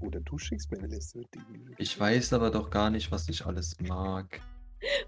Oder 0.00 0.20
du 0.20 0.38
schickst 0.38 0.70
mir 0.70 0.78
eine 0.78 0.86
Liste 0.88 1.18
mit 1.18 1.34
Dingen. 1.34 1.46
die 1.52 1.64
du 1.64 1.72
Ich 1.78 1.98
weiß 1.98 2.32
aber 2.32 2.50
doch 2.50 2.70
gar 2.70 2.88
nicht, 2.90 3.10
was 3.12 3.28
ich 3.28 3.44
alles 3.44 3.76
mag. 3.80 4.40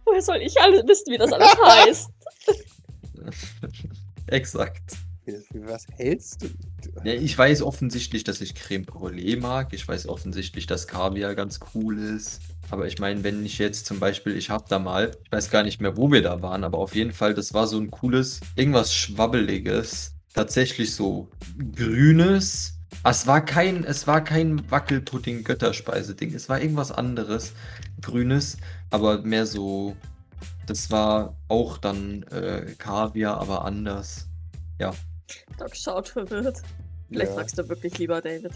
Woher 0.04 0.20
soll 0.22 0.36
ich 0.42 0.60
alles 0.60 0.82
wissen, 0.86 1.12
wie 1.12 1.18
das 1.18 1.32
alles 1.32 1.56
heißt? 1.64 2.10
Exakt. 4.26 4.96
Was 5.54 5.86
hältst 5.96 6.42
du? 6.42 6.48
Ja, 7.04 7.14
ich 7.14 7.36
weiß 7.36 7.62
offensichtlich, 7.62 8.24
dass 8.24 8.40
ich 8.40 8.54
Creme 8.54 8.84
Brûlée 8.84 9.40
mag. 9.40 9.72
Ich 9.72 9.86
weiß 9.86 10.08
offensichtlich, 10.08 10.66
dass 10.66 10.86
Kaviar 10.86 11.34
ganz 11.34 11.60
cool 11.74 11.98
ist. 11.98 12.40
Aber 12.70 12.86
ich 12.86 12.98
meine, 12.98 13.22
wenn 13.24 13.44
ich 13.44 13.58
jetzt 13.58 13.86
zum 13.86 14.00
Beispiel, 14.00 14.36
ich 14.36 14.50
habe 14.50 14.64
da 14.68 14.78
mal, 14.78 15.12
ich 15.24 15.32
weiß 15.32 15.50
gar 15.50 15.62
nicht 15.62 15.80
mehr, 15.80 15.96
wo 15.96 16.10
wir 16.10 16.22
da 16.22 16.42
waren, 16.42 16.64
aber 16.64 16.78
auf 16.78 16.94
jeden 16.94 17.12
Fall, 17.12 17.34
das 17.34 17.54
war 17.54 17.66
so 17.66 17.78
ein 17.78 17.90
cooles, 17.90 18.40
irgendwas 18.56 18.94
Schwabbeliges. 18.94 20.14
Tatsächlich 20.34 20.94
so 20.94 21.28
grünes. 21.74 22.74
Ah, 23.02 23.10
Es 23.10 23.26
war 23.26 23.44
kein, 23.44 23.84
es 23.84 24.06
war 24.06 24.24
kein 24.24 24.70
Wackelpudding-Götterspeise-Ding. 24.70 26.34
Es 26.34 26.48
war 26.48 26.60
irgendwas 26.60 26.90
anderes. 26.90 27.52
Grünes, 28.00 28.56
aber 28.90 29.22
mehr 29.22 29.46
so. 29.46 29.96
Das 30.66 30.90
war 30.90 31.36
auch 31.48 31.78
dann 31.78 32.22
äh, 32.24 32.74
Kaviar, 32.78 33.38
aber 33.38 33.64
anders. 33.64 34.28
Doc 35.58 35.74
schaut 35.76 36.08
verwirrt. 36.08 36.62
Vielleicht 37.08 37.30
Ja, 37.30 37.34
fragst 37.36 37.58
du 37.58 37.68
wirklich 37.68 37.98
lieber 37.98 38.20
David. 38.20 38.52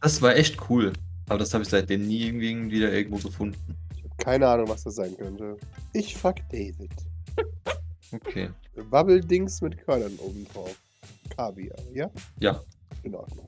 Das 0.00 0.20
war 0.22 0.36
echt 0.36 0.56
cool. 0.70 0.92
Aber 1.28 1.38
das 1.38 1.52
habe 1.54 1.62
ich 1.64 1.70
seitdem 1.70 2.06
nie 2.06 2.26
irgendwie 2.26 2.70
wieder 2.70 2.92
irgendwo 2.92 3.16
gefunden. 3.18 3.76
Ich 3.96 4.02
habe 4.04 4.14
keine 4.18 4.48
Ahnung, 4.48 4.68
was 4.68 4.84
das 4.84 4.94
sein 4.96 5.16
könnte. 5.16 5.56
Ich 5.92 6.16
fuck 6.16 6.36
David. 6.50 6.90
Okay. 8.10 8.48
Wabbeldings 8.74 9.60
mit 9.60 9.76
Körnern 9.84 10.16
obendrauf. 10.18 10.74
Kaviar, 11.36 11.76
ja? 11.92 12.10
Ja, 12.40 12.62
In 13.02 13.14
Ordnung. 13.14 13.46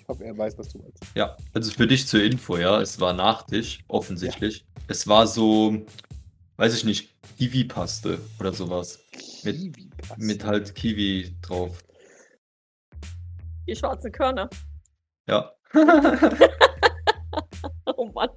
Ich 0.00 0.08
hoffe, 0.08 0.24
er 0.24 0.36
weiß, 0.36 0.58
was 0.58 0.66
du 0.68 0.78
meinst. 0.78 0.98
ja. 1.14 1.36
Also 1.52 1.70
für 1.70 1.86
dich 1.86 2.04
zur 2.08 2.20
Info, 2.24 2.56
ja. 2.56 2.80
Es 2.80 2.98
war 2.98 3.12
Nachtisch, 3.12 3.84
offensichtlich. 3.86 4.66
Es 4.88 5.06
war 5.06 5.28
so, 5.28 5.86
weiß 6.56 6.74
ich 6.74 6.84
nicht, 6.84 7.14
Kiwi-Paste 7.38 8.18
oder 8.38 8.52
sowas. 8.52 9.00
Mit-. 9.42 9.76
Mit 10.16 10.44
halt 10.44 10.74
Kiwi 10.74 11.36
drauf. 11.42 11.82
Die 13.66 13.74
schwarzen 13.74 14.12
Körner. 14.12 14.48
Ja. 15.28 15.52
Oh 17.96 18.06
Mann. 18.14 18.28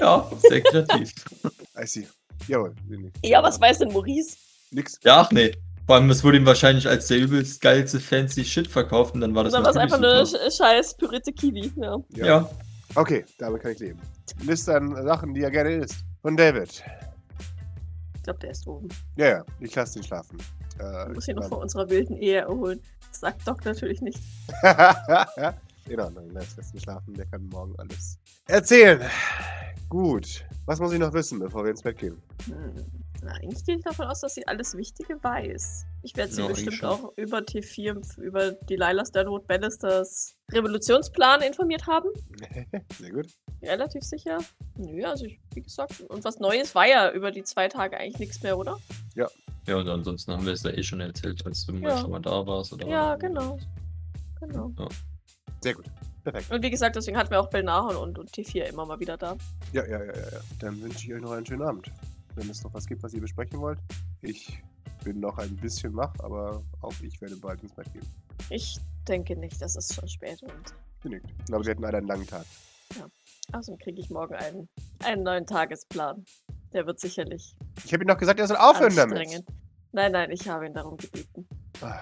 ja, 0.00 0.30
sehr 0.48 0.60
kreativ. 0.60 1.12
I 1.78 1.86
see. 1.86 2.06
Jawohl. 2.46 2.74
Ja, 3.22 3.42
was 3.42 3.60
weiß 3.60 3.78
denn 3.78 3.92
Maurice? 3.92 4.36
Nix. 4.70 4.98
Ja, 5.02 5.22
ach 5.22 5.30
nee. 5.32 5.52
Vor 5.86 5.96
allem, 5.96 6.08
das 6.08 6.22
wurde 6.22 6.36
ihm 6.36 6.46
wahrscheinlich 6.46 6.88
als 6.88 7.08
der 7.08 7.18
übelst 7.18 7.60
geilste 7.60 8.00
fancy 8.00 8.44
Shit 8.44 8.68
verkauft 8.68 9.14
und 9.14 9.20
dann 9.20 9.34
war 9.34 9.44
das 9.44 9.54
Oder 9.54 9.64
was 9.64 9.74
natürlich 9.74 9.92
einfach 9.94 10.40
eine 10.40 10.50
scheiß 10.50 10.96
pürierte 10.96 11.32
Kiwi. 11.32 11.72
Ja. 11.76 11.96
Ja. 12.14 12.26
Ja. 12.26 12.50
Okay, 12.94 13.24
damit 13.38 13.62
kann 13.62 13.72
ich 13.72 13.78
leben. 13.80 14.00
Liste 14.42 14.74
an 14.76 14.94
Sachen, 15.04 15.34
die 15.34 15.42
er 15.42 15.50
gerne 15.50 15.76
isst. 15.76 16.04
Von 16.22 16.36
David. 16.36 16.82
Ich 18.16 18.22
glaube, 18.22 18.38
der 18.38 18.50
ist 18.52 18.66
oben. 18.66 18.88
Ja, 19.16 19.26
ja, 19.28 19.44
ich 19.60 19.74
lasse 19.74 19.98
ihn 19.98 20.04
schlafen. 20.04 20.38
Äh, 20.78 21.08
Ich 21.08 21.14
muss 21.14 21.28
ihn 21.28 21.36
noch 21.36 21.48
vor 21.48 21.58
unserer 21.58 21.88
wilden 21.90 22.16
Ehe 22.16 22.40
erholen. 22.40 22.80
Das 23.10 23.20
sagt 23.20 23.46
Doc 23.46 23.64
natürlich 23.64 24.00
nicht. 24.00 24.20
In 25.88 25.98
Ordnung, 26.00 26.30
lass 26.30 26.56
ihn 26.72 26.80
schlafen. 26.80 27.14
Der 27.14 27.26
kann 27.26 27.46
morgen 27.48 27.74
alles 27.78 28.18
erzählen. 28.46 29.00
Gut. 29.88 30.44
Was 30.64 30.78
muss 30.78 30.92
ich 30.92 31.00
noch 31.00 31.12
wissen, 31.12 31.40
bevor 31.40 31.64
wir 31.64 31.72
ins 31.72 31.82
Bett 31.82 31.98
gehen? 31.98 32.22
Hm. 32.46 33.01
Na, 33.24 33.32
eigentlich 33.34 33.64
gehe 33.64 33.76
ich 33.76 33.82
davon 33.84 34.06
aus, 34.06 34.20
dass 34.20 34.34
sie 34.34 34.46
alles 34.48 34.76
Wichtige 34.76 35.22
weiß. 35.22 35.86
Ich 36.02 36.16
werde 36.16 36.32
sie 36.32 36.42
Ja, 36.42 36.48
bestimmt 36.48 36.82
auch 36.84 37.12
über 37.16 37.38
T4, 37.38 38.20
über 38.20 38.50
die 38.52 38.74
Lila 38.74 39.04
Stanwood 39.06 39.46
Ballisters 39.46 40.34
Revolutionsplan 40.50 41.42
informiert 41.42 41.86
haben. 41.86 42.08
Sehr 42.98 43.10
gut. 43.12 43.28
Relativ 43.62 44.02
sicher. 44.02 44.38
Nö, 44.76 45.04
also 45.04 45.26
ich, 45.26 45.40
wie 45.54 45.62
gesagt, 45.62 46.00
und 46.08 46.24
was 46.24 46.40
Neues 46.40 46.74
war 46.74 46.88
ja 46.88 47.12
über 47.12 47.30
die 47.30 47.44
zwei 47.44 47.68
Tage 47.68 47.96
eigentlich 47.96 48.18
nichts 48.18 48.42
mehr, 48.42 48.58
oder? 48.58 48.76
Ja, 49.14 49.28
und 49.76 49.88
ansonsten 49.88 50.32
haben 50.32 50.44
wir 50.44 50.52
es 50.54 50.64
ja 50.64 50.70
eh 50.72 50.82
schon 50.82 51.00
erzählt, 51.00 51.46
als 51.46 51.64
du 51.64 51.72
mal 51.74 51.90
Ja. 51.90 51.98
schon 51.98 52.10
mal 52.10 52.18
da 52.20 52.44
warst. 52.44 52.72
Oder 52.72 52.88
Ja, 52.88 53.14
genau. 53.14 53.56
Genau. 54.40 54.72
Sehr 55.60 55.74
gut. 55.74 55.84
Perfekt. 56.24 56.50
Und 56.50 56.62
wie 56.64 56.70
gesagt, 56.70 56.96
deswegen 56.96 57.16
hatten 57.16 57.30
wir 57.30 57.40
auch 57.40 57.48
Belnahon 57.50 57.94
und, 57.94 58.18
und 58.18 58.30
T4 58.32 58.64
immer 58.64 58.84
mal 58.84 58.98
wieder 58.98 59.16
da. 59.16 59.36
Ja, 59.72 59.84
ja, 59.86 59.98
ja, 60.02 60.06
ja, 60.06 60.12
ja. 60.32 60.40
Dann 60.58 60.80
wünsche 60.82 61.06
ich 61.06 61.14
euch 61.14 61.20
noch 61.20 61.30
einen 61.30 61.46
schönen 61.46 61.62
Abend. 61.62 61.88
Wenn 62.34 62.48
es 62.48 62.62
noch 62.62 62.72
was 62.74 62.86
gibt, 62.86 63.02
was 63.02 63.12
ihr 63.12 63.20
besprechen 63.20 63.60
wollt. 63.60 63.78
Ich 64.22 64.62
bin 65.04 65.20
noch 65.20 65.38
ein 65.38 65.56
bisschen 65.56 65.94
wach, 65.96 66.14
aber 66.20 66.62
auch 66.80 66.94
ich 67.02 67.20
werde 67.20 67.36
bald 67.36 67.62
ins 67.62 67.72
Bett 67.74 67.92
gehen. 67.92 68.06
Ich 68.50 68.78
denke 69.08 69.36
nicht, 69.36 69.60
das 69.60 69.76
ist 69.76 69.94
schon 69.94 70.08
spät 70.08 70.42
und 70.42 70.74
Genickt. 71.02 71.26
Aber 71.50 71.64
wir 71.64 71.72
hatten 71.72 71.82
leider 71.82 71.98
einen 71.98 72.06
langen 72.06 72.26
Tag. 72.26 72.44
außerdem 73.52 73.78
kriege 73.80 74.00
ich 74.00 74.10
morgen 74.10 74.34
einen, 74.34 74.68
einen 75.04 75.24
neuen 75.24 75.46
Tagesplan. 75.46 76.24
Der 76.72 76.86
wird 76.86 77.00
sicherlich 77.00 77.56
Ich 77.84 77.92
habe 77.92 78.04
ihm 78.04 78.06
noch 78.06 78.16
gesagt, 78.18 78.38
er 78.40 78.46
soll 78.46 78.56
aufhören 78.56 78.94
damit. 78.96 79.44
Nein, 79.92 80.12
nein, 80.12 80.30
ich 80.30 80.48
habe 80.48 80.66
ihn 80.66 80.72
darum 80.72 80.96
gebeten. 80.96 81.46
Ah, 81.80 82.00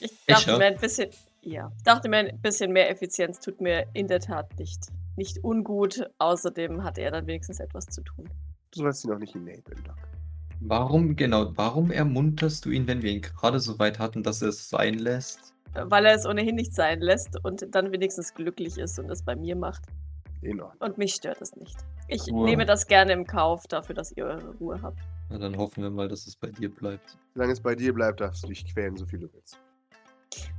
Ich 0.00 0.12
dachte 0.26 0.52
ja? 0.52 0.58
mir 0.58 0.66
ein 0.66 0.78
bisschen, 0.78 1.10
ja, 1.42 1.70
dachte 1.84 2.08
mir 2.08 2.18
ein 2.18 2.40
bisschen 2.40 2.72
mehr 2.72 2.88
Effizienz 2.90 3.40
tut 3.40 3.60
mir 3.60 3.86
in 3.92 4.06
der 4.06 4.20
Tat 4.20 4.56
nicht, 4.58 4.86
nicht 5.16 5.42
ungut. 5.44 6.08
Außerdem 6.18 6.84
hat 6.84 6.96
er 6.98 7.10
dann 7.10 7.26
wenigstens 7.26 7.58
etwas 7.60 7.86
zu 7.86 8.02
tun. 8.02 8.30
Du 8.72 8.80
sollst 8.80 9.04
ihn 9.04 9.10
noch 9.10 9.18
nicht 9.18 9.34
enablen, 9.34 9.82
Doc. 9.84 9.96
Warum, 10.60 11.14
genau, 11.14 11.52
warum 11.56 11.90
ermunterst 11.90 12.64
du 12.64 12.70
ihn, 12.70 12.86
wenn 12.88 13.02
wir 13.02 13.12
ihn 13.12 13.22
gerade 13.22 13.60
so 13.60 13.78
weit 13.78 13.98
hatten, 13.98 14.22
dass 14.22 14.42
er 14.42 14.48
es 14.48 14.68
sein 14.68 14.94
lässt? 14.94 15.54
Weil 15.74 16.06
er 16.06 16.14
es 16.14 16.26
ohnehin 16.26 16.56
nicht 16.56 16.74
sein 16.74 17.00
lässt 17.00 17.42
und 17.44 17.66
dann 17.74 17.92
wenigstens 17.92 18.34
glücklich 18.34 18.76
ist 18.78 18.98
und 18.98 19.08
es 19.10 19.22
bei 19.22 19.36
mir 19.36 19.54
macht. 19.54 19.84
In 20.42 20.60
Ordnung. 20.60 20.88
Und 20.88 20.98
mich 20.98 21.14
stört 21.14 21.40
es 21.40 21.54
nicht. 21.56 21.76
Ich 22.08 22.28
Ruhe. 22.28 22.44
nehme 22.44 22.64
das 22.64 22.86
gerne 22.86 23.12
im 23.12 23.26
Kauf 23.26 23.66
dafür, 23.66 23.94
dass 23.94 24.12
ihr 24.12 24.24
eure 24.24 24.50
Ruhe 24.56 24.80
habt. 24.82 24.98
Na, 25.30 25.38
dann 25.38 25.56
hoffen 25.56 25.82
wir 25.82 25.90
mal, 25.90 26.08
dass 26.08 26.26
es 26.26 26.36
bei 26.36 26.50
dir 26.50 26.74
bleibt. 26.74 27.18
Solange 27.34 27.52
es 27.52 27.60
bei 27.60 27.74
dir 27.74 27.92
bleibt, 27.92 28.20
darfst 28.20 28.44
du 28.44 28.48
dich 28.48 28.64
quälen, 28.72 28.96
so 28.96 29.06
viel 29.06 29.20
du 29.20 29.32
willst. 29.32 29.60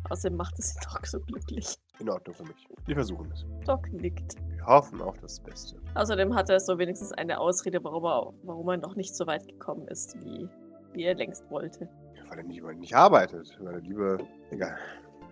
Außerdem 0.10 0.38
macht 0.38 0.58
es 0.60 0.76
ihn 0.76 0.82
doch 0.94 1.06
so 1.06 1.20
glücklich. 1.20 1.78
In 2.00 2.10
Ordnung 2.10 2.36
für 2.36 2.44
mich. 2.44 2.68
Wir 2.86 2.96
versuchen 2.96 3.32
es. 3.32 3.46
Doc 3.66 3.92
nickt. 3.92 4.36
Wir 4.48 4.66
hoffen 4.66 5.02
auf 5.02 5.18
das 5.20 5.40
Beste. 5.40 5.76
Außerdem 5.96 6.34
hat 6.34 6.50
er 6.50 6.60
so 6.60 6.78
wenigstens 6.78 7.12
eine 7.14 7.40
Ausrede, 7.40 7.84
warum 7.84 8.06
er, 8.06 8.34
warum 8.44 8.70
er 8.70 8.78
noch 8.78 8.96
nicht 8.96 9.16
so 9.16 9.28
weit 9.28 9.48
gekommen 9.48 9.88
ist, 9.88 10.16
wie, 10.24 10.48
wie 10.94 11.04
er 11.04 11.16
längst 11.16 11.50
wollte. 11.50 11.90
Weil 12.30 12.40
er 12.40 12.44
nicht, 12.44 12.64
weil 12.64 12.74
er 12.74 12.80
nicht 12.80 12.96
arbeitet. 12.96 13.58
Weil 13.60 13.76
er 13.76 13.82
lieber. 13.82 14.18
Egal. 14.52 14.78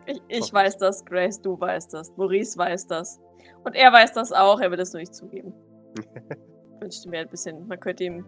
Ich, 0.08 0.22
ich 0.30 0.54
weiß 0.54 0.78
das, 0.78 1.04
Grace, 1.04 1.42
du 1.42 1.60
weißt 1.60 1.94
das, 1.94 2.16
Maurice 2.16 2.58
weiß 2.58 2.88
das. 2.88 3.20
Und 3.66 3.76
er 3.76 3.92
weiß 3.92 4.14
das 4.14 4.32
auch, 4.32 4.60
er 4.62 4.72
wird 4.72 4.80
es 4.80 4.94
nur 4.94 5.02
nicht 5.02 5.16
zugeben. 5.16 5.54
Ich 6.80 6.84
wünschte 6.84 7.10
mir 7.10 7.22
ein 7.22 7.28
bisschen, 7.28 7.68
man 7.68 7.80
könnte 7.80 8.04
ihm 8.04 8.24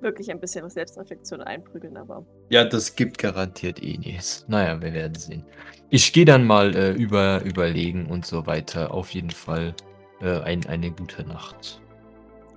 wirklich 0.00 0.30
ein 0.30 0.40
bisschen 0.40 0.68
Selbstreflexion 0.68 1.40
einprügeln, 1.42 1.96
aber 1.96 2.24
Ja, 2.50 2.64
das 2.64 2.94
gibt 2.94 3.18
garantiert 3.18 3.82
eh 3.82 3.98
nichts. 3.98 4.44
Naja, 4.48 4.80
wir 4.80 4.92
werden 4.92 5.14
sehen. 5.14 5.44
Ich 5.90 6.12
gehe 6.12 6.24
dann 6.24 6.46
mal 6.46 6.74
äh, 6.76 6.92
über, 6.92 7.42
überlegen 7.44 8.06
und 8.10 8.26
so 8.26 8.46
weiter. 8.46 8.92
Auf 8.92 9.10
jeden 9.10 9.30
Fall 9.30 9.74
äh, 10.20 10.40
ein, 10.40 10.66
eine 10.66 10.90
gute 10.90 11.24
Nacht. 11.24 11.80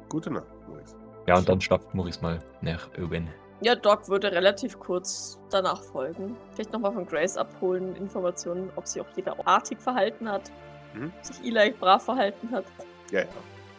Gute 0.09 0.31
Nacht, 0.31 0.45
Maurice. 0.67 0.95
Ja, 1.27 1.37
und 1.37 1.47
dann 1.47 1.61
schlaft 1.61 1.93
Maurice 1.93 2.21
mal 2.21 2.39
nach 2.61 2.89
Owen. 2.97 3.29
ja, 3.61 3.75
Doc 3.75 4.09
würde 4.09 4.31
relativ 4.31 4.77
kurz 4.79 5.39
danach 5.51 5.81
folgen. 5.83 6.35
Vielleicht 6.53 6.73
nochmal 6.73 6.93
von 6.93 7.05
Grace 7.05 7.37
abholen, 7.37 7.95
Informationen, 7.95 8.69
ob 8.75 8.87
sie 8.87 8.99
auch 9.01 9.07
jeder 9.15 9.35
artig 9.47 9.79
verhalten 9.81 10.29
hat, 10.29 10.51
Mhm. 10.93 11.13
sich 11.21 11.39
Eli 11.45 11.71
brav 11.71 12.03
verhalten 12.03 12.51
hat. 12.51 12.65
Ja, 13.11 13.21
ja. 13.21 13.27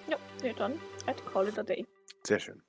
Ja, 0.08 0.16
nee, 0.42 0.54
dann 0.56 0.72
I'd 1.06 1.22
call 1.30 1.46
it 1.48 1.58
a 1.58 1.62
day. 1.62 1.84
Sehr 2.24 2.38
schön. 2.40 2.62